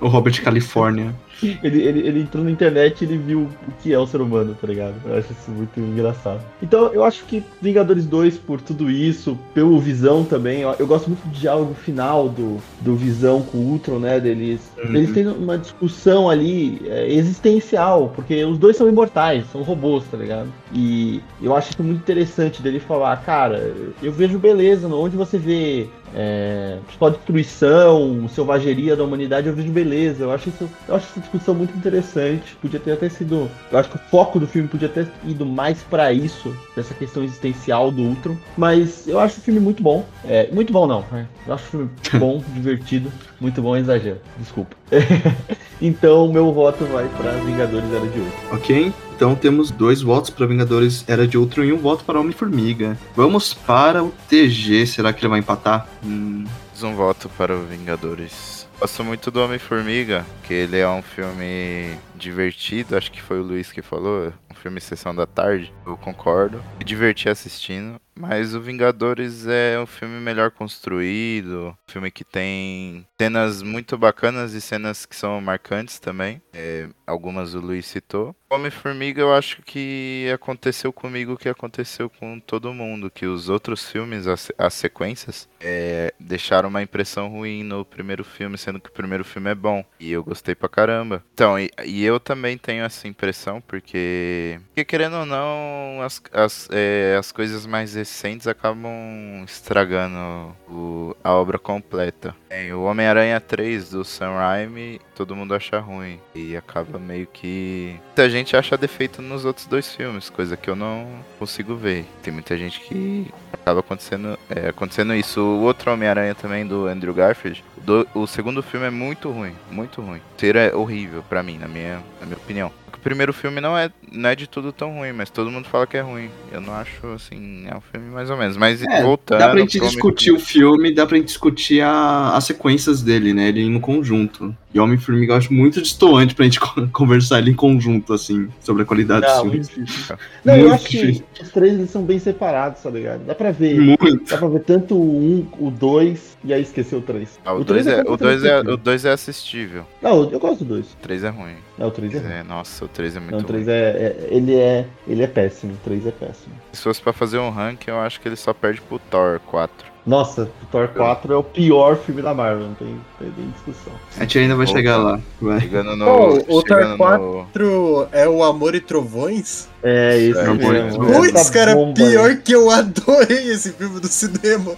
O 0.00 0.08
Robert 0.08 0.42
California. 0.42 1.14
Ele, 1.42 1.82
ele, 1.82 2.00
ele 2.00 2.20
entrou 2.22 2.42
na 2.44 2.50
internet 2.50 3.02
e 3.02 3.04
ele 3.04 3.18
viu 3.18 3.42
o 3.42 3.72
que 3.82 3.92
é 3.92 3.98
o 3.98 4.06
ser 4.06 4.20
humano, 4.20 4.56
tá 4.60 4.66
ligado? 4.66 4.94
Eu 5.04 5.16
acho 5.18 5.32
isso 5.32 5.50
muito 5.50 5.78
engraçado. 5.78 6.40
Então 6.62 6.86
eu 6.92 7.04
acho 7.04 7.24
que 7.24 7.42
Vingadores 7.60 8.06
2, 8.06 8.38
por 8.38 8.60
tudo 8.60 8.90
isso, 8.90 9.38
pelo 9.54 9.78
Visão 9.78 10.24
também, 10.24 10.60
eu, 10.62 10.74
eu 10.78 10.86
gosto 10.86 11.08
muito 11.08 11.22
do 11.26 11.30
diálogo 11.38 11.74
final 11.74 12.28
do, 12.28 12.56
do 12.80 12.96
Visão 12.96 13.42
com 13.42 13.58
o 13.58 13.72
Ultron, 13.72 13.98
né? 13.98 14.18
Deles, 14.20 14.60
Uhum. 14.76 14.94
eles 14.94 15.12
têm 15.12 15.26
uma 15.26 15.56
discussão 15.58 16.28
ali 16.30 16.80
é, 16.86 17.10
existencial, 17.12 18.12
porque 18.14 18.44
os 18.44 18.58
dois 18.58 18.76
são 18.76 18.88
imortais, 18.88 19.44
são 19.50 19.62
robôs, 19.62 20.04
tá 20.10 20.16
ligado? 20.16 20.48
E 20.72 21.20
eu 21.42 21.54
acho 21.56 21.70
isso 21.72 21.82
muito 21.82 21.98
interessante 22.00 22.62
dele 22.62 22.78
falar, 22.80 23.16
cara, 23.24 23.72
eu 24.02 24.12
vejo 24.12 24.38
beleza, 24.38 24.86
onde 24.88 25.16
você 25.16 25.38
vê 25.38 25.86
é, 26.16 26.78
só 26.98 27.10
destruição, 27.10 28.26
selvageria 28.28 28.96
da 28.96 29.04
humanidade, 29.04 29.48
eu 29.48 29.54
vejo 29.54 29.70
beleza. 29.70 30.24
Eu 30.24 30.32
acho, 30.32 30.48
isso, 30.48 30.68
eu 30.88 30.94
acho 30.96 31.06
essa 31.10 31.20
discussão 31.20 31.54
muito 31.54 31.76
interessante. 31.76 32.56
Podia 32.56 32.80
ter 32.80 32.92
até 32.92 33.08
sido. 33.10 33.50
Eu 33.70 33.78
acho 33.78 33.90
que 33.90 33.96
o 33.96 34.00
foco 34.10 34.40
do 34.40 34.46
filme 34.46 34.66
podia 34.66 34.88
ter 34.88 35.06
ido 35.24 35.44
mais 35.44 35.82
pra 35.82 36.12
isso, 36.12 36.56
dessa 36.74 36.94
questão 36.94 37.22
existencial 37.22 37.90
do 37.90 38.00
Ultron. 38.02 38.36
Mas 38.56 39.06
eu 39.06 39.20
acho 39.20 39.38
o 39.38 39.42
filme 39.42 39.60
muito 39.60 39.82
bom. 39.82 40.06
É, 40.24 40.48
muito 40.50 40.72
bom, 40.72 40.86
não. 40.86 41.04
Eu 41.46 41.54
acho 41.54 41.66
o 41.66 41.70
filme 41.70 41.90
bom, 42.18 42.42
divertido. 42.54 43.12
Muito 43.38 43.60
bom 43.60 43.76
é 43.76 43.80
exagero. 43.80 44.20
Desculpa. 44.38 44.74
então, 45.80 46.32
meu 46.32 46.52
voto 46.52 46.84
vai 46.86 47.08
pra 47.08 47.32
Vingadores 47.32 47.92
Era 47.92 48.06
de 48.06 48.18
Ouro. 48.18 48.32
Ok? 48.52 48.92
Então 49.14 49.34
temos 49.34 49.70
dois 49.70 50.02
votos 50.02 50.30
para 50.30 50.46
Vingadores 50.46 51.04
Era 51.08 51.26
de 51.26 51.38
Outro 51.38 51.64
e 51.64 51.72
um 51.72 51.78
voto 51.78 52.04
para 52.04 52.20
Homem-Formiga. 52.20 52.98
Vamos 53.14 53.54
para 53.54 54.04
o 54.04 54.12
TG. 54.28 54.86
Será 54.86 55.12
que 55.12 55.22
ele 55.22 55.30
vai 55.30 55.38
empatar? 55.38 55.86
Hum, 56.04 56.44
um 56.82 56.94
voto 56.94 57.28
para 57.30 57.56
o 57.56 57.64
Vingadores. 57.64 58.68
Gosto 58.78 59.02
muito 59.02 59.30
do 59.30 59.42
Homem-Formiga, 59.42 60.26
que 60.42 60.52
ele 60.52 60.78
é 60.78 60.86
um 60.86 61.00
filme 61.00 61.96
divertido, 62.14 62.94
acho 62.94 63.10
que 63.10 63.22
foi 63.22 63.40
o 63.40 63.42
Luiz 63.42 63.72
que 63.72 63.80
falou, 63.80 64.30
um 64.50 64.54
filme 64.54 64.82
Sessão 64.82 65.14
da 65.14 65.26
Tarde, 65.26 65.72
eu 65.86 65.96
concordo. 65.96 66.62
Me 66.78 66.84
diverti 66.84 67.30
assistindo, 67.30 67.98
mas 68.18 68.54
o 68.54 68.60
Vingadores 68.60 69.46
é 69.46 69.78
um 69.78 69.86
filme 69.86 70.18
melhor 70.18 70.50
construído, 70.50 71.76
um 71.88 71.92
filme 71.92 72.10
que 72.10 72.24
tem 72.24 73.06
cenas 73.20 73.62
muito 73.62 73.96
bacanas 73.98 74.54
e 74.54 74.60
cenas 74.60 75.04
que 75.04 75.14
são 75.14 75.40
marcantes 75.40 75.98
também, 75.98 76.40
é, 76.52 76.88
algumas 77.06 77.54
o 77.54 77.60
Luiz 77.60 77.86
citou. 77.86 78.34
Homem-Formiga 78.48 79.20
eu 79.20 79.34
acho 79.34 79.60
que 79.62 80.30
aconteceu 80.32 80.92
comigo 80.92 81.32
o 81.32 81.36
que 81.36 81.48
aconteceu 81.48 82.08
com 82.08 82.38
todo 82.38 82.72
mundo, 82.72 83.10
que 83.10 83.26
os 83.26 83.48
outros 83.48 83.90
filmes, 83.90 84.26
as, 84.26 84.52
as 84.56 84.72
sequências, 84.72 85.48
é, 85.60 86.14
deixaram 86.18 86.68
uma 86.68 86.82
impressão 86.82 87.28
ruim 87.28 87.64
no 87.64 87.84
primeiro 87.84 88.24
filme, 88.24 88.56
sendo 88.56 88.80
que 88.80 88.88
o 88.88 88.92
primeiro 88.92 89.24
filme 89.24 89.50
é 89.50 89.54
bom. 89.54 89.84
E 89.98 90.12
eu 90.12 90.22
gostei 90.22 90.54
pra 90.54 90.68
caramba. 90.68 91.24
Então, 91.34 91.58
e, 91.58 91.70
e 91.84 92.04
eu 92.04 92.20
também 92.20 92.56
tenho 92.56 92.84
essa 92.84 93.08
impressão, 93.08 93.60
porque, 93.60 94.60
porque 94.68 94.84
querendo 94.84 95.16
ou 95.16 95.26
não, 95.26 96.00
as, 96.02 96.22
as, 96.32 96.68
é, 96.70 97.16
as 97.18 97.32
coisas 97.32 97.66
mais 97.66 97.94
recentes 97.94 98.05
acabam 98.46 99.44
estragando 99.44 100.54
o, 100.68 101.16
a 101.22 101.32
obra 101.32 101.58
completa. 101.58 102.34
É, 102.48 102.72
o 102.74 102.82
Homem-Aranha 102.82 103.40
3 103.40 103.90
do 103.90 104.04
Sam 104.04 104.32
Raimi, 104.32 105.00
todo 105.14 105.34
mundo 105.36 105.54
acha 105.54 105.78
ruim. 105.78 106.20
E 106.34 106.56
acaba 106.56 106.98
meio 106.98 107.26
que. 107.26 107.96
Muita 108.06 108.30
gente 108.30 108.56
acha 108.56 108.76
defeito 108.76 109.20
nos 109.20 109.44
outros 109.44 109.66
dois 109.66 109.94
filmes, 109.94 110.30
coisa 110.30 110.56
que 110.56 110.68
eu 110.70 110.76
não 110.76 111.06
consigo 111.38 111.74
ver. 111.74 112.04
Tem 112.22 112.32
muita 112.32 112.56
gente 112.56 112.80
que 112.80 113.26
acaba 113.52 113.80
acontecendo, 113.80 114.38
é, 114.48 114.68
acontecendo 114.68 115.14
isso. 115.14 115.40
O 115.40 115.62
outro 115.62 115.92
Homem-Aranha 115.92 116.34
também, 116.34 116.66
do 116.66 116.86
Andrew 116.86 117.12
Garfield, 117.14 117.64
do- 117.78 118.06
o 118.14 118.26
segundo 118.26 118.62
filme 118.62 118.86
é 118.86 118.90
muito 118.90 119.30
ruim, 119.30 119.54
muito 119.70 120.00
ruim. 120.00 120.18
O 120.18 120.36
terceiro 120.36 120.58
é 120.58 120.74
horrível 120.74 121.22
pra 121.28 121.42
mim, 121.42 121.58
na 121.58 121.66
minha, 121.68 122.00
na 122.20 122.26
minha 122.26 122.36
opinião. 122.38 122.70
O 123.06 123.08
primeiro 123.08 123.32
filme 123.32 123.60
não 123.60 123.78
é, 123.78 123.88
não 124.10 124.28
é 124.30 124.34
de 124.34 124.48
tudo 124.48 124.72
tão 124.72 124.92
ruim, 124.96 125.12
mas 125.12 125.30
todo 125.30 125.48
mundo 125.48 125.68
fala 125.68 125.86
que 125.86 125.96
é 125.96 126.00
ruim. 126.00 126.28
Eu 126.50 126.60
não 126.60 126.74
acho, 126.74 127.06
assim, 127.14 127.64
é 127.70 127.76
um 127.76 127.80
filme 127.80 128.10
mais 128.10 128.28
ou 128.30 128.36
menos. 128.36 128.56
Mas 128.56 128.82
É, 128.82 129.00
voltando... 129.00 129.38
dá 129.38 129.48
pra 129.48 129.60
gente 129.60 129.78
discutir 129.78 130.32
o 130.32 130.40
filme, 130.40 130.92
dá 130.92 131.06
pra 131.06 131.16
gente 131.16 131.26
discutir 131.28 131.82
a- 131.82 132.32
as 132.34 132.42
sequências 132.42 133.02
dele, 133.04 133.32
né? 133.32 133.46
Ele 133.50 133.68
no 133.70 133.78
conjunto. 133.78 134.52
E 134.74 134.80
Homem-Formiga 134.80 135.34
eu 135.34 135.36
acho 135.36 135.54
muito 135.54 135.80
distoante 135.80 136.34
pra 136.34 136.46
gente 136.46 136.58
con- 136.58 136.88
conversar 136.92 137.38
ele 137.38 137.52
em 137.52 137.54
conjunto, 137.54 138.12
assim, 138.12 138.48
sobre 138.60 138.82
a 138.82 138.84
qualidade 138.84 139.24
Não, 139.24 139.44
dos 139.44 139.52
muito 139.52 139.68
filmes. 139.68 139.88
difícil. 139.88 140.16
Não, 140.44 140.54
eu 140.56 140.60
Muito 140.68 140.74
acho 140.74 140.88
que 140.88 141.24
os 141.40 141.50
três 141.52 141.74
eles 141.74 141.90
são 141.90 142.02
bem 142.02 142.18
separados, 142.18 142.82
tá 142.82 142.90
ligado? 142.90 143.24
Dá 143.24 143.36
pra 143.36 143.52
ver. 143.52 143.78
Muito. 143.80 144.28
Dá 144.28 144.36
pra 144.36 144.48
ver 144.48 144.64
tanto 144.64 144.96
o 144.96 145.46
1, 145.60 145.66
o 145.68 145.70
2 145.70 146.36
e 146.42 146.52
aí 146.52 146.60
esquecer 146.60 146.96
o 146.96 147.00
3. 147.00 147.38
Ah, 147.44 147.52
o 147.54 147.62
2 147.62 147.86
é, 147.86 148.00
o 148.00 148.04
completamente 148.04 148.18
dois 148.18 148.44
é, 148.44 148.48
tranquilo. 148.54 148.74
o 148.74 148.76
dois 148.76 149.04
é 149.04 149.12
assistível. 149.12 149.86
Não, 150.02 150.28
eu 150.28 150.40
gosto 150.40 150.64
do 150.64 150.74
2. 150.74 150.86
O 150.92 150.96
3 151.00 151.22
é 151.22 151.28
ruim. 151.28 151.54
Não, 151.78 151.86
o 151.86 151.90
3 151.92 152.14
é 152.14 152.18
ruim. 152.18 152.32
É, 152.32 152.42
nossa, 152.42 152.84
o 152.84 152.88
3 152.96 153.16
é 153.16 153.20
muito 153.20 153.32
Não, 153.32 153.40
o 153.40 153.44
3 153.44 153.64
ruim. 153.66 153.74
é, 153.74 153.78
é- 153.80 154.26
ele 154.30 154.56
é. 154.56 154.86
Ele 155.06 155.22
é 155.22 155.26
péssimo, 155.26 155.74
o 155.74 155.76
3 155.84 156.06
é 156.06 156.10
péssimo. 156.10 156.54
Se 156.72 156.82
fosse 156.82 157.00
pra 157.00 157.12
fazer 157.12 157.38
um 157.38 157.50
ranking, 157.50 157.90
eu 157.90 157.98
acho 158.00 158.20
que 158.20 158.28
ele 158.28 158.36
só 158.36 158.52
perde 158.52 158.80
pro 158.80 158.98
Thor 158.98 159.38
4. 159.46 159.94
Nossa, 160.06 160.42
o 160.62 160.66
Thor 160.70 160.86
4 160.88 161.32
é 161.32 161.36
o 161.36 161.42
pior 161.42 161.96
filme 161.96 162.22
da 162.22 162.32
Marvel, 162.32 162.68
não 162.68 162.74
tem, 162.74 162.96
tem 163.18 163.32
nem 163.36 163.50
discussão. 163.50 163.92
A 164.16 164.20
gente 164.20 164.38
ainda 164.38 164.54
vai 164.54 164.64
Opa. 164.66 164.74
chegar 164.76 164.96
lá. 164.98 165.20
Vai. 165.40 165.60
Chegando 165.60 165.96
no. 165.96 166.04
Pô, 166.04 166.28
o 166.58 166.62
Thor 166.62 166.78
chegando 166.78 166.90
no- 166.92 166.96
4 166.98 168.08
é 168.12 168.28
o 168.28 168.42
Amor 168.44 168.74
e 168.76 168.80
Trovões? 168.80 169.68
É, 169.82 170.18
isso 170.18 170.38
É, 170.40 170.52
mesmo. 170.54 171.04
Putz, 171.06 171.50
cara, 171.50 171.74
bomba 171.74 171.94
pior 171.94 172.36
que 172.38 172.52
eu 172.54 172.70
adorei 172.70 173.50
esse 173.52 173.72
filme 173.72 174.00
do 174.00 174.08
cinema. 174.08 174.72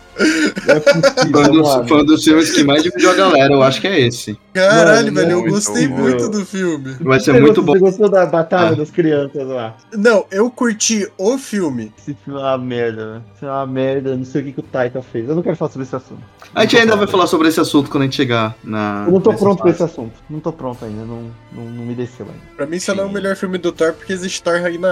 É 0.66 0.80
possível, 0.80 1.86
Foi 1.88 2.02
um, 2.02 2.04
dos, 2.04 2.24
filmes 2.24 2.50
que 2.50 2.64
mais 2.64 2.82
dividiu 2.82 3.10
a 3.10 3.14
galera, 3.14 3.52
eu 3.54 3.62
acho 3.62 3.80
que 3.80 3.86
é 3.86 4.00
esse. 4.00 4.38
Caralho, 4.52 5.12
Mano, 5.12 5.14
velho, 5.14 5.30
eu 5.32 5.44
gostei 5.50 5.86
bom. 5.88 5.96
muito 5.98 6.28
do 6.28 6.44
filme. 6.44 6.96
Vai 7.00 7.20
ser 7.20 7.32
Você 7.32 7.40
muito 7.40 7.62
gostou- 7.62 7.64
bom. 7.64 7.72
Você 7.74 7.78
gostou 7.78 8.08
da 8.10 8.26
Batalha 8.26 8.70
Ah. 8.72 8.74
das 8.74 8.90
Crianças 8.90 9.46
lá? 9.46 9.76
Não, 9.96 10.26
eu 10.30 10.50
curti 10.50 11.08
o 11.16 11.38
filme. 11.38 11.92
Esse 11.98 12.16
filme 12.24 12.40
é 12.40 12.42
uma 12.42 12.58
merda, 12.58 13.14
né? 13.14 13.22
Isso 13.36 13.46
é 13.46 13.48
uma 13.50 13.66
merda, 13.66 14.16
não 14.16 14.24
sei 14.24 14.42
o 14.42 14.44
que, 14.46 14.52
que 14.52 14.60
o 14.60 14.62
Taika 14.64 15.00
fez. 15.00 15.28
Eu 15.28 15.36
não 15.36 15.42
quero 15.42 15.56
falar 15.56 15.70
sobre 15.70 15.86
esse 15.86 15.94
assunto. 15.96 16.20
A 16.54 16.62
gente 16.62 16.76
ainda 16.76 16.96
vai 16.96 17.06
falar 17.06 17.26
sobre 17.28 17.48
esse 17.48 17.60
assunto 17.60 17.88
quando 17.90 18.02
a 18.02 18.06
gente 18.06 18.16
chegar 18.16 18.56
na. 18.64 19.04
Eu 19.06 19.12
não 19.12 19.20
tô 19.20 19.32
pronto 19.32 19.60
pra 19.62 19.70
esse 19.70 19.82
assunto. 19.82 20.12
Não 20.28 20.40
tô 20.40 20.52
pronto 20.52 20.84
ainda, 20.84 21.02
não, 21.04 21.22
não, 21.52 21.64
não 21.64 21.84
me 21.84 21.94
desceu 21.94 22.26
ainda. 22.26 22.38
Pra 22.56 22.66
mim, 22.66 22.80
só 22.80 22.94
não 22.94 23.04
é 23.04 23.06
o 23.06 23.12
melhor 23.12 23.36
filme 23.36 23.58
do 23.58 23.70
Thor 23.70 23.92
porque 23.92 24.12
existe 24.12 24.42
Thor 24.42 24.60
Ragnarok. 24.60 24.87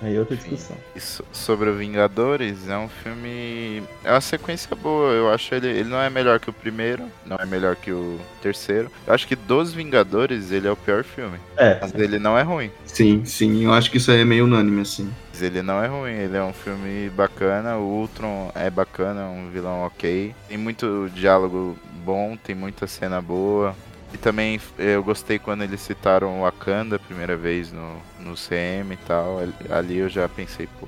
Aí 0.00 0.16
é 0.16 0.18
outra 0.18 0.36
discussão. 0.36 0.76
E 0.94 1.00
so- 1.00 1.24
sobre 1.32 1.68
o 1.70 1.74
Vingadores, 1.76 2.68
é 2.68 2.76
um 2.76 2.88
filme. 2.88 3.82
É 4.04 4.10
uma 4.10 4.20
sequência 4.20 4.74
boa. 4.76 5.12
Eu 5.12 5.30
acho 5.32 5.54
ele. 5.54 5.68
Ele 5.68 5.88
não 5.88 6.00
é 6.00 6.08
melhor 6.10 6.38
que 6.40 6.50
o 6.50 6.52
primeiro, 6.52 7.04
não 7.26 7.36
é 7.38 7.46
melhor 7.46 7.76
que 7.76 7.92
o 7.92 8.18
terceiro. 8.40 8.90
Eu 9.06 9.14
acho 9.14 9.26
que 9.26 9.36
dos 9.36 9.72
Vingadores, 9.72 10.50
ele 10.50 10.66
é 10.66 10.70
o 10.70 10.76
pior 10.76 11.04
filme. 11.04 11.38
É. 11.56 11.78
Mas 11.80 11.94
ele 11.94 12.18
não 12.18 12.38
é 12.38 12.42
ruim. 12.42 12.70
Sim, 12.86 13.24
sim, 13.24 13.64
eu 13.64 13.72
acho 13.72 13.90
que 13.90 13.96
isso 13.96 14.10
aí 14.10 14.20
é 14.20 14.24
meio 14.24 14.44
unânime, 14.44 14.82
assim. 14.82 15.10
Mas 15.32 15.42
ele 15.42 15.62
não 15.62 15.82
é 15.82 15.86
ruim, 15.86 16.12
ele 16.12 16.36
é 16.36 16.42
um 16.42 16.52
filme 16.52 17.08
bacana. 17.10 17.76
O 17.76 17.82
Ultron 18.00 18.50
é 18.54 18.68
bacana, 18.70 19.22
é 19.22 19.24
um 19.24 19.50
vilão 19.50 19.82
ok. 19.84 20.34
Tem 20.48 20.58
muito 20.58 21.10
diálogo 21.14 21.76
bom, 22.04 22.36
tem 22.36 22.54
muita 22.54 22.86
cena 22.86 23.20
boa. 23.22 23.74
E 24.14 24.18
também 24.18 24.60
eh, 24.78 24.96
eu 24.96 25.02
gostei 25.02 25.38
quando 25.38 25.62
eles 25.62 25.80
citaram 25.80 26.40
o 26.40 26.42
Wakanda 26.42 26.96
a 26.96 26.98
primeira 26.98 27.36
vez 27.36 27.72
no, 27.72 27.96
no 28.20 28.34
CM 28.34 28.92
e 28.92 28.96
tal. 28.98 29.38
Ali- 29.70 29.96
eu 29.98 30.08
já 30.08 30.28
pensei, 30.28 30.68
pô, 30.80 30.86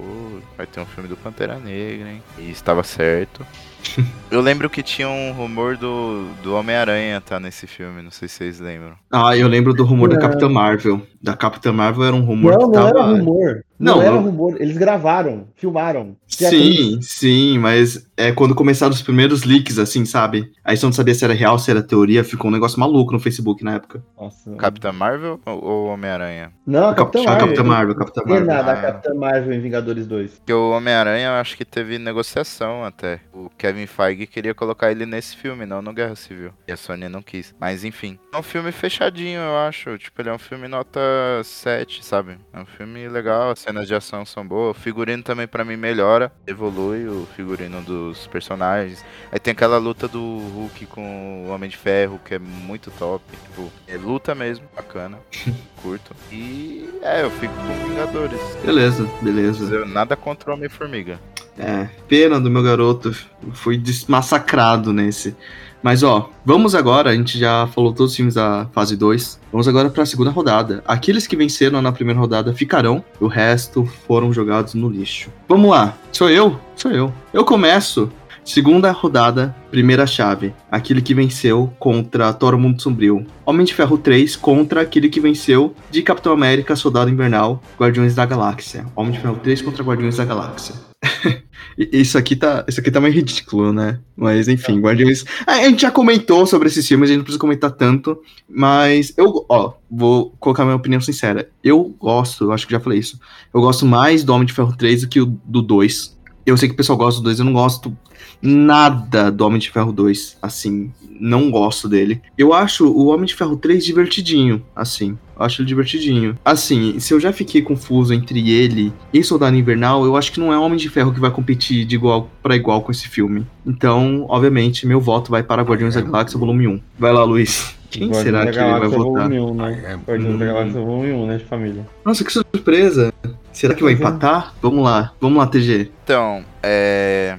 vai 0.57 0.67
ter 0.67 0.81
um 0.81 0.87
filme 0.87 1.09
do 1.09 1.17
Pantera 1.17 1.59
Negra, 1.59 2.11
hein? 2.11 2.23
E 2.39 2.51
estava 2.51 2.83
certo. 2.83 3.45
Eu 4.31 4.41
lembro 4.41 4.69
que 4.71 4.83
tinha 4.83 5.09
um 5.09 5.31
rumor 5.33 5.77
do, 5.77 6.27
do 6.43 6.55
Homem-Aranha 6.57 7.21
tá 7.21 7.39
nesse 7.39 7.67
filme, 7.67 8.01
não 8.03 8.11
sei 8.11 8.27
se 8.29 8.37
vocês 8.37 8.59
lembram. 8.59 8.95
Ah, 9.13 9.37
eu 9.37 9.47
lembro 9.47 9.73
do 9.75 9.85
rumor 9.85 10.09
da 10.09 10.15
Não. 10.15 10.23
Capitã 10.23 10.49
Marvel. 10.49 11.07
Da 11.23 11.37
Capitã 11.37 11.71
Marvel 11.71 12.05
era 12.05 12.17
um 12.17 12.23
rumor 12.25 12.53
Não, 12.53 12.59
que 12.59 12.65
não 12.65 12.73
tava. 12.73 12.89
era 12.89 13.03
rumor. 13.03 13.65
Não, 13.79 13.97
Não, 13.97 14.03
era 14.03 14.17
eu- 14.17 14.21
rumor. 14.23 14.57
Eles 14.61 14.77
gravaram, 14.79 15.47
filmaram. 15.55 16.17
Sim, 16.27 16.99
sim, 17.03 17.59
mas 17.59 18.07
é 18.17 18.33
quando 18.33 18.55
começaram 18.55 18.93
os 18.93 19.03
primeiros 19.03 19.45
leaks, 19.45 19.79
assim, 19.79 20.05
sabe? 20.05 20.53
Aí 20.65 20.77
você 20.77 20.87
não 20.87 20.93
sabia 20.93 21.15
se 21.15 21.25
era 21.25 21.35
real, 21.35 21.59
se 21.59 21.71
era 21.71 21.83
teoria, 21.83 22.23
ficou 22.25 22.51
um 22.51 22.55
negócio 22.55 22.79
maluco 22.79 23.13
no 23.13 23.19
Facebook 23.21 23.63
na 23.65 23.75
época. 23.75 24.03
Nossa. 24.19 24.55
Capitã 24.57 24.93
Marvel 24.93 25.41
ou, 25.45 25.87
Homem-Aranha? 25.87 26.53
Não, 26.67 26.85
a 26.89 26.91
A 26.91 26.95
Cap- 26.95 27.13
Capitã 27.13 27.31
a 27.31 27.35
Marvel. 27.35 27.47
Capitã 27.47 27.65
Marvel, 27.65 27.93
a 27.95 27.99
Capitã 27.99 28.21
Não 28.21 28.27
tem 28.27 28.35
Marvel. 28.47 28.55
nada, 28.55 28.71
Ah. 28.71 28.75
a 28.75 28.83
Capitã 28.93 29.15
Marvel 29.15 29.53
em 29.53 29.61
Vingadores 29.61 30.07
2. 30.07 30.31
Porque 30.39 30.53
o 30.53 30.71
Homem-Aranha 30.71 31.29
eu 31.29 31.33
acho 31.35 31.57
que 31.57 31.65
teve 31.65 31.99
negociação 31.99 32.85
até. 32.85 33.21
O 33.33 33.51
Kevin 33.59 33.87
Feige 33.87 34.27
queria 34.27 34.55
colocar 34.55 34.91
ele 34.91 35.05
nesse 35.07 35.37
filme, 35.37 35.67
não 35.67 35.83
no 35.83 35.93
Guerra 35.93 36.15
Civil. 36.17 36.53
E 36.69 36.73
a 36.73 36.77
Sony 36.77 37.09
não 37.09 37.23
quis. 37.23 37.55
Mas 37.61 37.85
enfim. 37.85 38.19
É 38.33 38.37
um 38.39 38.43
filme 38.43 38.71
fechadinho, 38.73 39.41
eu 39.41 39.57
acho. 39.59 39.99
Tipo, 39.99 40.23
ele 40.23 40.29
é 40.31 40.33
um 40.33 40.39
filme 40.39 40.69
nota 40.69 41.01
7, 41.43 42.05
sabe? 42.05 42.39
É 42.53 42.61
um 42.61 42.67
filme 42.67 43.09
legal, 43.09 43.51
as 43.51 43.59
cenas 43.61 43.87
de 43.87 43.95
ação 43.95 44.25
são 44.25 44.47
boas. 44.47 44.77
O 44.77 44.81
figurino 44.81 45.23
também 45.23 45.47
pra 45.47 45.65
mim 45.65 45.77
melhora. 45.77 46.33
Evolui 46.47 47.07
o 47.07 47.27
figurino 47.37 47.81
dos 48.09 48.27
personagens. 48.27 49.05
Aí 49.33 49.39
tem 49.39 49.53
aquela 49.53 49.79
luta 49.79 50.07
do 50.09 50.19
Hulk 50.21 50.87
com 50.87 51.47
o 51.47 51.51
Homem 51.51 51.69
de 51.71 51.77
Ferro, 51.77 52.21
que 52.25 52.35
é 52.35 52.39
muito 52.39 52.91
top. 52.93 53.25
Tipo, 53.45 53.71
é 53.87 53.97
luta 53.97 54.35
mesmo, 54.35 54.65
bacana. 54.75 55.19
Curto. 55.83 56.15
E 56.33 56.89
é, 57.03 57.23
eu 57.23 57.31
fico 57.31 57.53
com 57.55 57.89
Vingadores. 57.89 58.41
Beleza, 58.65 59.09
beleza. 59.23 59.75
Eu- 59.75 59.87
Nada 59.87 60.17
contra 60.17 60.51
o 60.51 60.55
Homem-Formiga. 60.55 61.19
É, 61.59 61.89
pena 62.09 62.41
do 62.41 62.51
meu 62.51 62.63
garoto. 62.63 63.15
Foi 63.53 63.77
desmassacrado 63.77 64.93
nesse. 64.93 65.37
Mas 65.85 66.03
ó, 66.03 66.31
vamos 66.47 66.75
agora, 66.75 67.11
a 67.11 67.15
gente 67.15 67.39
já 67.39 67.67
falou 67.67 67.93
todos 67.93 68.13
os 68.13 68.17
filmes 68.17 68.37
da 68.37 68.67
fase 68.73 68.97
2. 68.97 69.39
Vamos 69.53 69.69
agora 69.69 69.91
pra 69.91 70.07
segunda 70.07 70.31
rodada. 70.31 70.83
Aqueles 70.87 71.27
que 71.27 71.37
venceram 71.37 71.83
na 71.83 71.93
primeira 71.93 72.19
rodada 72.19 72.55
ficarão, 72.55 73.05
o 73.21 73.27
resto 73.27 73.85
foram 74.07 74.33
jogados 74.33 74.73
no 74.73 74.89
lixo. 74.89 75.29
Vamos 75.47 75.71
lá. 75.71 75.95
Sou 76.11 76.31
eu? 76.31 76.59
Sou 76.75 76.91
eu. 76.91 77.13
Eu 77.35 77.45
começo. 77.45 78.11
Segunda 78.43 78.91
rodada, 78.93 79.55
primeira 79.71 80.07
chave. 80.07 80.55
Aquele 80.71 81.03
que 81.03 81.13
venceu 81.13 81.71
contra 81.79 82.33
Thor 82.33 82.57
Mundo 82.57 82.81
Sombrio. 82.81 83.27
Homem 83.45 83.67
de 83.67 83.75
Ferro 83.75 83.99
3 83.99 84.37
contra 84.37 84.81
aquele 84.81 85.11
que 85.11 85.21
venceu 85.21 85.75
de 85.91 86.01
Capitão 86.01 86.33
América, 86.33 86.75
Soldado 86.75 87.11
Invernal, 87.11 87.63
Guardiões 87.79 88.15
da 88.15 88.25
Galáxia. 88.25 88.87
Homem 88.97 89.13
de 89.13 89.21
Ferro 89.21 89.39
3 89.43 89.61
contra 89.61 89.85
Guardiões 89.85 90.17
da 90.17 90.25
Galáxia. 90.25 90.94
Isso 91.77 92.17
aqui 92.17 92.37
tá, 92.37 92.65
isso 92.69 92.81
aqui 92.81 92.89
tá 92.91 93.01
meio 93.01 93.13
ridículo, 93.13 93.73
né? 93.73 93.99
Mas 94.17 94.47
enfim, 94.47 94.79
Guardiões. 94.81 95.25
Ah, 95.45 95.55
A 95.55 95.69
gente 95.69 95.83
já 95.83 95.91
comentou 95.91 96.47
sobre 96.47 96.69
esses 96.69 96.87
filmes, 96.87 97.09
a 97.09 97.13
gente 97.13 97.19
não 97.19 97.25
precisa 97.25 97.41
comentar 97.41 97.73
tanto. 97.73 98.21
Mas 98.49 99.13
eu, 99.17 99.45
ó, 99.49 99.73
vou 99.91 100.33
colocar 100.39 100.65
minha 100.65 100.77
opinião 100.77 101.01
sincera. 101.01 101.49
Eu 101.65 101.95
gosto, 101.99 102.45
eu 102.45 102.53
acho 102.53 102.67
que 102.67 102.73
já 102.73 102.79
falei 102.79 103.01
isso. 103.01 103.19
Eu 103.53 103.61
gosto 103.61 103.85
mais 103.85 104.23
do 104.23 104.33
Homem 104.33 104.47
de 104.47 104.53
Ferro 104.53 104.77
3 104.77 105.03
do 105.03 105.09
que 105.09 105.21
o 105.21 105.27
do 105.27 105.61
2. 105.61 106.17
Eu 106.47 106.57
sei 106.57 106.69
que 106.69 106.75
o 106.75 106.77
pessoal 106.77 106.97
gosta 106.97 107.21
do 107.21 107.25
2, 107.25 107.41
eu 107.41 107.45
não 107.45 107.53
gosto 107.53 107.97
nada 108.41 109.31
do 109.31 109.45
Homem 109.47 109.59
de 109.59 109.71
Ferro 109.71 109.93
2. 109.93 110.39
Assim, 110.43 110.93
não 111.21 111.51
gosto 111.51 111.89
dele. 111.89 112.21
Eu 112.37 112.53
acho 112.53 112.87
o 112.87 113.07
Homem 113.07 113.27
de 113.27 113.35
Ferro 113.35 113.57
3 113.57 113.85
divertidinho, 113.85 114.65
assim. 114.75 115.17
Eu 115.37 115.45
acho 115.45 115.63
ele 115.63 115.69
divertidinho. 115.69 116.39
Assim, 116.45 116.99
se 116.99 117.13
eu 117.13 117.21
já 117.21 117.33
fiquei 117.33 117.63
confuso 117.63 118.13
entre 118.13 118.51
ele 118.51 118.93
e 119.13 119.23
Soldado 119.23 119.57
Invernal, 119.57 120.05
eu 120.05 120.17
acho 120.17 120.31
que 120.33 120.41
não 120.41 120.53
é 120.53 120.59
Homem 120.59 120.79
de 120.79 120.89
Ferro 120.89 121.13
que 121.13 121.21
vai 121.21 121.31
competir 121.31 121.85
de 121.85 121.95
igual 121.95 122.31
para 122.43 122.57
igual 122.57 122.83
com 122.83 122.93
esse 122.93 123.09
filme. 123.09 123.47
Então, 123.67 124.27
obviamente, 124.29 124.87
meu 124.87 125.01
voto 125.01 125.31
vai 125.31 125.43
para 125.43 125.63
Guardiões 125.63 125.95
da 125.95 126.01
Galáxia 126.01 126.39
Volume 126.39 126.69
1. 126.69 126.81
Vai 126.99 127.13
lá, 127.13 127.25
Luiz. 127.25 127.75
Quem 127.99 128.09
Guardiões 128.09 128.25
será 128.25 128.53
que 128.53 128.59
ele 128.59 128.79
vai 128.81 128.89
votar? 128.89 129.29
Volume 129.29 129.41
1, 129.41 129.55
né? 129.55 130.01
Guardiões 130.07 130.39
da 130.39 130.47
Galáxia 130.47 130.81
Volume 130.81 131.13
1, 131.13 131.27
né, 131.27 131.37
de 131.37 131.45
família. 131.45 131.87
Nossa, 132.05 132.25
que 132.25 132.33
surpresa. 132.33 133.15
Será 133.53 133.75
que 133.75 133.85
vai 133.85 133.93
empatar? 133.93 134.53
Vamos 134.61 134.85
lá. 134.85 135.13
Vamos 135.21 135.39
lá, 135.39 135.47
TG. 135.47 135.93
Então, 136.03 136.45
é. 136.61 137.39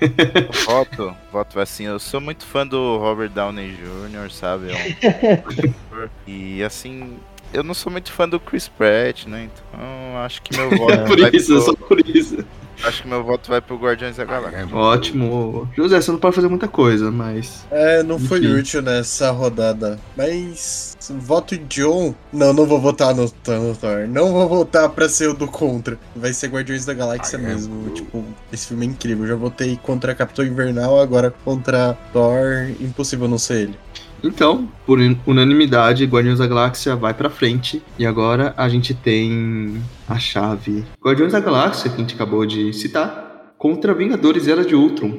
voto, 0.64 1.14
voto 1.32 1.58
assim, 1.58 1.86
eu 1.86 1.98
sou 1.98 2.20
muito 2.20 2.46
fã 2.46 2.64
do 2.64 2.98
Robert 2.98 3.30
Downey 3.30 3.72
Jr., 3.72 4.30
sabe? 4.30 4.68
É 4.70 4.74
um... 4.74 6.08
e 6.30 6.62
assim, 6.62 7.16
eu 7.52 7.64
não 7.64 7.74
sou 7.74 7.90
muito 7.90 8.12
fã 8.12 8.28
do 8.28 8.38
Chris 8.38 8.68
Pratt, 8.68 9.26
né? 9.26 9.48
Então 9.50 10.18
acho 10.18 10.40
que 10.42 10.56
meu 10.56 10.70
voto 10.70 10.92
É 10.92 10.98
por 11.06 11.20
vai 11.20 11.30
isso, 11.32 11.52
pro... 11.52 11.62
só 11.62 11.74
por 11.74 12.00
isso. 12.08 12.44
Acho 12.84 13.02
que 13.02 13.08
meu 13.08 13.24
voto 13.24 13.48
vai 13.48 13.60
pro 13.60 13.76
Guardiões 13.76 14.16
da 14.16 14.24
Galáxia. 14.24 14.68
Ótimo. 14.74 15.68
José, 15.76 16.00
você 16.00 16.10
não 16.10 16.18
pode 16.18 16.34
fazer 16.36 16.48
muita 16.48 16.68
coisa, 16.68 17.10
mas. 17.10 17.66
É, 17.70 18.02
não 18.02 18.18
foi 18.18 18.38
Enfim. 18.38 18.54
útil 18.54 18.82
nessa 18.82 19.30
rodada. 19.30 19.98
Mas. 20.16 20.96
Voto 21.10 21.56
John. 21.56 22.14
Não, 22.32 22.52
não 22.52 22.66
vou 22.66 22.80
votar 22.80 23.14
no, 23.14 23.22
no 23.24 23.74
Thor. 23.76 24.06
Não 24.08 24.32
vou 24.32 24.48
votar 24.48 24.88
pra 24.90 25.08
ser 25.08 25.28
o 25.28 25.34
do 25.34 25.46
contra. 25.46 25.98
Vai 26.14 26.32
ser 26.32 26.48
Guardiões 26.48 26.84
da 26.84 26.94
Galáxia 26.94 27.38
mesmo. 27.38 27.90
Tipo, 27.90 28.24
esse 28.52 28.66
filme 28.68 28.86
é 28.86 28.88
incrível. 28.90 29.24
Eu 29.24 29.28
já 29.30 29.36
votei 29.36 29.78
contra 29.82 30.14
Capitão 30.14 30.44
Invernal, 30.44 31.00
agora 31.00 31.32
contra 31.44 31.96
Thor. 32.12 32.70
Impossível 32.80 33.28
não 33.28 33.38
ser 33.38 33.62
ele. 33.62 33.78
Então, 34.26 34.68
por 34.84 34.98
un- 34.98 35.16
unanimidade, 35.26 36.04
Guardiões 36.04 36.38
da 36.38 36.46
Galáxia 36.46 36.96
vai 36.96 37.14
pra 37.14 37.30
frente. 37.30 37.82
E 37.98 38.04
agora 38.04 38.52
a 38.56 38.68
gente 38.68 38.92
tem 38.94 39.80
a 40.08 40.18
chave 40.18 40.84
Guardiões 41.02 41.32
da 41.32 41.40
Galáxia, 41.40 41.88
que 41.90 41.96
a 41.96 42.00
gente 42.00 42.14
acabou 42.14 42.44
de 42.44 42.72
citar, 42.72 43.52
contra 43.56 43.94
Vingadores 43.94 44.48
Era 44.48 44.64
de 44.64 44.74
Ultron, 44.74 45.12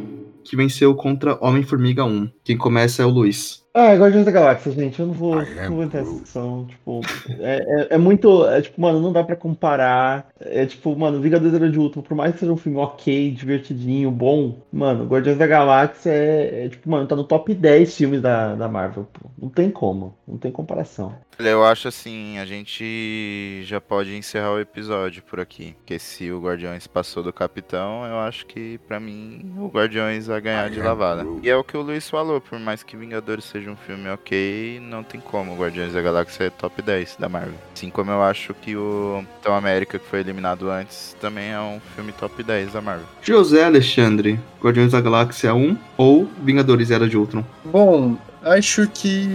que 0.43 0.55
venceu 0.55 0.93
contra 0.95 1.38
Homem-Formiga 1.41 2.03
1. 2.05 2.30
Quem 2.43 2.58
começa 2.58 3.01
é 3.01 3.05
o 3.05 3.10
Luiz. 3.10 3.64
Ah, 3.80 3.93
é 3.93 3.95
Guardiões 3.95 4.25
da 4.25 4.32
Galáxia, 4.32 4.71
gente. 4.71 4.99
Eu 4.99 5.05
não 5.05 5.13
vou, 5.13 5.36
não 5.36 5.75
vou 5.75 5.84
entrar 5.84 5.99
nessa 5.99 6.13
discussão. 6.13 6.65
Tipo, 6.65 7.01
é, 7.39 7.57
é, 7.57 7.88
é 7.91 7.97
muito. 7.97 8.43
É 8.47 8.59
tipo, 8.59 8.82
mano, 8.82 8.99
não 8.99 9.13
dá 9.13 9.23
pra 9.23 9.36
comparar. 9.36 10.30
É 10.39 10.65
tipo, 10.65 10.95
mano, 10.95 11.21
Vingadores 11.21 11.53
Era 11.53 11.69
de 11.69 11.78
Ultron, 11.78 12.01
por 12.01 12.15
mais 12.15 12.34
que 12.34 12.39
seja 12.39 12.51
um 12.51 12.57
filme 12.57 12.80
ok, 12.80 13.30
divertidinho, 13.30 14.09
bom, 14.09 14.57
mano, 14.73 15.05
Guardiões 15.05 15.38
da 15.38 15.45
Galáxia 15.45 16.09
é, 16.09 16.65
é, 16.65 16.69
tipo, 16.69 16.89
mano, 16.89 17.05
tá 17.05 17.15
no 17.15 17.23
top 17.23 17.53
10 17.53 17.95
filmes 17.95 18.19
da, 18.19 18.55
da 18.55 18.67
Marvel. 18.67 19.07
Pô. 19.13 19.30
Não 19.39 19.49
tem 19.49 19.69
como. 19.69 20.17
Não 20.28 20.39
tem 20.39 20.51
comparação. 20.51 21.15
Olha, 21.39 21.49
Eu 21.49 21.63
acho 21.63 21.88
assim, 21.88 22.39
a 22.39 22.45
gente 22.45 23.61
já 23.63 23.80
pode 23.80 24.15
encerrar 24.15 24.53
o 24.53 24.59
episódio 24.59 25.21
por 25.21 25.39
aqui. 25.39 25.75
Porque 25.78 25.99
se 25.99 26.32
o 26.32 26.41
Guardiões 26.41 26.88
passou 26.88 27.21
do 27.21 27.32
Capitão, 27.32 28.03
eu 28.05 28.17
acho 28.17 28.47
que 28.47 28.80
pra 28.88 28.99
mim 28.99 29.53
o 29.55 29.67
Guardiões 29.67 30.25
vai 30.25 30.41
ganhar 30.41 30.69
de 30.71 30.82
lavada. 30.82 31.28
E 31.43 31.49
é 31.49 31.55
o 31.55 31.63
que 31.63 31.78
o 31.78 31.82
Luiz 31.82 32.09
falou, 32.09 32.41
por 32.41 32.59
mais 32.59 32.82
que 32.82 32.97
Vingadores 32.97 33.45
seja 33.45 33.66
um 33.70 33.76
filme 33.76 34.09
ok, 34.09 34.80
não 34.82 35.03
tem 35.03 35.20
como. 35.20 35.53
O 35.53 35.57
Guardiões 35.57 35.93
da 35.93 36.01
Galáxia 36.01 36.45
é 36.45 36.49
top 36.49 36.82
10 36.82 37.18
da 37.20 37.30
Marvel. 37.30 37.55
Assim 37.74 37.89
como 37.89 38.11
eu 38.11 38.22
acho 38.22 38.53
que 38.53 38.76
o 38.76 39.24
Capitão 39.34 39.55
América, 39.55 39.99
que 39.99 40.05
foi 40.05 40.20
eliminado 40.20 40.70
antes, 40.70 41.15
também 41.20 41.51
é 41.51 41.59
um 41.59 41.80
filme 41.95 42.11
top 42.11 42.41
10 42.43 42.74
da 42.74 42.82
Marvel. 42.82 43.05
José 43.22 43.63
Alexandre, 43.63 44.39
Guardiões 44.61 44.91
da 44.91 45.01
Galáxia 45.01 45.53
1 45.53 45.78
ou 45.97 46.30
Vingadores 46.43 46.91
Era 46.91 47.07
de 47.07 47.18
Ultron? 47.18 47.43
Bom, 47.65 48.18
acho 48.43 48.88
que. 48.88 49.27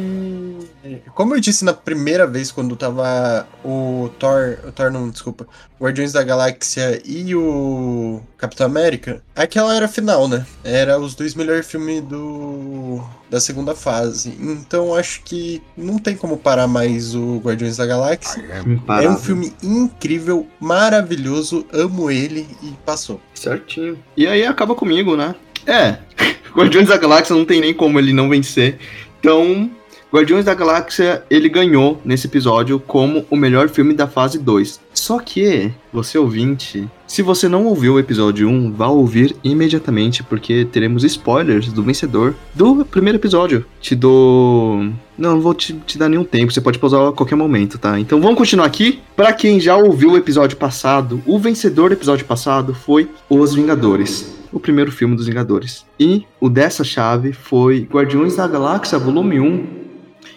Como 1.15 1.35
eu 1.35 1.41
disse 1.41 1.65
na 1.65 1.73
primeira 1.73 2.27
vez, 2.27 2.51
quando 2.51 2.77
tava 2.77 3.47
o 3.65 4.11
Thor. 4.19 4.59
O 4.67 4.73
Thor 4.73 4.91
não, 4.91 5.09
desculpa. 5.11 5.47
Guardiões 5.81 6.13
da 6.13 6.23
Galáxia 6.23 7.03
e 7.05 7.35
o 7.35 8.21
Capitão 8.39 8.67
América, 8.67 9.21
aquela 9.35 9.75
era 9.75 9.87
a 9.87 9.89
final, 9.89 10.29
né? 10.29 10.47
Era 10.63 10.99
os 10.99 11.15
dois 11.17 11.35
melhores 11.35 11.67
filmes 11.67 12.03
do. 12.03 13.03
da 13.29 13.41
segunda 13.41 13.75
fase. 13.75 14.37
Então 14.41 14.95
acho 14.95 15.23
que 15.25 15.61
não 15.77 15.99
tem 15.99 16.17
como 16.17 16.37
parar 16.37 16.69
mais 16.69 17.15
o 17.15 17.39
Guardiões 17.39 17.77
da 17.77 17.87
Galáxia. 17.87 18.41
É 18.49 18.61
Imparável. 18.61 19.11
um 19.11 19.17
filme 19.17 19.53
incrível, 19.63 20.47
maravilhoso, 20.61 21.67
amo 21.73 22.11
ele 22.11 22.47
e 22.63 22.69
passou. 22.87 23.21
Certinho. 23.35 23.99
E 24.17 24.27
aí 24.27 24.47
acaba 24.47 24.75
comigo, 24.75 25.17
né? 25.17 25.35
É, 25.67 25.97
Guardiões 26.55 26.89
da 26.89 26.97
Galáxia 26.97 27.35
não 27.35 27.45
tem 27.45 27.61
nem 27.61 27.75
como 27.75 27.99
ele 27.99 28.13
não 28.13 28.29
vencer. 28.29 28.79
Então, 29.19 29.71
Guardiões 30.13 30.45
da 30.45 30.53
Galáxia, 30.53 31.25
ele 31.31 31.49
ganhou 31.49 31.99
nesse 32.05 32.27
episódio 32.27 32.79
como 32.79 33.25
o 33.31 33.37
melhor 33.37 33.71
filme 33.71 33.95
da 33.95 34.07
fase 34.07 34.39
2. 34.39 34.79
Só 34.93 35.19
que, 35.19 35.73
você 35.91 36.19
ouvinte, 36.19 36.87
se 37.07 37.23
você 37.23 37.49
não 37.49 37.65
ouviu 37.65 37.95
o 37.95 37.99
episódio 37.99 38.47
1, 38.47 38.73
vá 38.73 38.89
ouvir 38.89 39.35
imediatamente, 39.43 40.23
porque 40.23 40.67
teremos 40.67 41.03
spoilers 41.03 41.73
do 41.73 41.83
vencedor 41.83 42.35
do 42.55 42.85
primeiro 42.85 43.17
episódio. 43.17 43.65
Te 43.81 43.95
dou. 43.95 44.83
Não, 45.17 45.37
não 45.37 45.41
vou 45.41 45.55
te, 45.55 45.73
te 45.87 45.97
dar 45.97 46.11
nenhum 46.11 46.25
tempo, 46.25 46.53
você 46.53 46.61
pode 46.61 46.79
pausar 46.79 47.09
a 47.09 47.13
qualquer 47.13 47.37
momento, 47.37 47.79
tá? 47.79 47.99
Então 47.99 48.21
vamos 48.21 48.37
continuar 48.37 48.67
aqui. 48.67 49.01
Pra 49.17 49.33
quem 49.33 49.59
já 49.59 49.79
ouviu 49.79 50.11
o 50.11 50.17
episódio 50.19 50.59
passado, 50.59 51.23
o 51.25 51.39
vencedor 51.39 51.89
do 51.89 51.95
episódio 51.95 52.27
passado 52.27 52.75
foi 52.75 53.09
Os 53.31 53.55
Vingadores 53.55 54.32
o 54.53 54.61
primeiro 54.61 54.93
filme 54.93 55.17
dos 55.17 55.27
Vingadores. 55.27 55.87
E 55.99 56.25
o 56.41 56.49
dessa 56.49 56.85
chave 56.85 57.33
foi 57.33 57.89
Guardiões 57.91 58.37
da 58.37 58.47
Galáxia 58.47 58.99
Volume 58.99 59.41
1. 59.41 59.83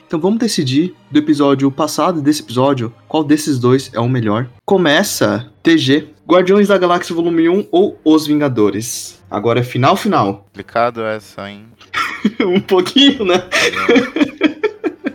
Então 0.08 0.20
vamos 0.20 0.40
decidir 0.40 0.96
do 1.12 1.20
episódio 1.20 1.70
passado 1.72 2.20
e 2.20 2.22
desse 2.22 2.42
episódio 2.42 2.94
qual 3.08 3.24
desses 3.24 3.60
dois 3.60 3.92
é 3.94 4.00
o 4.00 4.08
melhor. 4.08 4.48
Começa 4.64 5.52
TG, 5.62 6.10
Guardiões 6.28 6.68
da 6.68 6.78
Galáxia 6.78 7.16
Volume 7.16 7.50
1 7.50 7.68
ou 7.72 8.00
Os 8.04 8.26
Vingadores. 8.28 9.22
Agora 9.30 9.60
é 9.60 9.64
final 9.64 9.96
final. 9.96 10.46
Complicado 10.46 11.02
essa, 11.02 11.50
hein? 11.50 11.66
um 12.46 12.62
pouquinho, 12.62 13.26
né? 13.26 13.44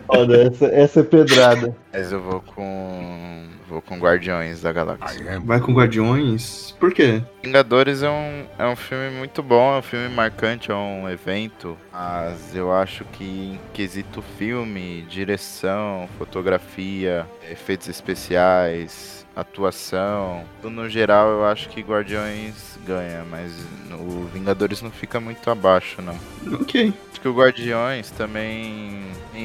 Olha, 0.07 0.47
essa, 0.47 0.65
essa 0.65 0.99
é 0.99 1.03
pedrada. 1.03 1.75
Mas 1.93 2.11
eu 2.11 2.21
vou 2.21 2.41
com. 2.41 3.40
Vou 3.81 3.97
com 3.97 3.97
Guardiões 3.97 4.61
da 4.61 4.71
Galáxia. 4.71 5.39
Vai 5.39 5.59
com 5.59 5.73
Guardiões? 5.73 6.75
Por 6.79 6.93
quê? 6.93 7.21
Vingadores 7.43 8.03
é 8.03 8.09
um, 8.09 8.45
é 8.57 8.67
um 8.67 8.75
filme 8.75 9.09
muito 9.11 9.41
bom, 9.41 9.75
é 9.75 9.79
um 9.79 9.81
filme 9.81 10.09
marcante, 10.09 10.71
é 10.71 10.75
um 10.75 11.09
evento. 11.09 11.77
Mas 11.91 12.55
eu 12.55 12.71
acho 12.71 13.03
que 13.05 13.23
em 13.23 13.59
quesito 13.73 14.21
filme, 14.37 15.05
direção, 15.09 16.07
fotografia, 16.17 17.25
efeitos 17.49 17.87
especiais, 17.87 19.25
atuação, 19.35 20.43
tudo 20.61 20.73
no 20.73 20.89
geral 20.89 21.29
eu 21.29 21.45
acho 21.45 21.69
que 21.69 21.81
Guardiões 21.81 22.77
ganha, 22.85 23.23
mas 23.29 23.51
o 23.91 24.25
Vingadores 24.33 24.81
não 24.81 24.91
fica 24.91 25.19
muito 25.19 25.49
abaixo, 25.49 26.01
não. 26.01 26.17
Ok. 26.59 26.93
Que 27.21 27.27
o 27.27 27.33
Guardiões 27.33 28.09
também. 28.11 29.03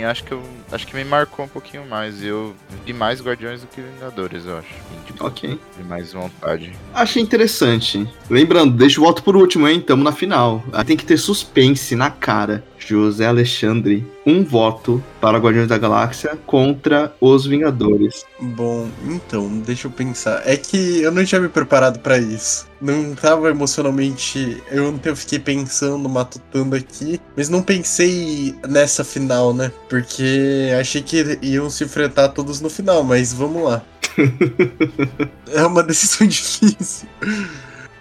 acho 0.08 0.24
que 0.24 0.32
eu. 0.32 0.42
Acho 0.72 0.86
que 0.86 0.96
me 0.96 1.04
marcou 1.04 1.44
um 1.44 1.48
pouquinho 1.48 1.86
mais. 1.86 2.22
Eu 2.22 2.54
vi 2.84 2.92
mais 2.92 3.20
Guardiões 3.20 3.60
do 3.60 3.66
que 3.66 3.82
Vingadores, 3.82 4.46
eu 4.46 4.58
acho. 4.58 4.68
Tipo, 5.06 5.26
Ok. 5.26 5.60
Vi 5.76 5.84
mais 5.84 6.12
vontade. 6.12 6.72
Achei 6.94 7.22
interessante. 7.22 8.08
Lembrando, 8.30 8.72
deixa 8.74 9.00
o 9.00 9.04
voto 9.04 9.22
por 9.22 9.36
último, 9.36 9.68
hein? 9.68 9.80
Tamo 9.80 10.02
na 10.02 10.12
final. 10.12 10.64
Tem 10.86 10.96
que 10.96 11.04
ter 11.04 11.18
suspense 11.18 11.94
na 11.94 12.10
cara. 12.10 12.64
José 12.78 13.26
Alexandre, 13.26 14.06
um 14.24 14.44
voto 14.44 15.02
para 15.20 15.38
Guardiões 15.38 15.68
da 15.68 15.78
Galáxia 15.78 16.38
contra 16.46 17.14
os 17.20 17.46
Vingadores. 17.46 18.24
Bom, 18.40 18.88
então, 19.06 19.48
deixa 19.58 19.86
eu 19.86 19.90
pensar. 19.90 20.42
É 20.44 20.56
que 20.56 21.02
eu 21.02 21.10
não 21.10 21.24
tinha 21.24 21.40
me 21.40 21.48
preparado 21.48 21.98
pra 22.00 22.18
isso. 22.18 22.66
Não 22.80 23.14
tava 23.14 23.48
emocionalmente. 23.50 24.62
Eu, 24.70 24.98
eu 25.04 25.16
fiquei 25.16 25.38
pensando, 25.38 26.08
matutando 26.08 26.76
aqui. 26.76 27.20
Mas 27.36 27.48
não 27.48 27.62
pensei 27.62 28.54
nessa 28.68 29.04
final, 29.04 29.54
né? 29.54 29.72
Porque 29.88 30.70
achei 30.78 31.02
que 31.02 31.38
iam 31.42 31.70
se 31.70 31.84
enfrentar 31.84 32.28
todos 32.30 32.60
no 32.60 32.68
final, 32.68 33.02
mas 33.02 33.32
vamos 33.32 33.62
lá. 33.62 33.82
é 35.52 35.64
uma 35.64 35.82
decisão 35.82 36.26
difícil. 36.28 37.08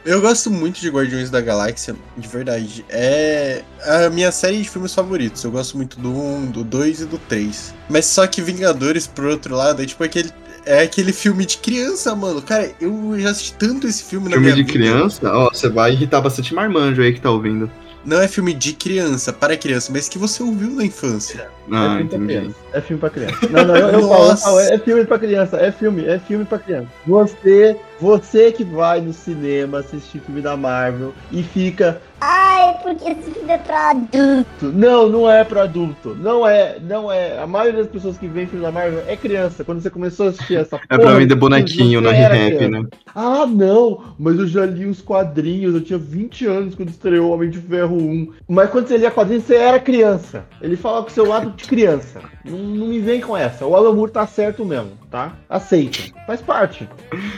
Eu 0.06 0.22
gosto 0.22 0.52
muito 0.52 0.80
de 0.80 0.90
Guardiões 0.90 1.32
da 1.32 1.42
Galáxia, 1.42 1.96
de 2.16 2.28
verdade. 2.28 2.86
É 2.90 3.64
a 3.84 4.10
minha 4.12 4.32
série 4.32 4.62
de 4.62 4.70
filmes 4.70 4.94
favoritos. 4.94 5.44
Eu 5.44 5.50
gosto 5.50 5.76
muito 5.76 6.00
do 6.00 6.12
1, 6.16 6.52
do 6.52 6.64
2 6.64 7.02
e 7.02 7.06
do 7.06 7.18
3. 7.18 7.74
Mas 7.90 8.06
só 8.06 8.28
que 8.28 8.40
Vingadores, 8.40 9.08
por 9.08 9.26
outro 9.26 9.56
lado, 9.56 9.82
é 9.82 9.86
tipo 9.86 10.04
aquele. 10.04 10.32
É 10.64 10.82
aquele 10.82 11.14
filme 11.14 11.46
de 11.46 11.58
criança, 11.58 12.16
mano. 12.16 12.42
Cara, 12.42 12.72
eu 12.82 13.20
já 13.20 13.30
assisti 13.32 13.54
tanto 13.54 13.88
esse 13.88 14.04
filme, 14.04 14.26
na 14.30 14.32
Filme 14.34 14.46
minha 14.52 14.56
de 14.56 14.64
vida. 14.64 14.74
criança, 14.74 15.32
ó, 15.32 15.50
você 15.52 15.70
vai 15.70 15.92
irritar 15.94 16.22
bastante 16.22 16.54
marmanjo 16.56 17.02
aí 17.04 17.14
que 17.14 17.22
tá 17.22 17.30
ouvindo. 17.30 17.70
Não 18.04 18.20
é 18.20 18.28
filme 18.28 18.54
de 18.54 18.74
criança, 18.74 19.32
para 19.34 19.58
criança, 19.58 19.92
mas 19.92 20.08
que 20.10 20.18
você 20.18 20.42
ouviu 20.42 20.72
na 20.72 20.84
infância. 20.86 21.50
Ah, 21.72 21.86
é 21.86 21.98
filme 21.98 22.10
pra 22.10 22.18
entendi. 22.18 22.26
criança. 22.40 22.56
É 22.74 22.82
filme 22.82 23.00
pra 23.00 23.10
criança. 23.10 23.50
Não, 23.50 23.66
não, 23.66 23.76
eu, 23.76 23.90
eu 23.90 24.08
falo, 24.38 24.60
é 24.60 24.78
filme 24.78 25.06
pra 25.06 25.20
criança, 25.20 25.58
é 25.58 25.72
filme, 25.72 26.06
é 26.06 26.20
filme 26.20 26.46
pra 26.46 26.60
criança. 26.60 26.88
Você, 27.08 27.78
você 28.00 28.52
que 28.52 28.64
vai 28.64 29.02
no 29.02 29.14
cinema 29.14 29.80
assistir 29.80 30.20
filme 30.20 30.42
da 30.42 30.56
Marvel 30.58 31.14
e 31.32 31.42
fica. 31.44 32.02
Ai, 32.22 32.76
porque 32.82 33.10
esse 33.10 33.30
filme 33.32 33.52
é 33.52 33.58
pra 33.58 33.92
adulto. 33.92 34.66
Não, 34.74 35.10
não 35.10 35.30
é 35.30 35.44
pra 35.44 35.64
adulto. 35.64 36.16
Não 36.20 36.48
é, 36.48 36.78
não 36.82 37.12
é. 37.12 37.40
A 37.40 37.46
maioria 37.46 37.82
das 37.84 37.92
pessoas 37.92 38.18
que 38.18 38.28
vêm 38.28 38.48
filme 38.48 38.66
da 38.66 38.72
Marvel 38.72 39.04
é 39.08 39.16
criança. 39.16 39.64
Quando 39.64 39.82
você 39.82 39.90
começou 39.90 40.28
a 40.28 40.30
assistir 40.30 40.56
essa 40.58 40.78
É 40.90 40.98
porra 40.98 41.10
pra 41.10 41.14
vender 41.20 41.34
de 41.36 41.40
bonequinho 41.40 42.00
ReHap, 42.02 42.56
criança. 42.58 42.70
né? 42.70 42.88
Ah, 43.14 43.46
não, 43.46 44.16
mas 44.18 44.38
eu 44.40 44.48
já 44.48 44.66
li 44.66 44.86
os 44.86 45.02
quadrinhos, 45.02 45.76
eu 45.76 45.82
tinha 45.82 46.00
20 46.00 46.46
anos 46.48 46.76
quando 46.76 46.90
estreou 46.90 47.32
Homem 47.32 47.50
de 47.50 47.60
Ferro 47.60 47.96
1. 47.98 48.32
Mas 48.48 48.70
quando 48.70 48.88
você 48.88 48.98
lia 48.98 49.12
quadrinhos, 49.12 49.44
você 49.44 49.56
era 49.56 49.80
criança. 49.80 50.46
Ele 50.62 50.76
fala 50.78 51.02
com 51.04 51.10
o 51.10 51.14
seu 51.14 51.28
lado 51.28 51.52
de 51.56 51.64
criança. 51.66 52.22
Não, 52.44 52.58
não 52.58 52.88
me 52.88 53.00
vem 53.00 53.22
com 53.22 53.36
essa. 53.36 53.66
O 53.66 53.76
Alan 53.76 53.94
Moore 53.94 54.12
tá 54.12 54.26
certo 54.28 54.64
mesmo, 54.66 54.92
tá? 55.10 55.34
Aceita. 55.50 56.00
Faz 56.28 56.42
parte. 56.42 56.88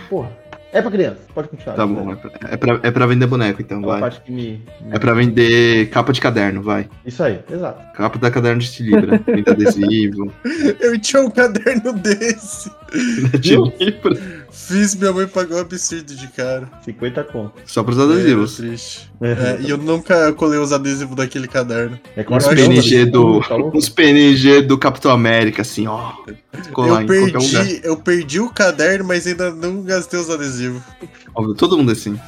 Porra. 0.10 0.30
É 0.74 0.82
pra 0.82 0.92
criança, 0.92 1.20
pode 1.34 1.48
continuar. 1.48 1.76
Tá 1.76 1.88
bom, 1.88 2.12
é 2.12 2.16
pra, 2.18 2.32
é 2.52 2.58
pra, 2.58 2.80
é 2.84 2.92
pra 2.92 3.06
vender 3.06 3.26
boneco, 3.26 3.62
então, 3.62 3.82
É 3.82 3.86
vai. 3.86 4.00
parte 4.02 4.20
que 4.22 4.32
me. 4.34 4.62
É 4.92 5.00
pra 5.00 5.14
vender 5.14 5.90
capa 5.90 6.12
de 6.12 6.20
caderno, 6.20 6.62
vai. 6.62 6.90
Isso 7.06 7.24
aí, 7.24 7.40
exato. 7.50 7.82
Capa 7.96 8.20
da 8.20 8.30
caderno 8.30 8.60
de 8.62 8.84
Libra. 8.84 9.18
Vende 9.26 9.50
adesivo. 9.50 10.32
Eu 10.82 11.00
tinha 11.00 11.22
um 11.24 11.30
caderno 11.32 11.94
desse. 11.94 12.70
de 13.40 13.56
Libra. 13.56 14.18
Fiz, 14.66 14.96
minha 14.96 15.14
mãe 15.14 15.28
pagou 15.28 15.58
um 15.58 15.62
absurdo 15.62 16.16
de 16.16 16.28
cara. 16.30 16.68
50 16.84 17.24
conto. 17.26 17.54
Só 17.66 17.84
pros 17.84 17.98
É, 18.00 18.02
adesivos. 18.04 18.58
triste. 18.58 19.10
É, 19.22 19.60
e 19.62 19.70
eu 19.70 19.78
nunca 19.78 20.34
colei 20.34 20.60
os 20.60 20.74
adesivos 20.74 21.16
daquele 21.16 21.48
caderno. 21.48 21.98
É 22.16 22.26
Eu 22.28 22.36
acho- 22.36 22.50
PNG 22.50 23.06
do. 23.06 23.40
Tá? 23.42 23.56
Uns 23.56 23.88
PNG 23.88 24.62
do 24.64 24.78
Capitão 24.78 25.12
América, 25.12 25.62
assim, 25.62 25.86
ó. 25.88 26.12
Colar 26.74 27.04
Eu 27.04 27.26
em 27.26 27.32
qualquer 27.32 27.38
lugar. 27.48 27.64
perdi, 27.66 27.82
eu 27.84 27.98
perdi 27.98 28.40
o 28.40 28.50
caderno, 28.50 29.06
mas 29.06 29.28
ainda 29.28 29.52
não 29.52 29.84
gastei 29.84 30.20
os 30.20 30.30
adesivos. 30.30 30.82
Óbvio, 31.36 31.54
todo 31.54 31.78
mundo 31.78 31.92
é 31.92 31.94
assim. 31.94 32.20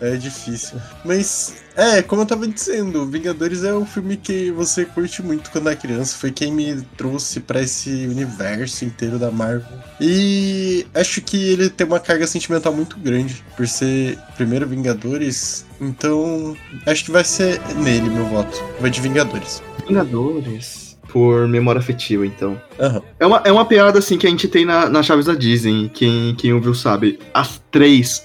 É 0.00 0.16
difícil. 0.16 0.78
Mas, 1.04 1.56
é, 1.76 2.02
como 2.02 2.22
eu 2.22 2.26
tava 2.26 2.46
dizendo, 2.46 3.06
Vingadores 3.06 3.64
é 3.64 3.72
um 3.74 3.86
filme 3.86 4.16
que 4.16 4.50
você 4.50 4.84
curte 4.84 5.22
muito 5.22 5.50
quando 5.50 5.68
é 5.68 5.76
criança. 5.76 6.16
Foi 6.16 6.30
quem 6.30 6.52
me 6.52 6.82
trouxe 6.96 7.40
pra 7.40 7.62
esse 7.62 8.06
universo 8.06 8.84
inteiro 8.84 9.18
da 9.18 9.30
Marvel. 9.30 9.78
E 10.00 10.86
acho 10.94 11.20
que 11.20 11.52
ele 11.52 11.70
tem 11.70 11.86
uma 11.86 12.00
carga 12.00 12.26
sentimental 12.26 12.72
muito 12.72 12.98
grande 12.98 13.44
por 13.56 13.66
ser 13.66 14.18
primeiro 14.36 14.66
Vingadores. 14.66 15.64
Então, 15.80 16.56
acho 16.86 17.04
que 17.04 17.10
vai 17.10 17.24
ser 17.24 17.60
nele 17.76 18.08
meu 18.08 18.26
voto. 18.26 18.62
Vai 18.80 18.90
de 18.90 19.00
Vingadores. 19.00 19.62
Vingadores. 19.86 20.96
Por 21.08 21.46
memória 21.46 21.78
afetiva, 21.78 22.26
então. 22.26 22.60
Aham. 22.80 23.02
É 23.20 23.26
uma, 23.26 23.42
é 23.44 23.52
uma 23.52 23.64
piada, 23.64 24.00
assim, 24.00 24.18
que 24.18 24.26
a 24.26 24.30
gente 24.30 24.48
tem 24.48 24.64
na, 24.64 24.88
nas 24.88 25.06
chaves 25.06 25.26
da 25.26 25.34
Disney. 25.34 25.88
Quem, 25.94 26.34
quem 26.34 26.52
ouviu 26.52 26.74
sabe. 26.74 27.20
As 27.32 27.62
três. 27.70 28.24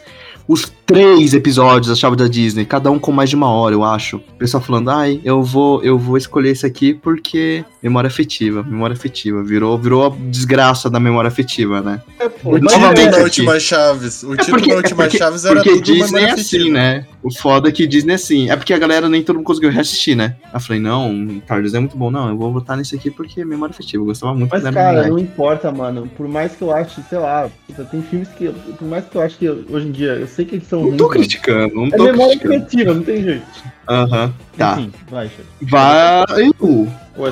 Os 0.50 0.72
três 0.84 1.36
episódios 1.36 1.90
da 1.90 1.94
chave 1.96 2.16
da 2.16 2.28
Disney, 2.28 2.66
cada 2.66 2.90
um 2.90 2.98
com 2.98 3.12
mais 3.12 3.30
de 3.30 3.36
uma 3.36 3.48
hora, 3.52 3.76
eu 3.76 3.84
acho. 3.84 4.18
O 4.18 4.22
pessoal 4.40 4.64
falando, 4.64 4.90
ai, 4.90 5.22
eu 5.24 5.44
vou, 5.44 5.84
eu 5.84 6.00
vou 6.00 6.18
escolher 6.18 6.50
esse 6.50 6.66
aqui 6.66 6.96
porque 6.96 7.64
memória 7.84 8.08
afetiva, 8.08 8.64
memória 8.64 8.96
afetiva. 8.96 9.44
Virou, 9.44 9.78
virou 9.78 10.08
a 10.08 10.10
desgraça 10.32 10.90
da 10.90 11.00
memória 11.00 11.28
afetiva, 11.28 11.82
né? 11.82 12.02
O 12.44 12.60
título 12.60 13.12
da 13.12 13.18
última 13.20 13.60
Chaves. 13.60 14.24
O 14.24 14.34
É 14.34 14.38
título 14.38 14.58
porque, 14.58 14.70
da 14.70 14.74
é 14.74 14.78
última 14.78 15.04
porque- 15.04 15.18
Chaves 15.20 15.46
era 15.46 15.54
porque 15.58 15.70
tudo 15.70 15.82
Disney 15.84 16.04
memória 16.06 16.26
é 16.26 16.32
assim, 16.32 16.42
afetiva. 16.58 16.70
né? 16.74 17.06
O 17.22 17.32
foda 17.38 17.70
é 17.70 17.72
que 17.72 17.86
Disney 17.86 18.14
é 18.14 18.16
assim. 18.16 18.50
É 18.50 18.56
porque 18.56 18.74
a 18.74 18.80
galera 18.80 19.08
nem 19.08 19.22
todo 19.22 19.36
mundo 19.36 19.46
conseguiu 19.46 19.70
reassistir, 19.70 20.16
né? 20.18 20.38
Aí 20.46 20.50
Eu 20.56 20.60
falei, 20.60 20.82
não, 20.82 21.40
Carlos 21.48 21.76
é 21.76 21.80
muito 21.80 21.96
bom. 21.96 22.10
Não, 22.10 22.28
eu 22.30 22.36
vou 22.38 22.52
votar 22.52 22.76
nesse 22.76 22.96
aqui 22.96 23.12
porque 23.12 23.42
é 23.42 23.46
memória 23.46 23.72
afetiva. 23.72 24.02
Eu 24.02 24.08
gostava 24.08 24.34
muito 24.34 24.50
Mas, 24.52 24.64
cara, 24.74 25.08
não 25.08 25.20
importa, 25.20 25.72
mano. 25.72 26.10
Por 26.18 26.28
mais 26.28 26.56
que 26.56 26.64
eu 26.64 26.74
ache, 26.74 27.00
sei 27.08 27.20
lá, 27.20 27.48
tem 27.92 28.02
filmes 28.02 28.30
que. 28.30 28.48
Por 28.50 28.88
mais 28.88 29.06
que 29.06 29.16
eu 29.16 29.22
ache 29.22 29.38
que 29.38 29.48
hoje 29.48 29.88
em 29.88 29.92
dia, 29.92 30.14
eu 30.14 30.28
sei 30.28 30.39
que 30.46 30.56
eles 30.56 30.68
são 30.68 30.80
Não 30.80 30.86
ruins. 30.88 30.98
tô 30.98 31.04
mano. 31.08 31.20
criticando, 31.20 31.76
não 31.76 31.86
É 31.88 31.90
tô 31.92 32.04
memória 32.04 32.38
criticando. 32.40 32.56
afetiva, 32.64 32.94
não 32.94 33.04
tem 33.04 33.24
jeito. 33.24 33.46
Aham, 33.88 34.34
tá. 34.58 34.80
Enfim, 34.80 34.92
vai, 35.10 35.28
Chico. 35.30 35.44
Vai. 35.62 36.52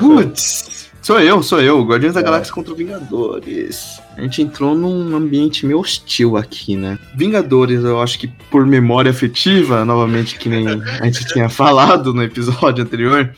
Putz. 0.00 0.88
Sou 1.00 1.20
eu, 1.20 1.42
sou 1.42 1.60
eu. 1.62 1.82
Guardiões 1.84 2.14
da 2.14 2.20
É. 2.20 2.22
Galáxia 2.22 2.52
contra 2.52 2.74
Vingadores. 2.74 3.98
A 4.16 4.20
gente 4.20 4.42
entrou 4.42 4.74
num 4.74 5.16
ambiente 5.16 5.64
meio 5.64 5.78
hostil 5.78 6.36
aqui, 6.36 6.76
né? 6.76 6.98
Vingadores, 7.14 7.82
eu 7.84 8.00
acho 8.02 8.18
que 8.18 8.28
por 8.50 8.66
memória 8.66 9.10
afetiva, 9.10 9.84
novamente, 9.84 10.36
que 10.36 10.48
nem 10.48 10.66
a 10.68 11.04
gente 11.06 11.24
tinha 11.28 11.48
falado 11.48 12.12
no 12.12 12.22
episódio 12.22 12.84
anterior. 12.84 13.32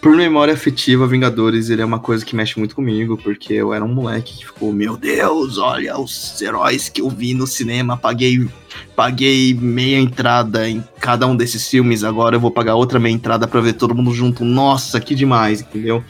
Por 0.00 0.16
memória 0.16 0.54
afetiva, 0.54 1.06
Vingadores, 1.06 1.68
ele 1.68 1.82
é 1.82 1.84
uma 1.84 1.98
coisa 1.98 2.24
que 2.24 2.34
mexe 2.34 2.58
muito 2.58 2.74
comigo, 2.74 3.18
porque 3.18 3.52
eu 3.52 3.74
era 3.74 3.84
um 3.84 3.92
moleque 3.92 4.38
que 4.38 4.46
ficou, 4.46 4.72
meu 4.72 4.96
Deus, 4.96 5.58
olha 5.58 5.98
os 5.98 6.40
heróis 6.40 6.88
que 6.88 7.02
eu 7.02 7.10
vi 7.10 7.34
no 7.34 7.46
cinema, 7.46 7.98
paguei, 7.98 8.48
paguei 8.96 9.52
meia 9.52 9.98
entrada 9.98 10.66
em 10.66 10.82
cada 10.98 11.26
um 11.26 11.36
desses 11.36 11.68
filmes, 11.68 12.02
agora 12.02 12.36
eu 12.36 12.40
vou 12.40 12.50
pagar 12.50 12.76
outra 12.76 12.98
meia 12.98 13.12
entrada 13.12 13.46
pra 13.46 13.60
ver 13.60 13.74
todo 13.74 13.94
mundo 13.94 14.14
junto. 14.14 14.42
Nossa, 14.42 14.98
que 15.00 15.14
demais, 15.14 15.60
entendeu? 15.60 16.02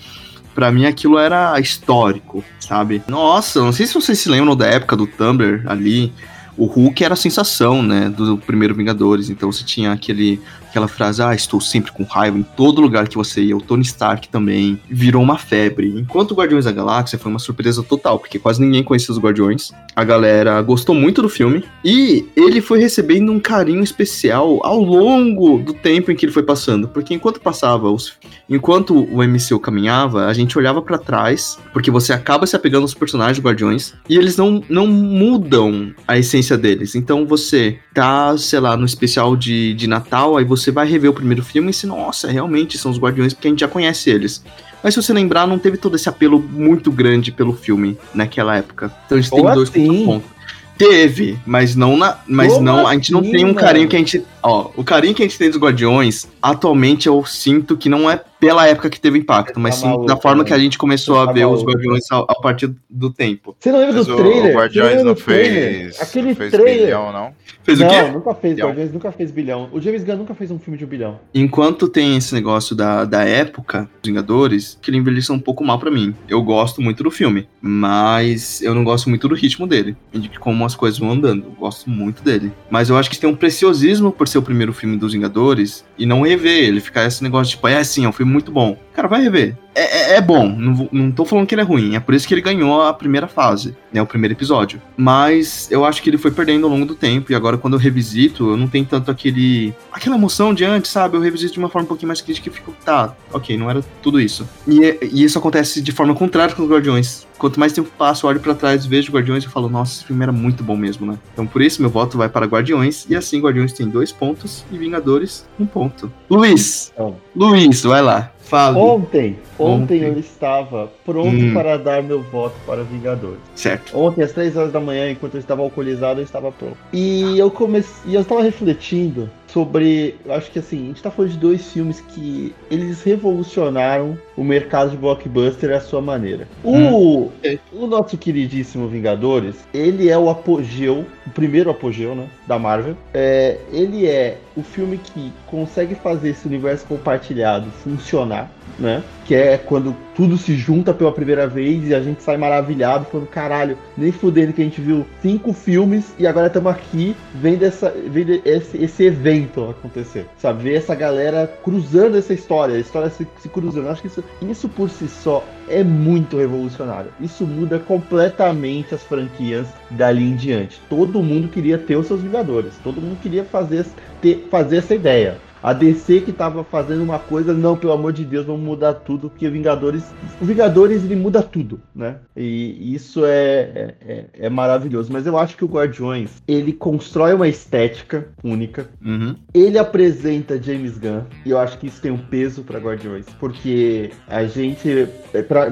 Pra 0.54 0.70
mim 0.70 0.86
aquilo 0.86 1.18
era 1.18 1.58
histórico, 1.58 2.44
sabe? 2.60 3.02
Nossa, 3.08 3.60
não 3.60 3.72
sei 3.72 3.86
se 3.86 3.94
vocês 3.94 4.20
se 4.20 4.28
lembram 4.28 4.54
da 4.54 4.66
época 4.66 4.96
do 4.96 5.06
Tumblr 5.06 5.64
ali. 5.66 6.12
O 6.56 6.66
Hulk 6.66 7.02
era 7.02 7.14
a 7.14 7.16
sensação, 7.16 7.82
né, 7.82 8.08
do 8.08 8.36
primeiro 8.36 8.74
Vingadores. 8.74 9.30
Então 9.30 9.50
você 9.50 9.64
tinha 9.64 9.92
aquele, 9.92 10.40
aquela 10.70 10.88
frase, 10.88 11.22
ah, 11.22 11.34
estou 11.34 11.60
sempre 11.60 11.92
com 11.92 12.04
raiva 12.04 12.38
em 12.38 12.42
todo 12.42 12.80
lugar 12.80 13.08
que 13.08 13.16
você 13.16 13.42
ia. 13.42 13.56
O 13.56 13.60
Tony 13.60 13.82
Stark 13.82 14.28
também 14.28 14.80
virou 14.88 15.22
uma 15.22 15.36
febre. 15.36 15.88
Enquanto 15.98 16.34
Guardiões 16.34 16.64
da 16.64 16.72
Galáxia 16.72 17.18
foi 17.18 17.30
uma 17.30 17.38
surpresa 17.38 17.82
total, 17.82 18.18
porque 18.18 18.38
quase 18.38 18.60
ninguém 18.60 18.82
conhecia 18.82 19.12
os 19.12 19.20
Guardiões. 19.20 19.72
A 19.94 20.04
galera 20.04 20.62
gostou 20.62 20.94
muito 20.94 21.20
do 21.20 21.28
filme 21.28 21.64
e 21.84 22.26
ele 22.36 22.60
foi 22.60 22.78
recebendo 22.80 23.30
um 23.32 23.40
carinho 23.40 23.82
especial 23.82 24.60
ao 24.62 24.80
longo 24.80 25.58
do 25.58 25.74
tempo 25.74 26.10
em 26.10 26.16
que 26.16 26.24
ele 26.24 26.32
foi 26.32 26.42
passando, 26.42 26.88
porque 26.88 27.12
enquanto 27.12 27.40
passava 27.40 27.90
os 27.90 28.18
enquanto 28.48 28.98
o 28.98 29.22
MCU 29.22 29.60
caminhava, 29.60 30.26
a 30.26 30.32
gente 30.32 30.58
olhava 30.58 30.82
pra 30.82 30.98
trás, 30.98 31.56
porque 31.72 31.90
você 31.90 32.12
acaba 32.12 32.46
se 32.46 32.56
apegando 32.56 32.82
aos 32.82 32.94
personagens 32.94 33.38
do 33.38 33.46
Guardiões 33.46 33.94
e 34.08 34.16
eles 34.16 34.36
não, 34.36 34.62
não 34.68 34.88
mudam 34.88 35.94
a 36.06 36.18
essência 36.18 36.58
deles. 36.58 36.96
Então 36.96 37.24
você 37.24 37.78
tá, 37.94 38.36
sei 38.36 38.58
lá, 38.58 38.76
no 38.76 38.84
especial 38.84 39.36
de, 39.36 39.72
de 39.74 39.86
Natal, 39.86 40.36
aí 40.36 40.44
você 40.44 40.59
vai 40.68 40.84
rever 40.84 41.10
o 41.10 41.14
primeiro 41.14 41.44
filme 41.44 41.70
e 41.70 41.72
se, 41.72 41.86
nossa, 41.86 42.28
realmente 42.28 42.76
são 42.76 42.90
os 42.90 42.98
Guardiões 42.98 43.32
porque 43.32 43.46
a 43.46 43.50
gente 43.52 43.60
já 43.60 43.68
conhece 43.68 44.10
eles. 44.10 44.42
Mas 44.82 44.94
se 44.94 45.02
você 45.02 45.12
lembrar, 45.12 45.46
não 45.46 45.60
teve 45.60 45.76
todo 45.76 45.94
esse 45.94 46.08
apelo 46.08 46.40
muito 46.40 46.90
grande 46.90 47.30
pelo 47.30 47.52
filme 47.52 47.96
naquela 48.12 48.56
época. 48.56 48.92
Então 49.06 49.16
a 49.16 49.20
gente 49.20 49.30
tem 49.30 49.42
dois 49.44 49.68
assim? 49.68 49.86
contrapontos. 49.86 50.30
Teve, 50.76 51.38
mas 51.44 51.76
não 51.76 51.94
na, 51.96 52.18
mas 52.26 52.54
Como 52.54 52.64
não, 52.64 52.86
a 52.86 52.94
gente 52.94 53.12
não 53.12 53.20
assim, 53.20 53.32
tem 53.32 53.44
um 53.44 53.48
mano? 53.48 53.60
carinho 53.60 53.86
que 53.86 53.94
a 53.94 53.98
gente, 53.98 54.24
ó, 54.42 54.70
o 54.74 54.82
carinho 54.82 55.14
que 55.14 55.22
a 55.22 55.26
gente 55.26 55.36
tem 55.36 55.50
dos 55.50 55.60
Guardiões, 55.60 56.26
atualmente 56.40 57.06
eu 57.06 57.22
sinto 57.26 57.76
que 57.76 57.86
não 57.86 58.10
é 58.10 58.22
pela 58.40 58.66
época 58.66 58.88
que 58.90 58.98
teve 58.98 59.18
impacto, 59.18 59.60
mas 59.60 59.74
tá 59.76 59.82
sim 59.82 59.86
maluco, 59.88 60.06
da 60.06 60.16
forma 60.16 60.38
mano. 60.38 60.46
que 60.46 60.54
a 60.54 60.58
gente 60.58 60.78
começou 60.78 61.16
Você 61.16 61.22
a 61.22 61.26
tá 61.26 61.32
ver 61.32 61.44
os 61.44 61.62
maluco. 61.62 61.70
Guardiões 61.72 62.04
a, 62.10 62.18
a 62.20 62.34
partir 62.40 62.72
do 62.88 63.10
tempo. 63.10 63.54
Você 63.60 63.70
não 63.70 63.78
lembra 63.80 63.96
Mas 63.96 64.06
do 64.06 64.14
o- 64.14 64.16
trailer? 64.16 64.54
o 64.54 64.58
Guardiões 64.58 64.96
não 65.04 65.12
do 65.12 65.14
trailer? 65.14 65.82
fez, 65.92 66.00
Aquele 66.00 66.34
fez 66.34 66.50
trailer. 66.50 66.84
bilhão, 66.86 67.12
não? 67.12 67.32
Fez 67.62 67.78
não, 67.78 67.86
o 67.86 67.90
quê? 67.90 68.02
nunca 68.10 68.34
fez. 68.34 68.54
Bilhão. 68.54 68.68
Guardiões 68.68 68.92
nunca 68.92 69.12
fez 69.12 69.30
bilhão. 69.30 69.68
O 69.72 69.80
James 69.80 70.02
Gunn 70.02 70.16
nunca 70.16 70.34
fez 70.34 70.50
um 70.50 70.58
filme 70.58 70.78
de 70.78 70.84
um 70.84 70.88
bilhão. 70.88 71.20
Enquanto 71.34 71.86
tem 71.88 72.16
esse 72.16 72.32
negócio 72.34 72.74
da, 72.74 73.04
da 73.04 73.22
época, 73.24 73.82
dos 74.02 74.08
Vingadores, 74.10 74.78
que 74.80 74.90
ele 74.90 74.96
envelheceu 74.96 75.34
um 75.34 75.38
pouco 75.38 75.62
mal 75.62 75.78
pra 75.78 75.90
mim. 75.90 76.14
Eu 76.28 76.42
gosto 76.42 76.80
muito 76.80 77.02
do 77.04 77.10
filme, 77.10 77.46
mas 77.62 78.62
eu 78.62 78.74
não 78.74 78.82
gosto 78.84 79.08
muito 79.08 79.28
do 79.28 79.34
ritmo 79.34 79.66
dele, 79.66 79.96
e 80.12 80.18
de 80.18 80.38
como 80.38 80.64
as 80.64 80.74
coisas 80.74 80.98
vão 80.98 81.10
andando. 81.12 81.44
Eu 81.44 81.52
gosto 81.52 81.88
muito 81.90 82.22
dele. 82.22 82.50
Mas 82.70 82.88
eu 82.88 82.96
acho 82.96 83.10
que 83.10 83.18
tem 83.18 83.28
um 83.28 83.34
preciosismo 83.36 84.10
por 84.10 84.26
ser 84.26 84.38
o 84.38 84.42
primeiro 84.42 84.72
filme 84.72 84.96
dos 84.96 85.12
Vingadores 85.12 85.84
e 85.98 86.06
não 86.06 86.22
rever 86.22 86.64
ele, 86.64 86.80
ficar 86.80 87.04
esse 87.06 87.22
negócio 87.22 87.50
tipo, 87.52 87.68
é 87.68 87.76
assim, 87.76 88.04
é 88.04 88.08
um 88.08 88.12
filme 88.12 88.29
muito 88.30 88.50
bom. 88.52 88.76
Cara, 88.94 89.08
vai 89.08 89.22
rever. 89.22 89.56
É, 89.74 90.14
é- 90.14 90.16
é 90.16 90.20
bom, 90.20 90.48
não, 90.48 90.88
não 90.90 91.10
tô 91.12 91.24
falando 91.24 91.46
que 91.46 91.54
ele 91.54 91.62
é 91.62 91.64
ruim, 91.64 91.94
é 91.94 92.00
por 92.00 92.12
isso 92.14 92.26
que 92.26 92.34
ele 92.34 92.40
ganhou 92.40 92.82
a 92.82 92.92
primeira 92.92 93.28
fase, 93.28 93.76
né, 93.92 94.02
o 94.02 94.06
primeiro 94.06 94.34
episódio. 94.34 94.80
Mas 94.96 95.68
eu 95.70 95.84
acho 95.84 96.02
que 96.02 96.10
ele 96.10 96.18
foi 96.18 96.30
perdendo 96.30 96.64
ao 96.66 96.70
longo 96.72 96.84
do 96.86 96.94
tempo, 96.94 97.30
e 97.30 97.34
agora 97.34 97.56
quando 97.56 97.74
eu 97.74 97.78
revisito, 97.80 98.50
eu 98.50 98.56
não 98.56 98.66
tenho 98.66 98.84
tanto 98.84 99.10
aquele. 99.10 99.72
aquela 99.92 100.16
emoção 100.16 100.52
de 100.52 100.64
antes, 100.64 100.90
sabe? 100.90 101.16
Eu 101.16 101.20
revisito 101.20 101.54
de 101.54 101.58
uma 101.60 101.68
forma 101.68 101.84
um 101.84 101.88
pouquinho 101.88 102.08
mais 102.08 102.20
crítica 102.20 102.48
e 102.48 102.52
fico, 102.52 102.74
tá, 102.84 103.14
ok, 103.32 103.56
não 103.56 103.70
era 103.70 103.80
tudo 104.02 104.20
isso. 104.20 104.46
E, 104.66 104.98
e 105.12 105.22
isso 105.22 105.38
acontece 105.38 105.80
de 105.80 105.92
forma 105.92 106.14
contrária 106.14 106.54
com 106.54 106.62
os 106.62 106.68
Guardiões. 106.70 107.26
Quanto 107.38 107.58
mais 107.58 107.72
tempo 107.72 107.88
passa, 107.96 108.26
eu 108.26 108.30
olho 108.30 108.40
pra 108.40 108.54
trás, 108.54 108.84
vejo 108.84 109.10
Guardiões 109.12 109.44
e 109.44 109.48
falo, 109.48 109.68
nossa, 109.68 109.94
esse 109.94 110.04
filme 110.04 110.22
era 110.22 110.32
muito 110.32 110.62
bom 110.62 110.76
mesmo, 110.76 111.06
né? 111.06 111.18
Então 111.32 111.46
por 111.46 111.62
isso 111.62 111.80
meu 111.80 111.90
voto 111.90 112.18
vai 112.18 112.28
para 112.28 112.44
Guardiões, 112.44 113.06
e 113.08 113.16
assim 113.16 113.40
Guardiões 113.40 113.72
tem 113.72 113.88
dois 113.88 114.12
pontos 114.12 114.64
e 114.70 114.76
Vingadores 114.76 115.46
um 115.58 115.64
ponto. 115.64 116.12
Luiz! 116.28 116.90
Então, 116.92 117.16
Luiz, 117.34 117.82
vai 117.82 118.02
lá. 118.02 118.30
Fala. 118.42 118.76
ontem, 118.78 119.38
ontem, 119.58 119.98
Ontem. 119.98 120.02
eu 120.02 120.18
estava 120.18 120.90
pronto 121.04 121.28
Hum. 121.36 121.54
para 121.54 121.76
dar 121.78 122.02
meu 122.02 122.20
voto 122.22 122.54
para 122.66 122.82
Vingadores. 122.82 123.38
Certo. 123.54 123.96
Ontem, 123.96 124.22
às 124.24 124.32
3 124.32 124.56
horas 124.56 124.72
da 124.72 124.80
manhã, 124.80 125.10
enquanto 125.10 125.34
eu 125.34 125.40
estava 125.40 125.62
alcoolizado, 125.62 126.20
eu 126.20 126.24
estava 126.24 126.50
pronto. 126.50 126.76
E 126.92 127.38
eu 127.38 127.50
comecei. 127.50 128.10
E 128.10 128.14
eu 128.14 128.22
estava 128.22 128.42
refletindo 128.42 129.30
sobre. 129.52 130.16
Eu 130.24 130.34
acho 130.34 130.50
que 130.50 130.58
assim, 130.58 130.84
a 130.84 130.86
gente 130.86 131.02
tá 131.02 131.10
falando 131.10 131.32
de 131.32 131.38
dois 131.38 131.72
filmes 131.72 132.00
que 132.00 132.54
eles 132.70 133.02
revolucionaram 133.02 134.16
o 134.36 134.44
mercado 134.44 134.90
de 134.90 134.96
blockbuster 134.96 135.74
à 135.74 135.80
sua 135.80 136.00
maneira. 136.00 136.48
O, 136.64 137.30
o 137.72 137.86
nosso 137.86 138.16
queridíssimo 138.16 138.88
Vingadores, 138.88 139.56
ele 139.72 140.08
é 140.08 140.18
o 140.18 140.28
apogeu, 140.28 141.04
o 141.26 141.30
primeiro 141.30 141.70
apogeu, 141.70 142.14
né? 142.14 142.28
Da 142.46 142.58
Marvel. 142.58 142.96
É, 143.12 143.58
ele 143.72 144.06
é 144.06 144.38
o 144.56 144.62
filme 144.62 144.98
que 144.98 145.32
consegue 145.46 145.94
fazer 145.94 146.30
esse 146.30 146.46
universo 146.46 146.86
compartilhado 146.86 147.70
funcionar, 147.82 148.50
né? 148.78 149.02
Que 149.30 149.36
é 149.36 149.56
quando 149.56 149.94
tudo 150.16 150.36
se 150.36 150.56
junta 150.56 150.92
pela 150.92 151.12
primeira 151.12 151.46
vez 151.46 151.88
e 151.88 151.94
a 151.94 152.02
gente 152.02 152.20
sai 152.20 152.36
maravilhado, 152.36 153.04
falando, 153.04 153.28
caralho, 153.28 153.78
nem 153.96 154.10
fudendo 154.10 154.52
que 154.52 154.60
a 154.60 154.64
gente 154.64 154.80
viu 154.80 155.06
cinco 155.22 155.52
filmes 155.52 156.12
e 156.18 156.26
agora 156.26 156.48
estamos 156.48 156.72
aqui 156.72 157.14
vendo, 157.32 157.64
essa, 157.64 157.94
vendo 158.08 158.42
esse, 158.44 158.76
esse 158.82 159.04
evento, 159.04 159.70
acontecer. 159.70 160.26
Sabe? 160.36 160.64
Ver 160.64 160.74
essa 160.74 160.96
galera 160.96 161.46
cruzando 161.62 162.18
essa 162.18 162.34
história, 162.34 162.74
a 162.74 162.80
história 162.80 163.08
se, 163.08 163.24
se 163.38 163.48
cruzando. 163.48 163.84
Eu 163.84 163.92
acho 163.92 164.02
que 164.02 164.08
isso, 164.08 164.24
isso 164.42 164.68
por 164.68 164.90
si 164.90 165.06
só 165.06 165.44
é 165.68 165.84
muito 165.84 166.36
revolucionário. 166.36 167.12
Isso 167.20 167.46
muda 167.46 167.78
completamente 167.78 168.96
as 168.96 169.04
franquias 169.04 169.68
dali 169.92 170.24
em 170.24 170.34
diante. 170.34 170.80
Todo 170.90 171.22
mundo 171.22 171.46
queria 171.46 171.78
ter 171.78 171.94
os 171.94 172.08
seus 172.08 172.20
Vingadores. 172.20 172.74
Todo 172.82 173.00
mundo 173.00 173.16
queria 173.22 173.44
fazer, 173.44 173.86
ter, 174.20 174.48
fazer 174.50 174.78
essa 174.78 174.92
ideia. 174.92 175.38
A 175.62 175.72
DC 175.72 176.22
que 176.22 176.32
tava 176.32 176.64
fazendo 176.64 177.02
uma 177.02 177.18
coisa, 177.18 177.52
não, 177.52 177.76
pelo 177.76 177.92
amor 177.92 178.12
de 178.12 178.24
Deus, 178.24 178.46
vamos 178.46 178.62
mudar 178.62 178.94
tudo, 178.94 179.28
porque 179.28 179.48
Vingadores. 179.48 180.04
O 180.40 180.44
Vingadores 180.44 181.04
ele 181.04 181.16
muda 181.16 181.42
tudo, 181.42 181.80
né? 181.94 182.16
E 182.36 182.94
isso 182.94 183.24
é, 183.24 183.94
é, 184.00 184.24
é 184.34 184.50
maravilhoso. 184.50 185.12
Mas 185.12 185.26
eu 185.26 185.36
acho 185.36 185.56
que 185.56 185.64
o 185.64 185.68
Guardiões 185.68 186.42
ele 186.48 186.72
constrói 186.72 187.34
uma 187.34 187.48
estética 187.48 188.28
única. 188.42 188.88
Uhum. 189.04 189.36
Ele 189.52 189.78
apresenta 189.78 190.60
James 190.60 190.96
Gunn, 190.96 191.22
e 191.44 191.50
eu 191.50 191.58
acho 191.58 191.78
que 191.78 191.86
isso 191.86 192.00
tem 192.00 192.10
um 192.10 192.18
peso 192.18 192.62
para 192.62 192.78
Guardiões, 192.78 193.26
porque 193.38 194.10
a 194.26 194.44
gente, 194.44 195.06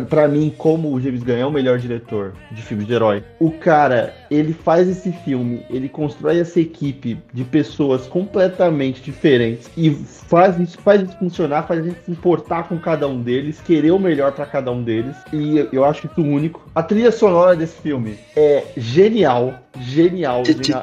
para 0.08 0.28
mim, 0.28 0.52
como 0.56 0.92
o 0.92 1.00
James 1.00 1.22
Gunn 1.22 1.36
é 1.36 1.46
o 1.46 1.50
melhor 1.50 1.78
diretor 1.78 2.34
de 2.50 2.62
filmes 2.62 2.86
de 2.86 2.92
herói, 2.92 3.24
o 3.40 3.50
cara, 3.50 4.14
ele 4.30 4.52
faz 4.52 4.88
esse 4.88 5.12
filme, 5.12 5.62
ele 5.70 5.88
constrói 5.88 6.38
essa 6.38 6.60
equipe 6.60 7.18
de 7.32 7.44
pessoas 7.44 8.06
completamente 8.06 9.00
diferentes 9.02 9.70
e 9.78 9.94
faz 9.94 10.58
isso, 10.58 10.76
faz 10.78 11.02
isso 11.02 11.16
funcionar, 11.18 11.62
faz 11.62 11.80
a 11.80 11.84
gente 11.84 12.04
se 12.04 12.10
importar 12.10 12.64
com 12.68 12.76
cada 12.78 13.06
um 13.06 13.22
deles, 13.22 13.60
querer 13.60 13.92
o 13.92 13.98
melhor 13.98 14.32
para 14.32 14.44
cada 14.44 14.72
um 14.72 14.82
deles, 14.82 15.16
e 15.32 15.68
eu 15.72 15.84
acho 15.84 16.08
isso 16.08 16.20
único. 16.20 16.68
A 16.74 16.82
trilha 16.82 17.12
sonora 17.12 17.54
desse 17.54 17.80
filme 17.80 18.18
é 18.36 18.64
genial, 18.76 19.54
genial. 19.80 20.44
genial. 20.44 20.82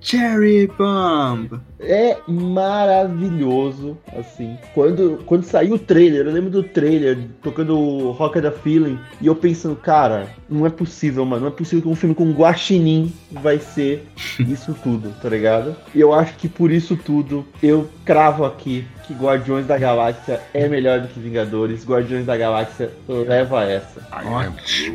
Cherry 0.00 0.66
Bomb. 0.78 1.60
É 1.80 2.16
maravilhoso, 2.26 3.96
assim. 4.18 4.56
Quando, 4.74 5.22
quando 5.26 5.44
saiu 5.44 5.74
o 5.74 5.78
trailer, 5.78 6.26
eu 6.26 6.32
lembro 6.32 6.50
do 6.50 6.62
trailer 6.62 7.18
tocando 7.42 8.10
Rock 8.12 8.40
the 8.40 8.50
Feeling 8.50 8.98
e 9.20 9.26
eu 9.26 9.34
pensando, 9.34 9.76
cara, 9.76 10.28
não 10.48 10.64
é 10.64 10.70
possível, 10.70 11.24
mano, 11.24 11.42
não 11.42 11.48
é 11.48 11.50
possível 11.50 11.82
que 11.82 11.88
um 11.88 11.94
filme 11.94 12.14
com 12.14 12.32
Guaxinim 12.32 13.12
vai 13.30 13.58
ser 13.58 14.06
isso 14.40 14.74
tudo, 14.82 15.14
tá 15.20 15.28
ligado? 15.28 15.76
E 15.94 16.00
eu 16.00 16.12
acho 16.12 16.34
que 16.36 16.48
por 16.48 16.70
isso 16.70 16.96
tudo 16.96 17.46
eu 17.62 17.88
cravo 18.04 18.44
aqui 18.44 18.86
que 19.06 19.12
Guardiões 19.12 19.66
da 19.66 19.76
Galáxia 19.76 20.40
é 20.52 20.66
melhor 20.68 21.00
do 21.00 21.08
que 21.08 21.20
Vingadores. 21.20 21.84
Guardiões 21.86 22.24
da 22.24 22.36
Galáxia 22.36 22.90
leva 23.06 23.62
essa. 23.64 24.00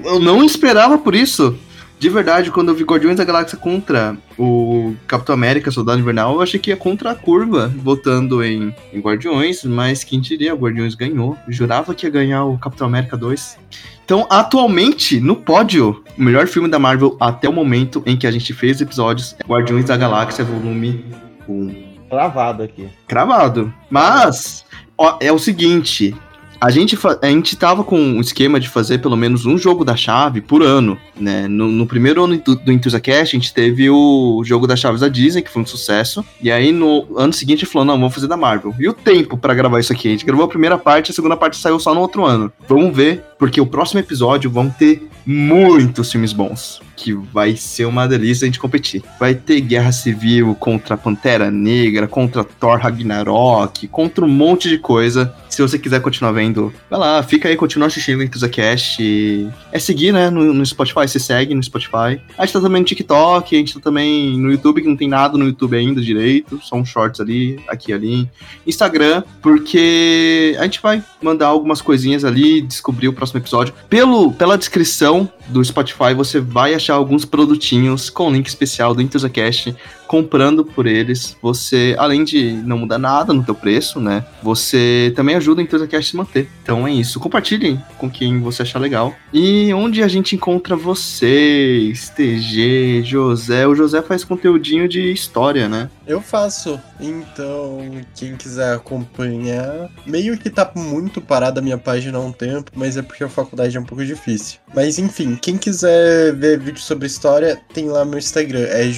Eu 0.03 0.19
não 0.19 0.43
esperava 0.43 0.97
por 0.97 1.13
isso. 1.13 1.57
De 1.99 2.07
verdade, 2.07 2.49
quando 2.49 2.69
eu 2.69 2.75
vi 2.75 2.85
Guardiões 2.85 3.17
da 3.17 3.25
Galáxia 3.25 3.57
contra 3.57 4.15
o 4.37 4.95
Capitão 5.05 5.33
América, 5.35 5.69
Soldado 5.69 5.99
Invernal, 5.99 6.35
eu 6.35 6.41
achei 6.41 6.57
que 6.57 6.69
ia 6.69 6.77
contra 6.77 7.11
a 7.11 7.15
curva, 7.15 7.67
votando 7.75 8.41
em, 8.41 8.73
em 8.93 8.99
Guardiões, 9.01 9.65
mas 9.65 10.01
quem 10.05 10.21
diria, 10.21 10.53
Guardiões 10.53 10.95
ganhou. 10.95 11.37
Eu 11.45 11.51
jurava 11.51 11.93
que 11.93 12.05
ia 12.05 12.09
ganhar 12.09 12.45
o 12.45 12.57
Capitão 12.57 12.87
América 12.87 13.17
2. 13.17 13.57
Então, 14.05 14.25
atualmente, 14.29 15.19
no 15.19 15.35
pódio, 15.35 16.01
o 16.17 16.23
melhor 16.23 16.47
filme 16.47 16.69
da 16.69 16.79
Marvel 16.79 17.17
até 17.19 17.49
o 17.49 17.53
momento 17.53 18.01
em 18.05 18.15
que 18.15 18.25
a 18.25 18.31
gente 18.31 18.53
fez 18.53 18.79
episódios 18.79 19.35
é 19.37 19.45
Guardiões 19.45 19.83
da 19.83 19.97
Galáxia, 19.97 20.45
volume 20.45 21.05
1. 21.49 21.89
Cravado 22.09 22.63
aqui. 22.63 22.87
Cravado. 23.07 23.73
Mas, 23.89 24.65
ó, 24.97 25.17
é 25.19 25.33
o 25.33 25.37
seguinte, 25.37 26.15
a 26.61 26.69
gente, 26.69 26.97
a 27.21 27.27
gente 27.27 27.55
tava 27.55 27.83
com 27.83 27.97
um 27.97 28.19
esquema 28.19 28.59
de 28.59 28.67
fazer 28.67 28.97
pelo 28.99 29.15
menos 29.15 29.45
um 29.45 29.57
jogo 29.57 29.85
da 29.85 29.95
chave 29.95 30.41
por 30.41 30.61
ano, 30.61 30.97
né? 31.15 31.47
No, 31.47 31.67
no 31.69 31.85
primeiro 31.85 32.23
ano 32.23 32.37
do, 32.37 32.55
do 32.55 32.71
Enthusiast, 32.71 33.35
a 33.35 33.39
gente 33.39 33.53
teve 33.53 33.89
o 33.89 34.41
jogo 34.43 34.67
das 34.67 34.79
chaves 34.79 35.01
da 35.01 35.07
Disney, 35.07 35.41
que 35.41 35.51
foi 35.51 35.61
um 35.61 35.65
sucesso. 35.65 36.23
E 36.41 36.51
aí, 36.51 36.71
no 36.71 37.07
ano 37.17 37.31
seguinte, 37.31 37.59
a 37.59 37.65
gente 37.65 37.71
falou, 37.71 37.85
não, 37.85 37.95
vamos 37.95 38.13
fazer 38.13 38.27
da 38.27 38.35
Marvel. 38.35 38.75
E 38.79 38.87
o 38.89 38.93
tempo 38.93 39.37
para 39.37 39.53
gravar 39.53 39.79
isso 39.79 39.93
aqui? 39.93 40.09
A 40.09 40.11
gente 40.11 40.25
gravou 40.25 40.45
a 40.45 40.49
primeira 40.49 40.77
parte, 40.77 41.11
a 41.11 41.13
segunda 41.13 41.37
parte 41.37 41.57
saiu 41.57 41.79
só 41.79 41.93
no 41.93 42.01
outro 42.01 42.25
ano. 42.25 42.51
Vamos 42.67 42.95
ver, 42.95 43.23
porque 43.37 43.61
o 43.61 43.65
próximo 43.65 43.99
episódio 43.99 44.49
vão 44.49 44.69
ter 44.69 45.07
muitos 45.25 46.11
filmes 46.11 46.33
bons. 46.33 46.81
Que 46.99 47.13
vai 47.13 47.55
ser 47.55 47.85
uma 47.85 48.05
delícia 48.09 48.43
a 48.43 48.47
gente 48.47 48.59
competir. 48.59 49.01
Vai 49.17 49.33
ter 49.33 49.61
Guerra 49.61 49.93
Civil 49.93 50.53
contra 50.55 50.97
Pantera 50.97 51.49
Negra, 51.49 52.09
contra 52.09 52.43
Thor 52.43 52.77
Ragnarok, 52.77 53.87
contra 53.87 54.25
um 54.25 54.27
monte 54.27 54.67
de 54.67 54.77
coisa. 54.77 55.33
Se 55.47 55.61
você 55.61 55.79
quiser 55.79 56.01
continuar 56.01 56.33
vendo, 56.33 56.73
vai 56.89 56.99
lá, 56.99 57.23
fica 57.23 57.47
aí, 57.47 57.55
continua 57.55 57.87
assistindo 57.87 58.21
o 58.21 58.49
Cast. 58.49 59.49
É 59.71 59.79
seguir, 59.79 60.11
né? 60.11 60.29
No, 60.29 60.53
no, 60.53 60.65
Spotify, 60.65 61.07
você 61.07 61.19
segue 61.19 61.55
no 61.55 61.63
Spotify. 61.63 62.21
A 62.37 62.45
gente 62.45 62.53
tá 62.53 62.61
também 62.61 62.81
no 62.81 62.87
TikTok, 62.87 63.55
a 63.55 63.57
gente 63.57 63.73
tá 63.75 63.79
também 63.79 64.37
no 64.37 64.51
YouTube, 64.51 64.81
que 64.81 64.87
não 64.87 64.97
tem 64.97 65.07
nada 65.07 65.37
no 65.37 65.45
YouTube 65.45 65.77
ainda 65.77 66.01
direito. 66.01 66.59
Só 66.61 66.75
uns 66.75 66.89
shorts 66.89 67.21
ali, 67.21 67.59
aqui 67.67 67.93
ali. 67.93 68.29
Instagram, 68.67 69.23
porque 69.41 70.55
a 70.59 70.63
gente 70.63 70.81
vai 70.81 71.01
mandar 71.21 71.47
algumas 71.47 71.81
coisinhas 71.81 72.25
ali, 72.25 72.61
descobrir 72.61 73.07
o 73.07 73.13
próximo 73.13 73.39
episódio. 73.39 73.73
Pelo, 73.89 74.33
pela 74.33 74.57
descrição 74.57 75.31
do 75.47 75.63
Spotify, 75.63 76.13
você 76.15 76.39
vai 76.39 76.73
achar 76.73 76.88
alguns 76.95 77.25
produtinhos 77.25 78.09
com 78.09 78.31
link 78.31 78.47
especial 78.47 78.93
do 78.93 79.01
Cast 79.29 79.75
comprando 80.09 80.65
por 80.65 80.87
eles, 80.87 81.37
você, 81.39 81.95
além 81.99 82.23
de 82.23 82.53
não 82.65 82.79
mudar 82.79 82.97
nada 82.97 83.31
no 83.31 83.43
teu 83.43 83.53
preço, 83.53 84.01
né? 84.01 84.25
Você 84.41 85.13
também 85.15 85.35
ajuda 85.35 85.61
o 85.61 85.63
EnthusiaCast 85.63 86.07
a 86.07 86.09
se 86.09 86.17
manter. 86.17 86.49
Então 86.63 86.87
é 86.87 86.91
isso. 86.91 87.19
Compartilhem 87.19 87.79
com 87.99 88.09
quem 88.09 88.41
você 88.41 88.63
achar 88.63 88.79
legal. 88.79 89.13
E 89.31 89.71
onde 89.71 90.01
a 90.01 90.07
gente 90.07 90.35
encontra 90.35 90.75
vocês? 90.75 92.09
TG, 92.09 93.03
José. 93.05 93.67
O 93.67 93.75
José 93.75 94.01
faz 94.01 94.23
conteúdinho 94.23 94.89
de 94.89 95.11
história, 95.11 95.69
né? 95.69 95.87
Eu 96.07 96.21
faço. 96.21 96.81
Então, 96.99 97.79
quem 98.15 98.35
quiser 98.35 98.73
acompanhar, 98.73 99.91
meio 100.07 100.35
que 100.39 100.49
tá 100.49 100.69
muito 100.75 101.21
parada 101.21 101.59
a 101.59 101.63
minha 101.63 101.77
página 101.77 102.17
há 102.17 102.21
um 102.21 102.31
tempo, 102.31 102.71
mas 102.73 102.97
é 102.97 103.03
porque 103.03 103.23
a 103.23 103.29
faculdade 103.29 103.77
é 103.77 103.79
um 103.79 103.85
pouco 103.85 104.03
difícil. 104.03 104.59
Mas 104.73 104.97
enfim, 104.97 105.35
quem 105.35 105.55
quiser 105.55 106.33
ver 106.35 106.59
vídeo 106.59 106.81
sobre 106.81 107.05
história, 107.05 107.61
tem 107.73 107.87
lá 107.89 108.03
meu 108.03 108.17
Instagram, 108.17 108.65
é 108.69 108.89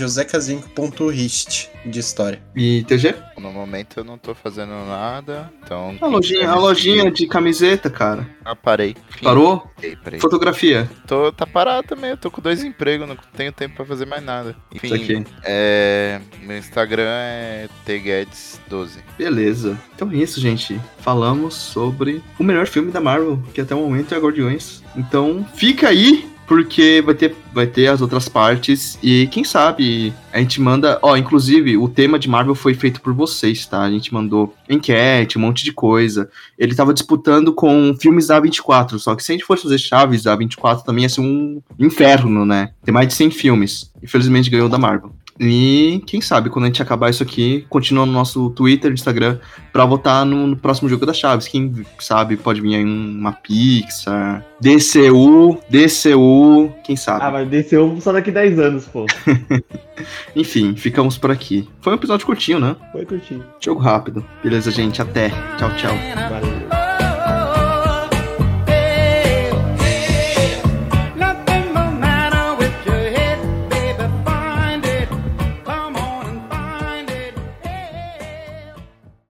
josecasinco.rist 1.09 1.69
de 1.85 1.99
história. 1.99 2.41
E 2.55 2.83
TG? 2.87 3.15
No 3.39 3.51
momento 3.51 3.99
eu 3.99 4.03
não 4.03 4.17
tô 4.17 4.35
fazendo 4.35 4.71
nada, 4.85 5.51
então. 5.63 5.95
A 5.99 6.05
lojinha, 6.05 6.49
a 6.49 6.55
lojinha 6.55 7.09
de 7.09 7.25
camiseta, 7.25 7.89
cara. 7.89 8.27
Ah, 8.45 8.55
parei. 8.55 8.95
Parou? 9.23 9.67
Parei, 9.75 9.95
parei. 9.95 10.19
Fotografia. 10.19 10.89
Tô, 11.07 11.31
tá 11.31 11.47
parado 11.47 11.87
também, 11.87 12.11
eu 12.11 12.17
tô 12.17 12.29
com 12.29 12.41
dois 12.41 12.63
empregos, 12.63 13.07
não 13.07 13.17
tenho 13.35 13.51
tempo 13.51 13.77
pra 13.77 13.85
fazer 13.85 14.05
mais 14.05 14.23
nada. 14.23 14.55
Enfim, 14.71 14.87
Isso 14.87 14.95
aqui. 14.95 15.25
é. 15.43 16.21
Meu 16.43 16.57
Instagram 16.57 17.07
é 17.07 17.67
tguedes12. 17.87 18.89
Beleza. 19.17 19.77
Então 19.95 20.11
é 20.11 20.15
isso, 20.15 20.39
gente. 20.39 20.79
Falamos 20.99 21.55
sobre 21.55 22.21
o 22.37 22.43
melhor 22.43 22.67
filme 22.67 22.91
da 22.91 23.01
Marvel, 23.01 23.41
que 23.53 23.61
até 23.61 23.73
o 23.73 23.79
momento 23.79 24.13
é 24.13 24.19
Guardiões. 24.19 24.83
Então 24.95 25.43
fica 25.55 25.89
aí 25.89 26.29
porque 26.51 27.01
vai 27.01 27.15
ter, 27.15 27.33
vai 27.53 27.65
ter 27.65 27.87
as 27.87 28.01
outras 28.01 28.27
partes 28.27 28.99
e 29.01 29.25
quem 29.27 29.41
sabe 29.41 30.13
a 30.33 30.39
gente 30.39 30.59
manda, 30.59 30.99
ó, 31.01 31.15
inclusive 31.15 31.77
o 31.77 31.87
tema 31.87 32.19
de 32.19 32.27
Marvel 32.27 32.53
foi 32.53 32.73
feito 32.73 32.99
por 32.99 33.13
vocês, 33.13 33.65
tá? 33.65 33.79
A 33.79 33.89
gente 33.89 34.13
mandou 34.13 34.53
enquete, 34.69 35.37
um 35.37 35.41
monte 35.41 35.63
de 35.63 35.71
coisa. 35.71 36.29
Ele 36.59 36.75
tava 36.75 36.93
disputando 36.93 37.53
com 37.53 37.95
filmes 37.97 38.27
da 38.27 38.37
24, 38.37 38.99
só 38.99 39.15
que 39.15 39.23
se 39.23 39.31
a 39.31 39.35
gente 39.35 39.45
fosse 39.45 39.63
fazer 39.63 39.77
Chaves, 39.77 40.27
a 40.27 40.35
24 40.35 40.83
também 40.83 41.03
ia 41.03 41.09
ser 41.09 41.21
um 41.21 41.61
inferno, 41.79 42.45
né? 42.45 42.71
Tem 42.83 42.93
mais 42.93 43.07
de 43.07 43.13
100 43.13 43.31
filmes. 43.31 43.89
Infelizmente 44.03 44.49
ganhou 44.49 44.67
da 44.67 44.77
Marvel. 44.77 45.13
E 45.39 46.03
quem 46.05 46.21
sabe, 46.21 46.49
quando 46.49 46.65
a 46.65 46.67
gente 46.67 46.81
acabar 46.81 47.09
isso 47.09 47.23
aqui, 47.23 47.65
continua 47.69 48.05
no 48.05 48.11
nosso 48.11 48.49
Twitter, 48.51 48.91
Instagram, 48.91 49.39
pra 49.71 49.85
votar 49.85 50.25
no, 50.25 50.47
no 50.47 50.55
próximo 50.55 50.87
jogo 50.89 51.05
da 51.05 51.13
Chaves. 51.13 51.47
Quem 51.47 51.85
sabe 51.99 52.37
pode 52.37 52.61
vir 52.61 52.75
aí 52.75 52.83
uma 52.83 53.31
Pixar, 53.31 54.45
DCU, 54.59 55.57
DCU, 55.69 56.71
quem 56.83 56.95
sabe. 56.95 57.25
Ah, 57.25 57.31
mas 57.31 57.49
DCU 57.49 57.99
só 58.01 58.11
daqui 58.11 58.31
10 58.31 58.59
anos, 58.59 58.85
pô. 58.85 59.05
Enfim, 60.35 60.75
ficamos 60.75 61.17
por 61.17 61.31
aqui. 61.31 61.67
Foi 61.79 61.93
um 61.93 61.95
episódio 61.95 62.25
curtinho, 62.25 62.59
né? 62.59 62.75
Foi 62.91 63.05
curtinho. 63.05 63.43
Jogo 63.59 63.79
rápido. 63.79 64.25
Beleza, 64.43 64.71
gente. 64.71 65.01
Até. 65.01 65.29
Tchau, 65.57 65.69
tchau. 65.75 65.95
Valeu. 66.29 66.80